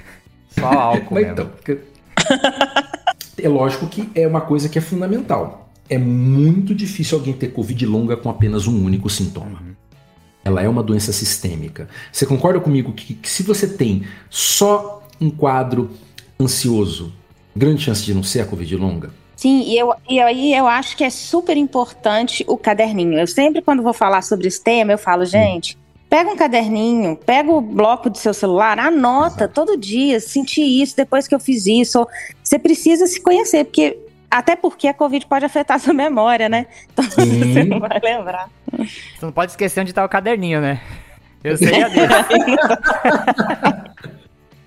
Só 0.59 0.67
álcool 0.67 1.15
Mas, 1.15 1.27
então, 1.27 1.51
é 3.37 3.49
lógico 3.49 3.87
que 3.87 4.09
é 4.15 4.27
uma 4.27 4.41
coisa 4.41 4.67
que 4.67 4.77
é 4.77 4.81
fundamental. 4.81 5.69
É 5.89 5.97
muito 5.97 6.73
difícil 6.73 7.17
alguém 7.17 7.33
ter 7.33 7.49
Covid 7.49 7.85
longa 7.85 8.17
com 8.17 8.29
apenas 8.29 8.65
um 8.65 8.83
único 8.83 9.09
sintoma. 9.09 9.59
Uhum. 9.61 9.75
Ela 10.43 10.61
é 10.61 10.69
uma 10.69 10.81
doença 10.81 11.11
sistêmica. 11.11 11.87
Você 12.11 12.25
concorda 12.25 12.59
comigo 12.59 12.93
que, 12.93 13.13
que 13.15 13.29
se 13.29 13.43
você 13.43 13.67
tem 13.67 14.03
só 14.29 15.03
um 15.19 15.29
quadro 15.29 15.91
ansioso, 16.39 17.13
grande 17.55 17.83
chance 17.83 18.03
de 18.03 18.13
não 18.13 18.23
ser 18.23 18.41
a 18.41 18.45
Covid 18.45 18.75
longa? 18.75 19.11
Sim, 19.35 19.63
e, 19.63 19.77
eu, 19.77 19.93
e 20.09 20.19
aí 20.19 20.55
eu 20.55 20.65
acho 20.65 20.95
que 20.95 21.03
é 21.03 21.09
super 21.09 21.57
importante 21.57 22.43
o 22.47 22.57
caderninho. 22.57 23.19
Eu 23.19 23.27
sempre, 23.27 23.61
quando 23.61 23.83
vou 23.83 23.93
falar 23.93 24.21
sobre 24.21 24.47
esse 24.47 24.63
tema, 24.63 24.91
eu 24.91 24.97
falo, 24.97 25.25
gente, 25.25 25.77
Pega 26.09 26.29
um 26.29 26.35
caderninho, 26.35 27.17
pega 27.17 27.51
o 27.51 27.59
bloco 27.59 28.09
do 28.09 28.17
seu 28.17 28.33
celular, 28.33 28.79
anota 28.79 29.47
todo 29.47 29.75
dia, 29.75 30.19
senti 30.19 30.61
isso 30.61 30.95
depois 30.95 31.27
que 31.27 31.35
eu 31.35 31.39
fiz 31.39 31.65
isso. 31.65 32.07
Você 32.43 32.59
precisa 32.59 33.07
se 33.07 33.19
conhecer, 33.19 33.65
porque 33.65 33.97
até 34.29 34.55
porque 34.55 34.87
a 34.87 34.93
Covid 34.93 35.25
pode 35.27 35.45
afetar 35.45 35.77
a 35.77 35.79
sua 35.79 35.93
memória, 35.93 36.49
né? 36.49 36.67
Então 36.91 37.05
Sim. 37.09 37.53
você 37.53 37.63
não 37.63 37.79
vai 37.79 37.99
lembrar. 38.01 38.49
Você 38.77 39.25
não 39.25 39.31
pode 39.31 39.51
esquecer 39.51 39.79
onde 39.81 39.91
está 39.91 40.03
o 40.03 40.09
caderninho, 40.09 40.61
né? 40.61 40.81
Eu 41.43 41.57
sei 41.57 41.83
a 41.83 41.89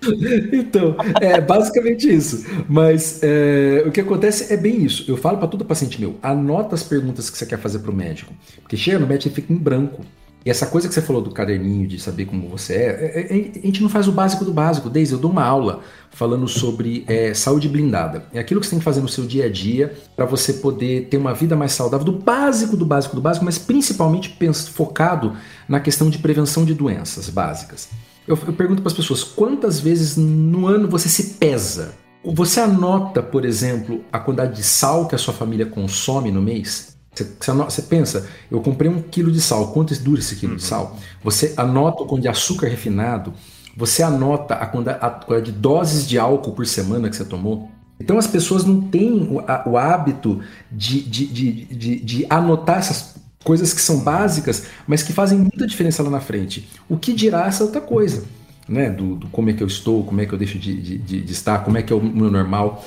então, 0.53 0.95
é 1.19 1.41
basicamente 1.41 2.09
isso. 2.09 2.45
Mas 2.69 3.19
é, 3.21 3.83
o 3.85 3.91
que 3.91 3.99
acontece 3.99 4.53
é 4.53 4.57
bem 4.57 4.83
isso. 4.83 5.03
Eu 5.07 5.17
falo 5.17 5.37
para 5.37 5.47
todo 5.47 5.65
paciente 5.65 5.99
meu: 5.99 6.15
anota 6.21 6.73
as 6.75 6.83
perguntas 6.83 7.29
que 7.29 7.37
você 7.37 7.45
quer 7.45 7.59
fazer 7.59 7.79
para 7.79 7.91
o 7.91 7.93
médico. 7.93 8.33
Porque 8.61 8.77
chega 8.77 8.97
no 8.97 9.05
médico 9.05 9.33
e 9.33 9.35
fica 9.35 9.51
em 9.51 9.57
branco. 9.57 10.05
E 10.45 10.49
essa 10.49 10.65
coisa 10.65 10.87
que 10.87 10.93
você 10.93 11.01
falou 11.01 11.21
do 11.21 11.31
caderninho, 11.31 11.85
de 11.85 11.99
saber 11.99 12.25
como 12.25 12.47
você 12.47 12.73
é, 12.73 12.77
é, 12.77 13.37
é, 13.37 13.51
a 13.61 13.65
gente 13.65 13.81
não 13.81 13.89
faz 13.89 14.07
o 14.07 14.11
básico 14.11 14.45
do 14.45 14.53
básico. 14.53 14.89
Desde 14.89 15.13
eu 15.13 15.19
dou 15.19 15.31
uma 15.31 15.43
aula 15.43 15.81
falando 16.11 16.47
sobre 16.47 17.03
é, 17.07 17.33
saúde 17.33 17.67
blindada. 17.67 18.25
É 18.33 18.39
aquilo 18.39 18.61
que 18.61 18.65
você 18.65 18.71
tem 18.71 18.79
que 18.79 18.85
fazer 18.85 19.01
no 19.01 19.09
seu 19.09 19.25
dia 19.25 19.45
a 19.45 19.49
dia 19.49 19.93
para 20.15 20.25
você 20.25 20.53
poder 20.53 21.07
ter 21.07 21.17
uma 21.17 21.33
vida 21.33 21.55
mais 21.55 21.73
saudável, 21.73 22.05
do 22.05 22.13
básico, 22.13 22.77
do 22.77 22.85
básico, 22.85 23.15
do 23.15 23.21
básico, 23.21 23.43
mas 23.43 23.57
principalmente 23.57 24.37
focado 24.71 25.35
na 25.67 25.79
questão 25.79 26.09
de 26.09 26.17
prevenção 26.17 26.63
de 26.63 26.73
doenças 26.73 27.29
básicas. 27.29 27.89
Eu, 28.25 28.37
eu 28.47 28.53
pergunto 28.53 28.81
para 28.81 28.91
as 28.91 28.95
pessoas: 28.95 29.23
quantas 29.23 29.79
vezes 29.79 30.15
no 30.15 30.67
ano 30.67 30.87
você 30.87 31.09
se 31.09 31.35
pesa? 31.35 31.95
Você 32.23 32.59
anota, 32.59 33.23
por 33.23 33.45
exemplo, 33.45 34.03
a 34.11 34.19
quantidade 34.19 34.55
de 34.55 34.63
sal 34.63 35.07
que 35.07 35.15
a 35.15 35.17
sua 35.17 35.33
família 35.33 35.65
consome 35.65 36.31
no 36.31 36.41
mês? 36.41 36.98
Você, 37.23 37.81
pensa, 37.81 38.27
eu 38.49 38.61
comprei 38.61 38.89
um 38.89 39.01
quilo 39.01 39.31
de 39.31 39.41
sal, 39.41 39.71
quanto 39.71 39.93
dura 40.01 40.19
esse 40.19 40.35
quilo 40.35 40.55
de 40.55 40.63
sal? 40.63 40.97
Você 41.23 41.53
anota 41.57 42.03
o 42.03 42.05
quanto 42.05 42.21
de 42.21 42.27
açúcar 42.27 42.67
refinado, 42.67 43.33
você 43.75 44.03
anota 44.03 44.55
a 44.55 44.65
quantidade 44.65 45.45
de 45.45 45.51
doses 45.51 46.07
de 46.07 46.19
álcool 46.19 46.51
por 46.51 46.65
semana 46.65 47.09
que 47.09 47.15
você 47.15 47.25
tomou. 47.25 47.69
Então 47.99 48.17
as 48.17 48.27
pessoas 48.27 48.65
não 48.65 48.81
têm 48.81 49.27
o, 49.29 49.39
a, 49.39 49.63
o 49.67 49.77
hábito 49.77 50.39
de, 50.71 51.01
de, 51.01 51.25
de, 51.27 51.65
de, 51.65 51.99
de 51.99 52.25
anotar 52.29 52.79
essas 52.79 53.15
coisas 53.43 53.73
que 53.73 53.81
são 53.81 53.99
básicas, 53.99 54.65
mas 54.87 55.03
que 55.03 55.13
fazem 55.13 55.37
muita 55.37 55.65
diferença 55.65 56.03
lá 56.03 56.09
na 56.09 56.19
frente. 56.19 56.67
O 56.87 56.97
que 56.97 57.13
dirá 57.13 57.47
essa 57.47 57.63
outra 57.63 57.81
coisa? 57.81 58.25
Né? 58.67 58.89
Do, 58.89 59.15
do 59.15 59.27
como 59.27 59.49
é 59.49 59.53
que 59.53 59.63
eu 59.63 59.67
estou, 59.67 60.03
como 60.03 60.21
é 60.21 60.25
que 60.25 60.33
eu 60.33 60.37
deixo 60.37 60.59
de, 60.59 60.79
de, 60.79 61.21
de 61.21 61.31
estar, 61.31 61.59
como 61.59 61.77
é 61.77 61.81
que 61.81 61.91
é 61.91 61.95
o 61.95 62.01
meu 62.01 62.29
normal. 62.29 62.85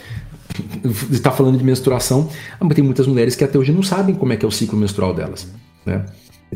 Está 1.11 1.31
falando 1.31 1.59
de 1.59 1.65
menstruação, 1.65 2.29
mas 2.61 2.75
tem 2.75 2.85
muitas 2.85 3.07
mulheres 3.07 3.35
que 3.35 3.45
até 3.45 3.59
hoje 3.59 3.73
não 3.73 3.83
sabem 3.83 4.15
como 4.15 4.33
é 4.33 4.37
que 4.37 4.45
é 4.45 4.49
o 4.49 4.51
ciclo 4.51 4.79
menstrual 4.79 5.15
delas. 5.15 5.49
Né? 5.87 6.05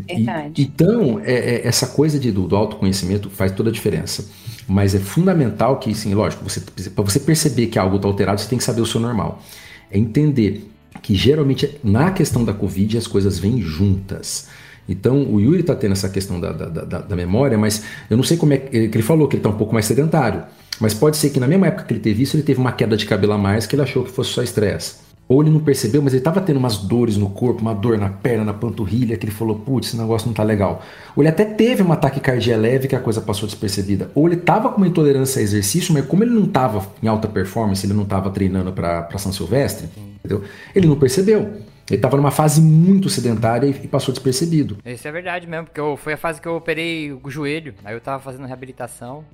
E, 0.09 0.63
então, 0.63 1.21
é, 1.21 1.33
é, 1.33 1.67
essa 1.67 1.87
coisa 1.87 2.19
de, 2.19 2.31
do, 2.31 2.47
do, 2.47 2.55
autoconhecimento 2.55 3.31
faz 3.31 3.53
toda 3.53 3.71
a 3.71 3.73
diferença. 3.73 4.29
Mas 4.69 4.95
é 4.95 4.99
fundamental 4.99 5.79
que, 5.79 5.95
sim, 5.95 6.13
lógico, 6.15 6.45
você, 6.45 6.61
para 6.91 7.05
você 7.05 7.21
perceber 7.21 7.69
que 7.69 7.79
algo 7.79 7.97
está 7.97 8.09
alterado, 8.09 8.41
você 8.41 8.49
tem 8.49 8.59
que 8.59 8.65
saber 8.65 8.81
o 8.81 8.87
seu 8.87 9.01
normal. 9.01 9.43
É 9.91 9.99
entender 9.99 10.71
que 11.03 11.15
geralmente 11.15 11.79
na 11.83 12.11
questão 12.11 12.45
da 12.45 12.53
Covid 12.53 12.99
as 12.99 13.07
coisas 13.07 13.39
vêm 13.39 13.61
juntas. 13.61 14.49
Então 14.89 15.23
o 15.25 15.41
Yuri 15.41 15.61
está 15.61 15.75
tendo 15.75 15.93
essa 15.93 16.09
questão 16.09 16.41
da, 16.41 16.53
da, 16.53 16.67
da, 16.67 17.01
da, 17.01 17.17
memória, 17.17 17.59
mas 17.59 17.83
eu 18.09 18.17
não 18.17 18.25
sei 18.25 18.37
como 18.37 18.53
é 18.53 18.59
que 18.59 18.77
ele 18.77 19.03
falou 19.03 19.27
que 19.27 19.37
ele 19.37 19.41
está 19.41 19.51
um 19.51 19.57
pouco 19.57 19.73
mais 19.73 19.87
sedentário. 19.87 20.45
Mas 20.81 20.95
pode 20.95 21.17
ser 21.17 21.31
que 21.31 21.41
na 21.41 21.47
mesma 21.47 21.67
época 21.69 21.85
que 21.85 21.93
ele 21.93 22.01
teve 22.01 22.23
isso, 22.23 22.37
ele 22.37 22.43
teve 22.43 22.61
uma 22.61 22.73
queda 22.73 22.97
de 22.97 23.07
cabelo 23.07 23.33
a 23.33 23.39
mais 23.39 23.67
que 23.67 23.75
ele 23.75 23.83
achou 23.83 24.05
que 24.05 24.11
fosse 24.11 24.31
só 24.31 24.43
estresse. 24.43 25.07
Ou 25.29 25.43
ele 25.43 25.51
não 25.51 25.59
percebeu, 25.59 26.01
mas 26.01 26.13
ele 26.13 26.21
estava 26.21 26.41
tendo 26.41 26.59
umas 26.59 26.77
dores 26.77 27.17
no 27.17 27.29
corpo, 27.29 27.61
uma 27.61 27.75
dor 27.75 27.99
na 27.99 28.09
perna, 28.09 28.45
na 28.45 28.55
panturrilha, 28.55 29.17
que 29.17 29.25
ele 29.25 29.33
falou, 29.33 29.59
putz, 29.59 29.89
esse 29.89 29.97
negócio 29.97 30.29
não 30.29 30.35
tá 30.35 30.45
legal. 30.45 30.83
Ou 31.17 31.23
ele 31.23 31.29
até 31.29 31.45
teve 31.45 31.83
um 31.83 31.91
ataque 31.91 32.21
cardíaco 32.21 32.63
leve 32.63 32.87
que 32.87 32.95
a 32.95 33.01
coisa 33.01 33.21
passou 33.21 33.49
despercebida. 33.49 34.09
Ou 34.15 34.29
ele 34.29 34.37
estava 34.37 34.69
com 34.69 34.77
uma 34.77 34.87
intolerância 34.87 35.41
a 35.41 35.43
exercício, 35.43 35.93
mas 35.93 36.07
como 36.07 36.23
ele 36.23 36.31
não 36.33 36.45
estava 36.45 36.87
em 37.03 37.09
alta 37.09 37.27
performance, 37.27 37.85
ele 37.85 37.93
não 37.93 38.05
estava 38.05 38.31
treinando 38.31 38.73
para 38.73 39.19
São 39.19 39.33
Silvestre, 39.33 39.89
entendeu? 40.19 40.45
Ele 40.73 40.87
não 40.87 40.97
percebeu. 40.97 41.41
Ele 41.89 41.97
estava 41.97 42.17
numa 42.17 42.31
fase 42.31 42.61
muito 42.61 43.09
sedentária 43.09 43.67
e 43.67 43.89
passou 43.89 44.13
despercebido. 44.13 44.79
Isso 44.85 45.07
é 45.09 45.13
verdade 45.13 45.47
mesmo, 45.47 45.67
porque 45.67 45.81
eu, 45.81 45.97
foi 45.97 46.13
a 46.13 46.17
fase 46.17 46.41
que 46.41 46.47
eu 46.47 46.55
operei 46.55 47.13
o 47.13 47.31
joelho, 47.31 47.75
aí 47.85 47.95
eu 47.95 47.99
estava 47.99 48.23
fazendo 48.23 48.47
reabilitação. 48.47 49.25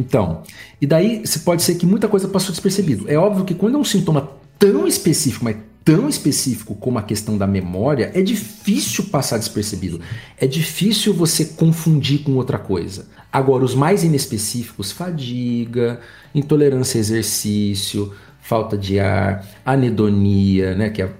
Então, 0.00 0.42
e 0.80 0.86
daí 0.86 1.26
se 1.26 1.40
pode 1.40 1.62
ser 1.62 1.74
que 1.74 1.84
muita 1.84 2.08
coisa 2.08 2.26
passou 2.26 2.52
despercebido. 2.52 3.04
É 3.06 3.16
óbvio 3.16 3.44
que 3.44 3.54
quando 3.54 3.76
é 3.76 3.78
um 3.78 3.84
sintoma 3.84 4.30
tão 4.58 4.86
específico, 4.86 5.44
mas 5.44 5.56
tão 5.84 6.08
específico 6.08 6.74
como 6.74 6.98
a 6.98 7.02
questão 7.02 7.36
da 7.36 7.46
memória, 7.46 8.10
é 8.14 8.22
difícil 8.22 9.04
passar 9.04 9.36
despercebido. 9.36 10.00
É 10.38 10.46
difícil 10.46 11.12
você 11.12 11.44
confundir 11.44 12.22
com 12.22 12.32
outra 12.32 12.58
coisa. 12.58 13.08
Agora, 13.30 13.62
os 13.62 13.74
mais 13.74 14.02
inespecíficos, 14.02 14.90
fadiga, 14.90 16.00
intolerância 16.34 16.98
a 16.98 17.00
exercício, 17.00 18.12
falta 18.40 18.76
de 18.76 18.98
ar, 18.98 19.46
anedonia, 19.64 20.74
né, 20.74 20.88
que 20.88 21.02
é 21.02 21.12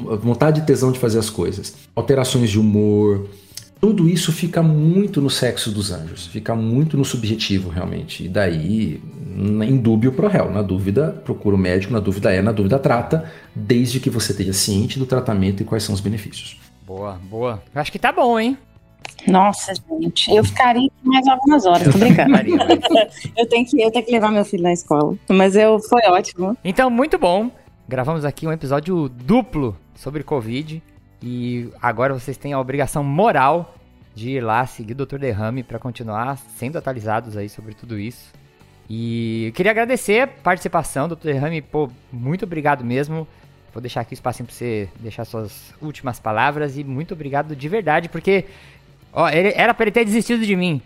a 0.00 0.14
vontade 0.16 0.60
e 0.60 0.64
tesão 0.64 0.92
de 0.92 0.98
fazer 0.98 1.18
as 1.18 1.28
coisas, 1.28 1.74
alterações 1.94 2.50
de 2.50 2.58
humor, 2.58 3.28
tudo 3.80 4.08
isso 4.08 4.32
fica 4.32 4.62
muito 4.62 5.20
no 5.20 5.30
sexo 5.30 5.70
dos 5.70 5.92
anjos, 5.92 6.26
fica 6.26 6.54
muito 6.54 6.96
no 6.96 7.04
subjetivo 7.04 7.68
realmente. 7.68 8.24
E 8.24 8.28
daí, 8.28 9.00
em 9.36 9.76
dúvida 9.76 10.12
pro 10.12 10.28
réu. 10.28 10.50
Na 10.50 10.62
dúvida, 10.62 11.20
procura 11.24 11.54
o 11.54 11.58
médico, 11.58 11.92
na 11.92 12.00
dúvida 12.00 12.32
é, 12.32 12.42
na 12.42 12.52
dúvida 12.52 12.78
trata, 12.78 13.30
desde 13.54 14.00
que 14.00 14.10
você 14.10 14.32
esteja 14.32 14.52
ciente 14.52 14.98
do 14.98 15.06
tratamento 15.06 15.62
e 15.62 15.64
quais 15.64 15.84
são 15.84 15.94
os 15.94 16.00
benefícios. 16.00 16.58
Boa, 16.86 17.20
boa. 17.30 17.62
Acho 17.74 17.92
que 17.92 17.98
tá 17.98 18.10
bom, 18.10 18.38
hein? 18.38 18.58
Nossa, 19.26 19.72
gente, 20.00 20.34
eu 20.34 20.44
ficaria 20.44 20.90
mais 21.02 21.26
algumas 21.26 21.66
horas, 21.66 21.92
tô 21.92 21.98
brincando. 21.98 22.32
eu, 23.36 23.48
tenho 23.48 23.66
que, 23.66 23.80
eu 23.82 23.90
tenho 23.90 24.04
que 24.04 24.12
levar 24.12 24.30
meu 24.30 24.44
filho 24.44 24.62
na 24.62 24.72
escola. 24.72 25.14
Mas 25.28 25.54
eu 25.54 25.78
foi 25.80 26.02
ótimo. 26.08 26.56
Então, 26.64 26.90
muito 26.90 27.18
bom. 27.18 27.50
Gravamos 27.88 28.24
aqui 28.24 28.46
um 28.46 28.52
episódio 28.52 29.08
duplo 29.08 29.76
sobre 29.94 30.22
Covid. 30.22 30.82
E 31.22 31.70
agora 31.82 32.14
vocês 32.14 32.36
têm 32.36 32.52
a 32.52 32.60
obrigação 32.60 33.02
moral 33.02 33.74
de 34.14 34.30
ir 34.30 34.40
lá 34.40 34.66
seguir 34.66 34.92
o 34.92 35.06
Dr. 35.06 35.18
Derrame 35.18 35.62
para 35.62 35.78
continuar 35.78 36.36
sendo 36.36 36.76
atualizados 36.76 37.36
aí 37.36 37.48
sobre 37.48 37.74
tudo 37.74 37.98
isso. 37.98 38.32
E 38.88 39.46
eu 39.46 39.52
queria 39.52 39.70
agradecer 39.70 40.20
a 40.20 40.26
participação, 40.26 41.08
Dr. 41.08 41.24
Derrame, 41.24 41.60
pô, 41.60 41.90
muito 42.10 42.44
obrigado 42.44 42.84
mesmo. 42.84 43.28
Vou 43.72 43.82
deixar 43.82 44.00
aqui 44.00 44.12
o 44.12 44.14
espacinho 44.14 44.46
para 44.46 44.54
você 44.54 44.88
deixar 44.98 45.24
suas 45.24 45.74
últimas 45.80 46.18
palavras 46.18 46.78
e 46.78 46.82
muito 46.82 47.12
obrigado 47.12 47.54
de 47.54 47.68
verdade, 47.68 48.08
porque 48.08 48.46
ó, 49.12 49.28
ele, 49.28 49.52
era 49.54 49.74
para 49.74 49.84
ele 49.84 49.92
ter 49.92 50.04
desistido 50.04 50.44
de 50.44 50.56
mim. 50.56 50.80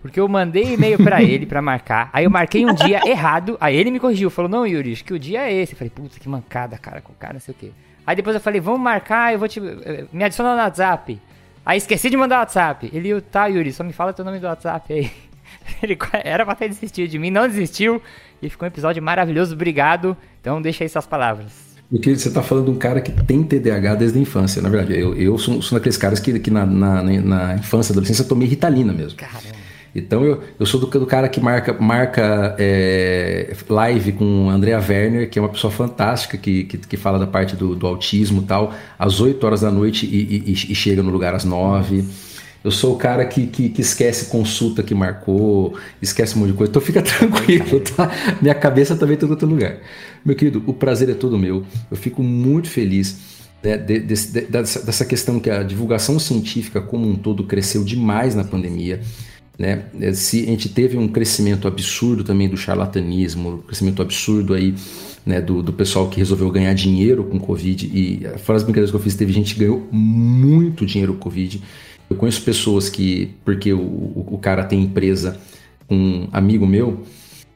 Porque 0.00 0.18
eu 0.18 0.28
mandei 0.28 0.74
e-mail 0.74 0.98
para 0.98 1.22
ele 1.24 1.46
para 1.46 1.62
marcar. 1.62 2.10
Aí 2.12 2.24
eu 2.24 2.30
marquei 2.30 2.64
um 2.64 2.74
dia 2.74 3.00
errado. 3.06 3.56
Aí 3.60 3.76
ele 3.76 3.90
me 3.90 4.00
corrigiu, 4.00 4.30
falou: 4.30 4.50
"Não, 4.50 4.66
Yuri, 4.66 4.92
acho 4.92 5.04
que 5.04 5.14
o 5.14 5.18
dia 5.18 5.48
é 5.48 5.52
esse". 5.52 5.72
Eu 5.72 5.78
falei: 5.78 5.90
"Puta, 5.90 6.18
que 6.18 6.28
mancada, 6.28 6.76
cara, 6.76 7.00
com 7.00 7.12
o 7.12 7.16
cara, 7.16 7.34
não 7.34 7.40
sei 7.40 7.54
o 7.54 7.56
quê". 7.58 7.70
Aí 8.06 8.14
depois 8.14 8.34
eu 8.34 8.40
falei, 8.40 8.60
vamos 8.60 8.80
marcar, 8.80 9.32
eu 9.32 9.38
vou 9.38 9.48
te. 9.48 9.60
Eh, 9.60 10.04
me 10.12 10.24
adiciona 10.24 10.54
no 10.54 10.62
WhatsApp. 10.62 11.20
Aí 11.64 11.78
esqueci 11.78 12.10
de 12.10 12.16
mandar 12.16 12.36
o 12.36 12.38
WhatsApp. 12.40 12.90
Ele, 12.92 13.20
tá, 13.20 13.46
Yuri, 13.46 13.72
só 13.72 13.82
me 13.82 13.92
fala 13.92 14.12
teu 14.12 14.24
nome 14.24 14.38
do 14.38 14.46
WhatsApp 14.46 14.92
aí. 14.92 15.10
Ele 15.82 15.96
era 16.24 16.44
pra 16.44 16.54
ter 16.54 16.68
desistido 16.68 17.08
de 17.08 17.18
mim, 17.18 17.30
não 17.30 17.48
desistiu. 17.48 18.02
E 18.42 18.50
ficou 18.50 18.66
um 18.66 18.68
episódio 18.68 19.02
maravilhoso, 19.02 19.54
obrigado. 19.54 20.16
Então 20.40 20.60
deixa 20.60 20.84
aí 20.84 20.88
suas 20.88 21.06
palavras. 21.06 21.74
Porque 21.90 22.14
você 22.14 22.28
está 22.28 22.42
falando 22.42 22.66
de 22.66 22.70
um 22.72 22.78
cara 22.78 23.00
que 23.00 23.12
tem 23.12 23.42
TDAH 23.42 23.94
desde 23.94 24.18
a 24.18 24.22
infância, 24.22 24.60
na 24.60 24.68
verdade. 24.68 24.98
Eu, 24.98 25.14
eu 25.14 25.38
sou, 25.38 25.62
sou 25.62 25.78
daqueles 25.78 25.96
caras 25.96 26.18
que, 26.18 26.38
que 26.38 26.50
na, 26.50 26.66
na, 26.66 27.02
na 27.02 27.54
infância, 27.54 27.92
adolescência, 27.92 28.22
eu 28.22 28.28
tomei 28.28 28.48
Ritalina 28.48 28.92
mesmo. 28.92 29.16
Caramba. 29.16 29.63
Então 29.94 30.24
eu, 30.24 30.42
eu 30.58 30.66
sou 30.66 30.80
do, 30.80 30.86
do 30.86 31.06
cara 31.06 31.28
que 31.28 31.40
marca, 31.40 31.72
marca 31.72 32.56
é, 32.58 33.54
live 33.68 34.12
com 34.12 34.50
Andrea 34.50 34.78
Werner, 34.78 35.30
que 35.30 35.38
é 35.38 35.42
uma 35.42 35.48
pessoa 35.48 35.70
fantástica, 35.70 36.36
que, 36.36 36.64
que, 36.64 36.78
que 36.78 36.96
fala 36.96 37.18
da 37.18 37.26
parte 37.26 37.54
do, 37.54 37.76
do 37.76 37.86
autismo 37.86 38.42
e 38.42 38.44
tal, 38.44 38.74
às 38.98 39.20
8 39.20 39.44
horas 39.46 39.60
da 39.60 39.70
noite 39.70 40.04
e, 40.04 40.50
e, 40.50 40.52
e, 40.52 40.74
chega 40.74 41.02
no 41.02 41.10
lugar 41.10 41.34
às 41.34 41.44
9. 41.44 42.04
Eu 42.64 42.70
sou 42.70 42.94
o 42.94 42.96
cara 42.96 43.24
que, 43.26 43.46
que, 43.46 43.68
que, 43.68 43.82
esquece 43.82 44.30
consulta 44.30 44.82
que 44.82 44.94
marcou, 44.94 45.78
esquece 46.00 46.34
um 46.34 46.40
monte 46.40 46.52
de 46.52 46.56
coisa. 46.56 46.70
Então 46.70 46.82
fica 46.82 47.00
tranquilo, 47.02 47.80
tá? 47.94 48.10
Minha 48.40 48.54
cabeça 48.54 48.96
também 48.96 49.14
está 49.14 49.26
em 49.26 49.30
outro 49.30 49.46
lugar. 49.46 49.76
Meu 50.24 50.34
querido, 50.34 50.62
o 50.66 50.72
prazer 50.72 51.08
é 51.10 51.14
todo 51.14 51.38
meu. 51.38 51.64
Eu 51.90 51.96
fico 51.96 52.22
muito 52.22 52.68
feliz 52.68 53.18
né, 53.62 53.76
de, 53.76 54.00
de, 54.00 54.14
de, 54.14 54.40
dessa, 54.42 54.82
dessa 54.84 55.04
questão 55.04 55.38
que 55.38 55.50
a 55.50 55.62
divulgação 55.62 56.18
científica 56.18 56.80
como 56.80 57.06
um 57.06 57.14
todo 57.14 57.44
cresceu 57.44 57.84
demais 57.84 58.34
na 58.34 58.44
pandemia. 58.44 59.00
Né? 59.58 59.84
É, 60.00 60.12
se 60.12 60.42
a 60.42 60.46
gente 60.46 60.68
teve 60.68 60.96
um 60.98 61.06
crescimento 61.06 61.68
absurdo 61.68 62.24
também 62.24 62.48
do 62.48 62.56
charlatanismo, 62.56 63.54
um 63.54 63.58
crescimento 63.58 64.02
absurdo 64.02 64.54
aí 64.54 64.74
né, 65.24 65.40
do, 65.40 65.62
do 65.62 65.72
pessoal 65.72 66.08
que 66.08 66.18
resolveu 66.18 66.50
ganhar 66.50 66.74
dinheiro 66.74 67.24
com 67.24 67.38
Covid. 67.38 67.86
E 67.86 68.22
fora 68.38 68.56
as 68.56 68.62
brincadeiras 68.62 68.90
que 68.90 68.96
eu 68.96 69.00
fiz, 69.00 69.14
teve 69.14 69.32
gente 69.32 69.54
que 69.54 69.60
ganhou 69.60 69.86
muito 69.90 70.84
dinheiro 70.84 71.14
com 71.14 71.20
Covid. 71.20 71.62
Eu 72.10 72.16
conheço 72.16 72.42
pessoas 72.42 72.88
que, 72.88 73.34
porque 73.44 73.72
o, 73.72 73.80
o, 73.80 74.28
o 74.32 74.38
cara 74.38 74.64
tem 74.64 74.82
empresa, 74.82 75.38
um 75.88 76.28
amigo 76.32 76.66
meu, 76.66 77.02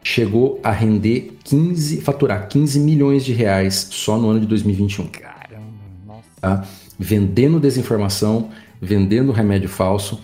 chegou 0.03 0.61
a 0.63 0.71
render 0.71 1.37
15, 1.45 2.01
faturar 2.01 2.49
15 2.49 2.79
milhões 2.81 3.25
de 3.25 3.33
reais 3.33 3.89
só 3.91 4.17
no 4.17 4.31
ano 4.31 4.41
de 4.41 4.47
2021. 4.47 5.07
Caramba, 5.09 5.63
nossa. 6.07 6.23
Tá? 6.41 6.67
Vendendo 6.99 7.61
desinformação, 7.61 8.51
vendendo 8.81 9.33
remédio 9.33 9.69
falso 9.69 10.21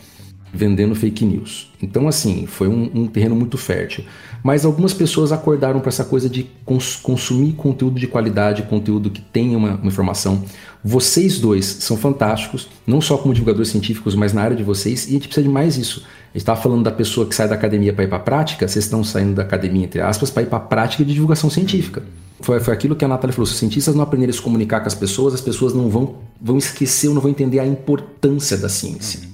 vendendo 0.54 0.94
fake 0.94 1.24
news. 1.24 1.70
Então, 1.82 2.06
assim, 2.06 2.46
foi 2.46 2.68
um, 2.68 2.90
um 2.94 3.06
terreno 3.06 3.34
muito 3.34 3.58
fértil. 3.58 4.04
Mas 4.42 4.64
algumas 4.64 4.92
pessoas 4.92 5.32
acordaram 5.32 5.80
para 5.80 5.88
essa 5.88 6.04
coisa 6.04 6.28
de 6.28 6.46
cons 6.64 6.96
consumir 6.96 7.52
conteúdo 7.54 7.98
de 7.98 8.06
qualidade, 8.06 8.62
conteúdo 8.62 9.10
que 9.10 9.20
tenha 9.20 9.58
uma, 9.58 9.74
uma, 9.74 9.86
informação. 9.86 10.44
Vocês 10.82 11.40
dois 11.40 11.64
são 11.64 11.96
fantásticos, 11.96 12.68
não 12.86 13.00
só 13.00 13.16
como 13.16 13.34
divulgadores 13.34 13.68
científicos, 13.70 14.14
mas 14.14 14.32
na 14.32 14.42
área 14.42 14.56
de 14.56 14.62
vocês, 14.62 15.06
e 15.06 15.10
a 15.10 15.12
gente 15.14 15.28
precisa 15.28 15.46
de 15.46 15.52
mais 15.52 15.76
isso. 15.76 16.00
A 16.00 16.38
gente 16.38 16.42
estava 16.42 16.60
falando 16.60 16.84
da 16.84 16.92
pessoa 16.92 17.26
que 17.26 17.34
sai 17.34 17.48
da 17.48 17.54
academia 17.54 17.92
para 17.92 18.04
ir 18.04 18.08
para 18.08 18.18
a 18.18 18.20
prática, 18.20 18.68
vocês 18.68 18.84
estão 18.84 19.02
saindo 19.02 19.34
da 19.34 19.42
academia, 19.42 19.84
entre 19.84 20.00
aspas, 20.00 20.30
para 20.30 20.42
ir 20.42 20.46
para 20.46 20.58
a 20.58 20.60
prática 20.60 21.04
de 21.04 21.14
divulgação 21.14 21.48
científica. 21.48 22.02
Foi, 22.40 22.60
foi 22.60 22.74
aquilo 22.74 22.94
que 22.94 23.04
a 23.04 23.08
Natália 23.08 23.32
falou: 23.32 23.46
se 23.46 23.52
os 23.52 23.58
cientistas 23.58 23.94
não 23.94 24.02
aprenderem 24.02 24.30
a 24.30 24.34
se 24.34 24.42
comunicar 24.42 24.80
com 24.80 24.88
as 24.88 24.94
pessoas, 24.94 25.32
as 25.32 25.40
pessoas 25.40 25.72
não 25.72 25.88
vão, 25.88 26.16
vão 26.40 26.58
esquecer 26.58 27.08
ou 27.08 27.14
não 27.14 27.22
vão 27.22 27.30
entender 27.30 27.60
a 27.60 27.66
importância 27.66 28.56
da 28.58 28.68
ciência 28.68 29.33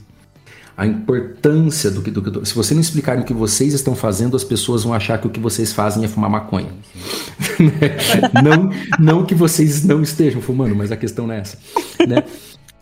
a 0.80 0.86
importância 0.86 1.90
do 1.90 2.00
que, 2.00 2.10
do 2.10 2.22
que. 2.22 2.46
Se 2.46 2.54
você 2.54 2.72
não 2.72 2.80
explicar 2.80 3.18
o 3.18 3.22
que 3.22 3.34
vocês 3.34 3.74
estão 3.74 3.94
fazendo, 3.94 4.34
as 4.34 4.42
pessoas 4.42 4.82
vão 4.82 4.94
achar 4.94 5.20
que 5.20 5.26
o 5.26 5.30
que 5.30 5.38
vocês 5.38 5.74
fazem 5.74 6.02
é 6.06 6.08
fumar 6.08 6.30
maconha. 6.30 6.70
não, 8.42 8.70
não 8.98 9.26
que 9.26 9.34
vocês 9.34 9.84
não 9.84 10.00
estejam 10.00 10.40
fumando, 10.40 10.74
mas 10.74 10.90
a 10.90 10.96
questão 10.96 11.26
não 11.26 11.34
é 11.34 11.40
essa. 11.40 11.58
Né? 12.08 12.24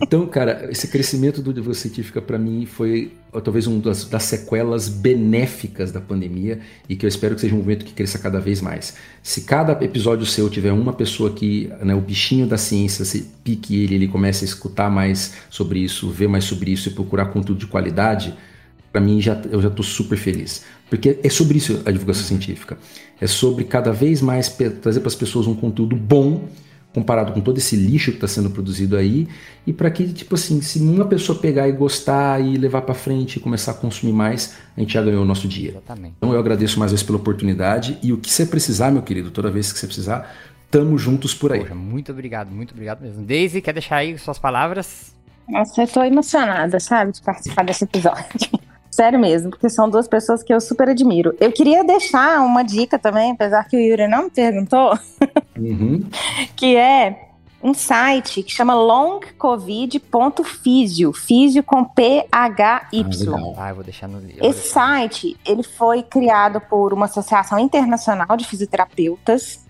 Então, 0.01 0.25
cara, 0.29 0.69
esse 0.71 0.87
crescimento 0.87 1.43
do 1.43 1.53
Divulgação 1.53 1.83
Científica 1.83 2.23
para 2.23 2.39
mim 2.39 2.67
foi 2.67 3.13
talvez 3.43 3.67
uma 3.67 3.81
das, 3.81 4.05
das, 4.05 4.23
sequelas 4.23 4.89
benéficas 4.89 5.91
da 5.91 6.01
pandemia 6.01 6.61
e 6.89 6.95
que 6.95 7.05
eu 7.05 7.09
espero 7.09 7.35
que 7.35 7.41
seja 7.41 7.55
um 7.55 7.59
movimento 7.59 7.85
que 7.85 7.93
cresça 7.93 8.17
cada 8.19 8.39
vez 8.39 8.61
mais. 8.61 8.95
Se 9.23 9.41
cada 9.41 9.73
episódio 9.85 10.25
seu 10.25 10.49
tiver 10.49 10.73
uma 10.73 10.93
pessoa 10.93 11.31
que, 11.31 11.69
né, 11.83 11.97
o 11.97 12.01
bichinho 12.01 12.47
da 12.47 12.57
ciência, 12.57 13.05
se 13.05 13.29
pique 13.43 13.83
ele, 13.83 13.97
ele 13.97 14.09
comece 14.09 14.45
a 14.45 14.47
escutar 14.47 14.89
mais 14.89 15.35
sobre 15.51 15.81
isso, 15.81 16.09
ver 16.11 16.29
mais 16.29 16.45
sobre 16.45 16.71
isso 16.71 16.89
e 16.89 16.93
procurar 16.93 17.27
conteúdo 17.27 17.59
de 17.59 17.67
qualidade, 17.67 18.37
para 18.93 19.01
mim 19.01 19.21
já, 19.21 19.41
eu 19.51 19.61
já 19.61 19.69
estou 19.69 19.85
super 19.85 20.17
feliz. 20.17 20.63
Porque 20.89 21.19
é 21.23 21.29
sobre 21.29 21.59
isso 21.59 21.83
a 21.85 21.91
divulgação 21.91 22.25
científica. 22.25 22.79
É 23.21 23.27
sobre 23.27 23.65
cada 23.65 23.93
vez 23.93 24.23
mais 24.23 24.49
trazer 24.81 25.01
para 25.01 25.09
as 25.09 25.15
pessoas 25.17 25.49
um 25.49 25.55
conteúdo 25.55 25.97
bom 25.97 26.49
comparado 26.99 27.33
com 27.33 27.41
todo 27.41 27.59
esse 27.59 27.77
lixo 27.77 28.11
que 28.11 28.17
está 28.17 28.27
sendo 28.27 28.51
produzido 28.51 28.97
aí, 28.97 29.29
e 29.65 29.73
para 29.73 29.89
que, 29.91 30.13
tipo 30.13 30.35
assim, 30.35 30.61
se 30.61 30.81
uma 30.81 31.05
pessoa 31.05 31.39
pegar 31.39 31.69
e 31.69 31.73
gostar 31.73 32.41
e 32.41 32.57
levar 32.57 32.83
para 32.83 32.95
frente 32.95 33.37
e 33.37 33.41
começar 33.41 33.73
a 33.73 33.75
consumir 33.75 34.13
mais, 34.13 34.57
a 34.77 34.81
gente 34.81 34.95
já 34.95 35.03
ganhou 35.03 35.23
o 35.23 35.25
nosso 35.25 35.47
dia. 35.47 35.71
Exatamente. 35.71 36.15
Então 36.19 36.33
eu 36.33 36.39
agradeço 36.39 36.79
mais 36.79 36.91
uma 36.91 36.97
vez 36.97 37.03
pela 37.05 37.19
oportunidade 37.19 37.99
e 38.03 38.13
o 38.13 38.19
que 38.19 38.31
você 38.31 38.45
precisar, 38.45 38.91
meu 38.91 39.03
querido, 39.03 39.31
toda 39.31 39.51
vez 39.51 39.73
que 39.73 39.79
você 39.79 39.87
precisar, 39.87 40.35
tamo 40.71 40.99
juntos 40.99 41.33
por 41.35 41.53
aí. 41.53 41.61
Poxa, 41.61 41.75
muito 41.75 42.11
obrigado, 42.11 42.51
muito 42.51 42.73
obrigado 42.73 43.01
mesmo. 43.01 43.25
Daisy, 43.25 43.61
quer 43.61 43.73
deixar 43.73 43.97
aí 43.97 44.19
suas 44.19 44.39
palavras? 44.39 45.15
Nossa, 45.49 45.83
eu 45.83 45.89
tô 45.89 46.03
emocionada, 46.03 46.81
sabe, 46.81 47.13
de 47.13 47.23
participar 47.23 47.65
desse 47.65 47.85
episódio. 47.85 48.59
Sério 48.99 49.17
mesmo, 49.17 49.51
porque 49.51 49.71
são 49.71 49.89
duas 49.89 50.09
pessoas 50.09 50.43
que 50.43 50.53
eu 50.53 50.61
super 50.61 50.89
admiro. 50.89 51.33
Eu 51.39 51.53
queria 51.53 51.85
deixar 51.85 52.41
uma 52.41 52.65
dica 52.65 52.99
também, 52.99 53.31
apesar 53.31 53.63
que 53.69 53.77
o 53.77 53.79
Yuri 53.79 54.09
não 54.09 54.25
me 54.25 54.31
perguntou, 54.31 54.99
uhum. 55.57 56.05
que 56.57 56.75
é 56.75 57.29
um 57.63 57.73
site 57.73 58.43
que 58.43 58.51
chama 58.51 58.75
longcovid.physio, 58.75 61.13
físio 61.13 61.63
com 61.63 61.85
P-H-Y. 61.85 63.33
Ah, 63.33 63.55
ah, 63.57 63.69
eu 63.69 63.75
vou 63.77 63.85
deixar 63.85 64.09
no 64.09 64.19
livro. 64.19 64.45
Esse 64.45 64.69
site, 64.69 65.37
ele 65.47 65.63
foi 65.63 66.03
criado 66.03 66.61
por 66.63 66.93
uma 66.93 67.05
associação 67.05 67.57
internacional 67.57 68.37
de 68.37 68.49
fisioterapeutas 68.49 69.65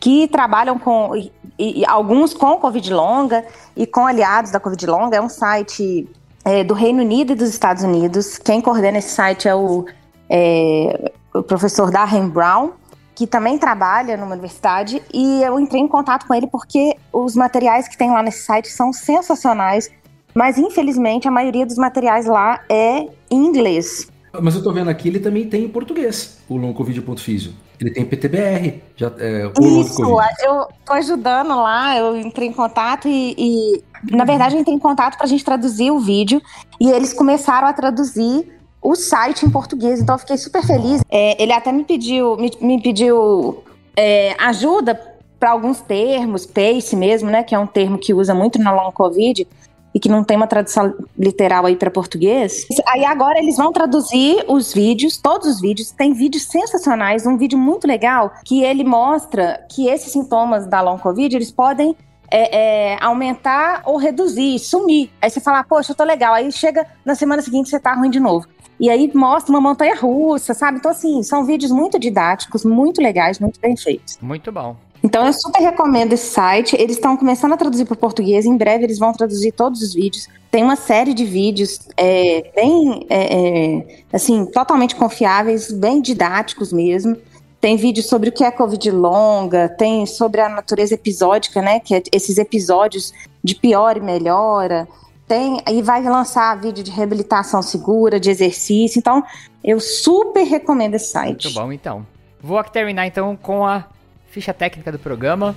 que 0.00 0.26
trabalham 0.26 0.80
com, 0.80 1.14
e, 1.14 1.32
e, 1.56 1.86
alguns 1.86 2.34
com 2.34 2.58
Covid 2.58 2.92
longa 2.92 3.46
e 3.76 3.86
com 3.86 4.04
aliados 4.04 4.50
da 4.50 4.58
Covid 4.58 4.84
longa. 4.84 5.16
É 5.16 5.20
um 5.20 5.28
site 5.28 6.08
é, 6.44 6.62
do 6.62 6.74
Reino 6.74 7.00
Unido 7.02 7.32
e 7.32 7.34
dos 7.34 7.48
Estados 7.48 7.82
Unidos. 7.82 8.38
Quem 8.38 8.60
coordena 8.60 8.98
esse 8.98 9.10
site 9.10 9.48
é 9.48 9.54
o, 9.54 9.86
é, 10.28 11.12
o 11.32 11.42
professor 11.42 11.90
Darren 11.90 12.28
Brown, 12.28 12.72
que 13.14 13.26
também 13.26 13.56
trabalha 13.58 14.16
numa 14.16 14.32
universidade, 14.32 15.00
e 15.12 15.42
eu 15.42 15.58
entrei 15.58 15.80
em 15.80 15.88
contato 15.88 16.26
com 16.26 16.34
ele 16.34 16.46
porque 16.46 16.96
os 17.12 17.34
materiais 17.34 17.88
que 17.88 17.96
tem 17.96 18.10
lá 18.10 18.22
nesse 18.22 18.42
site 18.42 18.68
são 18.68 18.92
sensacionais, 18.92 19.90
mas 20.34 20.58
infelizmente 20.58 21.28
a 21.28 21.30
maioria 21.30 21.64
dos 21.64 21.78
materiais 21.78 22.26
lá 22.26 22.60
é 22.68 23.06
em 23.30 23.46
inglês. 23.46 24.08
Mas 24.42 24.56
eu 24.56 24.62
tô 24.64 24.72
vendo 24.72 24.90
aqui, 24.90 25.08
ele 25.08 25.20
também 25.20 25.48
tem 25.48 25.64
em 25.64 25.68
português, 25.68 26.38
o 26.48 26.56
longovideo.fisio. 26.56 27.52
Ele 27.84 27.92
tem 27.92 28.04
PTBR. 28.04 28.82
Já, 28.96 29.12
é, 29.18 29.50
Isso, 29.60 30.02
eu 30.40 30.66
tô 30.86 30.92
ajudando 30.94 31.48
lá, 31.50 31.98
eu 31.98 32.16
entrei 32.16 32.48
em 32.48 32.52
contato 32.52 33.06
e, 33.06 33.34
e 33.36 33.84
na 34.10 34.24
verdade, 34.24 34.54
eu 34.54 34.60
entrei 34.60 34.74
em 34.74 34.78
contato 34.78 35.16
para 35.16 35.26
a 35.26 35.28
gente 35.28 35.44
traduzir 35.44 35.90
o 35.90 35.98
vídeo 35.98 36.40
e 36.80 36.90
eles 36.90 37.12
começaram 37.12 37.68
a 37.68 37.72
traduzir 37.74 38.50
o 38.80 38.94
site 38.94 39.44
em 39.44 39.50
português, 39.50 40.00
então 40.00 40.14
eu 40.14 40.18
fiquei 40.18 40.38
super 40.38 40.64
feliz. 40.66 41.02
É, 41.10 41.42
ele 41.42 41.52
até 41.52 41.70
me 41.72 41.84
pediu, 41.84 42.36
me, 42.36 42.50
me 42.60 42.82
pediu 42.82 43.62
é, 43.94 44.34
ajuda 44.38 44.98
para 45.38 45.50
alguns 45.50 45.82
termos, 45.82 46.46
pace 46.46 46.96
mesmo, 46.96 47.28
né, 47.28 47.42
que 47.42 47.54
é 47.54 47.58
um 47.58 47.66
termo 47.66 47.98
que 47.98 48.14
usa 48.14 48.34
muito 48.34 48.58
na 48.58 48.72
long 48.72 48.92
covid 48.92 49.46
e 49.94 50.00
que 50.00 50.08
não 50.08 50.24
tem 50.24 50.36
uma 50.36 50.46
tradução 50.46 50.92
literal 51.16 51.66
aí 51.66 51.76
para 51.76 51.90
português. 51.90 52.66
Aí 52.88 53.04
agora 53.04 53.38
eles 53.38 53.56
vão 53.56 53.72
traduzir 53.72 54.44
os 54.48 54.74
vídeos, 54.74 55.16
todos 55.16 55.46
os 55.46 55.60
vídeos. 55.60 55.92
Tem 55.92 56.12
vídeos 56.12 56.44
sensacionais, 56.44 57.26
um 57.26 57.36
vídeo 57.36 57.56
muito 57.56 57.86
legal 57.86 58.32
que 58.44 58.64
ele 58.64 58.82
mostra 58.82 59.64
que 59.70 59.88
esses 59.88 60.12
sintomas 60.12 60.66
da 60.66 60.80
long 60.80 60.98
covid 60.98 61.36
eles 61.36 61.52
podem 61.52 61.96
é, 62.30 62.94
é, 62.94 62.98
aumentar 63.00 63.82
ou 63.84 63.96
reduzir, 63.96 64.58
sumir. 64.58 65.10
Aí 65.22 65.30
você 65.30 65.40
fala, 65.40 65.62
poxa, 65.62 65.92
eu 65.92 65.96
tô 65.96 66.02
legal. 66.02 66.34
Aí 66.34 66.50
chega 66.50 66.84
na 67.04 67.14
semana 67.14 67.40
seguinte 67.40 67.70
você 67.70 67.78
tá 67.78 67.94
ruim 67.94 68.10
de 68.10 68.18
novo. 68.18 68.48
E 68.80 68.90
aí 68.90 69.08
mostra 69.14 69.52
uma 69.52 69.60
montanha 69.60 69.94
russa, 69.94 70.52
sabe? 70.52 70.78
Então, 70.78 70.90
assim, 70.90 71.22
são 71.22 71.44
vídeos 71.44 71.70
muito 71.70 71.96
didáticos, 71.96 72.64
muito 72.64 73.00
legais, 73.00 73.38
muito 73.38 73.60
bem 73.60 73.76
feitos. 73.76 74.18
Muito 74.20 74.50
bom. 74.50 74.76
Então, 75.04 75.26
eu 75.26 75.34
super 75.34 75.60
recomendo 75.60 76.14
esse 76.14 76.30
site. 76.30 76.74
Eles 76.80 76.96
estão 76.96 77.14
começando 77.14 77.52
a 77.52 77.58
traduzir 77.58 77.84
para 77.84 77.92
o 77.92 77.96
português. 77.96 78.46
Em 78.46 78.56
breve, 78.56 78.84
eles 78.84 78.98
vão 78.98 79.12
traduzir 79.12 79.52
todos 79.52 79.82
os 79.82 79.92
vídeos. 79.92 80.30
Tem 80.50 80.64
uma 80.64 80.76
série 80.76 81.12
de 81.12 81.26
vídeos 81.26 81.78
é, 81.94 82.50
bem, 82.56 83.06
é, 83.10 83.36
é 83.36 83.86
assim, 84.10 84.46
totalmente 84.46 84.96
confiáveis, 84.96 85.70
bem 85.70 86.00
didáticos 86.00 86.72
mesmo. 86.72 87.18
Tem 87.60 87.76
vídeo 87.76 88.02
sobre 88.02 88.30
o 88.30 88.32
que 88.32 88.44
é 88.44 88.50
Covid 88.50 88.90
longa, 88.92 89.68
tem 89.68 90.06
sobre 90.06 90.40
a 90.40 90.48
natureza 90.48 90.94
episódica, 90.94 91.60
né? 91.60 91.80
Que 91.80 91.96
é 91.96 92.02
esses 92.10 92.38
episódios 92.38 93.12
de 93.42 93.54
pior 93.54 93.98
e 93.98 94.00
melhora. 94.00 94.88
Tem, 95.28 95.58
e 95.70 95.82
vai 95.82 96.02
lançar 96.02 96.58
vídeo 96.58 96.82
de 96.82 96.90
reabilitação 96.90 97.60
segura, 97.60 98.18
de 98.18 98.30
exercício. 98.30 98.98
Então, 98.98 99.22
eu 99.62 99.78
super 99.80 100.44
recomendo 100.44 100.94
esse 100.94 101.10
site. 101.10 101.44
Muito 101.44 101.60
bom, 101.60 101.72
então. 101.72 102.06
Vou 102.42 102.62
terminar 102.64 103.06
então 103.06 103.36
com 103.36 103.66
a 103.66 103.86
ficha 104.34 104.52
técnica 104.52 104.90
do 104.90 104.98
programa. 104.98 105.54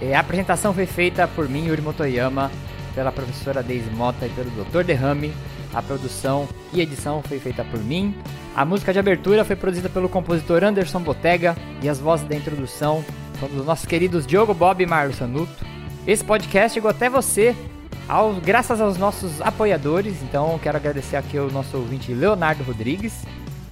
É, 0.00 0.14
a 0.14 0.20
apresentação 0.20 0.72
foi 0.72 0.86
feita 0.86 1.28
por 1.28 1.46
mim, 1.46 1.66
Yuri 1.66 1.82
Motoyama, 1.82 2.50
pela 2.94 3.12
professora 3.12 3.62
Deise 3.62 3.90
Mota 3.90 4.26
e 4.26 4.30
pelo 4.30 4.50
Dr. 4.50 4.82
Derrame. 4.82 5.32
A 5.74 5.82
produção 5.82 6.48
e 6.72 6.80
edição 6.80 7.22
foi 7.22 7.38
feita 7.38 7.62
por 7.62 7.78
mim. 7.78 8.14
A 8.56 8.64
música 8.64 8.92
de 8.92 8.98
abertura 8.98 9.44
foi 9.44 9.54
produzida 9.54 9.88
pelo 9.88 10.08
compositor 10.08 10.64
Anderson 10.64 11.00
Botega 11.00 11.54
e 11.82 11.88
as 11.88 12.00
vozes 12.00 12.26
da 12.26 12.34
introdução 12.34 13.04
são 13.38 13.48
dos 13.48 13.64
nossos 13.64 13.86
queridos 13.86 14.26
Diogo 14.26 14.54
Bob 14.54 14.82
e 14.82 14.86
Mário 14.86 15.14
Sanuto. 15.14 15.64
Esse 16.06 16.24
podcast 16.24 16.74
chegou 16.74 16.90
até 16.90 17.08
você 17.08 17.54
ao, 18.08 18.34
graças 18.34 18.80
aos 18.80 18.96
nossos 18.96 19.40
apoiadores, 19.40 20.20
então 20.22 20.58
quero 20.58 20.76
agradecer 20.76 21.16
aqui 21.16 21.38
ao 21.38 21.50
nosso 21.50 21.76
ouvinte 21.76 22.12
Leonardo 22.12 22.64
Rodrigues. 22.64 23.24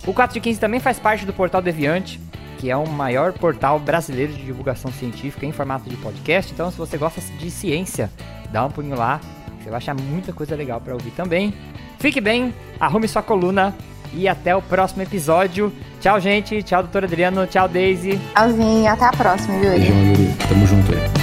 O 0.06 0.12
4 0.12 0.34
de 0.34 0.40
15 0.40 0.60
também 0.60 0.78
faz 0.78 0.98
parte 0.98 1.26
do 1.26 1.32
Portal 1.32 1.60
Deviante, 1.60 2.20
que 2.58 2.70
é 2.70 2.76
o 2.76 2.86
maior 2.86 3.32
portal 3.32 3.78
brasileiro 3.78 4.32
de 4.32 4.44
divulgação 4.44 4.92
científica 4.92 5.46
em 5.46 5.52
formato 5.52 5.88
de 5.88 5.96
podcast. 5.96 6.52
Então, 6.52 6.70
se 6.70 6.76
você 6.76 6.98
gosta 6.98 7.20
de 7.20 7.50
ciência, 7.50 8.10
dá 8.52 8.66
um 8.66 8.70
pulinho 8.70 8.96
lá, 8.96 9.20
você 9.58 9.70
vai 9.70 9.78
achar 9.78 9.94
muita 9.94 10.32
coisa 10.32 10.54
legal 10.54 10.80
para 10.80 10.92
ouvir 10.92 11.12
também. 11.12 11.54
Fique 11.98 12.20
bem, 12.20 12.52
arrume 12.78 13.08
sua 13.08 13.22
coluna 13.22 13.74
e 14.12 14.28
até 14.28 14.54
o 14.54 14.60
próximo 14.60 15.02
episódio. 15.02 15.72
Tchau, 16.00 16.20
gente. 16.20 16.62
Tchau, 16.62 16.82
doutor 16.82 17.04
Adriano. 17.04 17.46
Tchau, 17.46 17.68
Daisy. 17.68 18.20
Tchauzinho. 18.34 18.90
Até 18.90 19.04
a 19.04 19.12
próxima, 19.12 19.54
Yuri. 19.56 19.78
Beijão, 19.78 19.96
Yuri. 19.96 20.36
Tamo 20.48 20.66
junto 20.66 20.92
aí. 20.92 21.17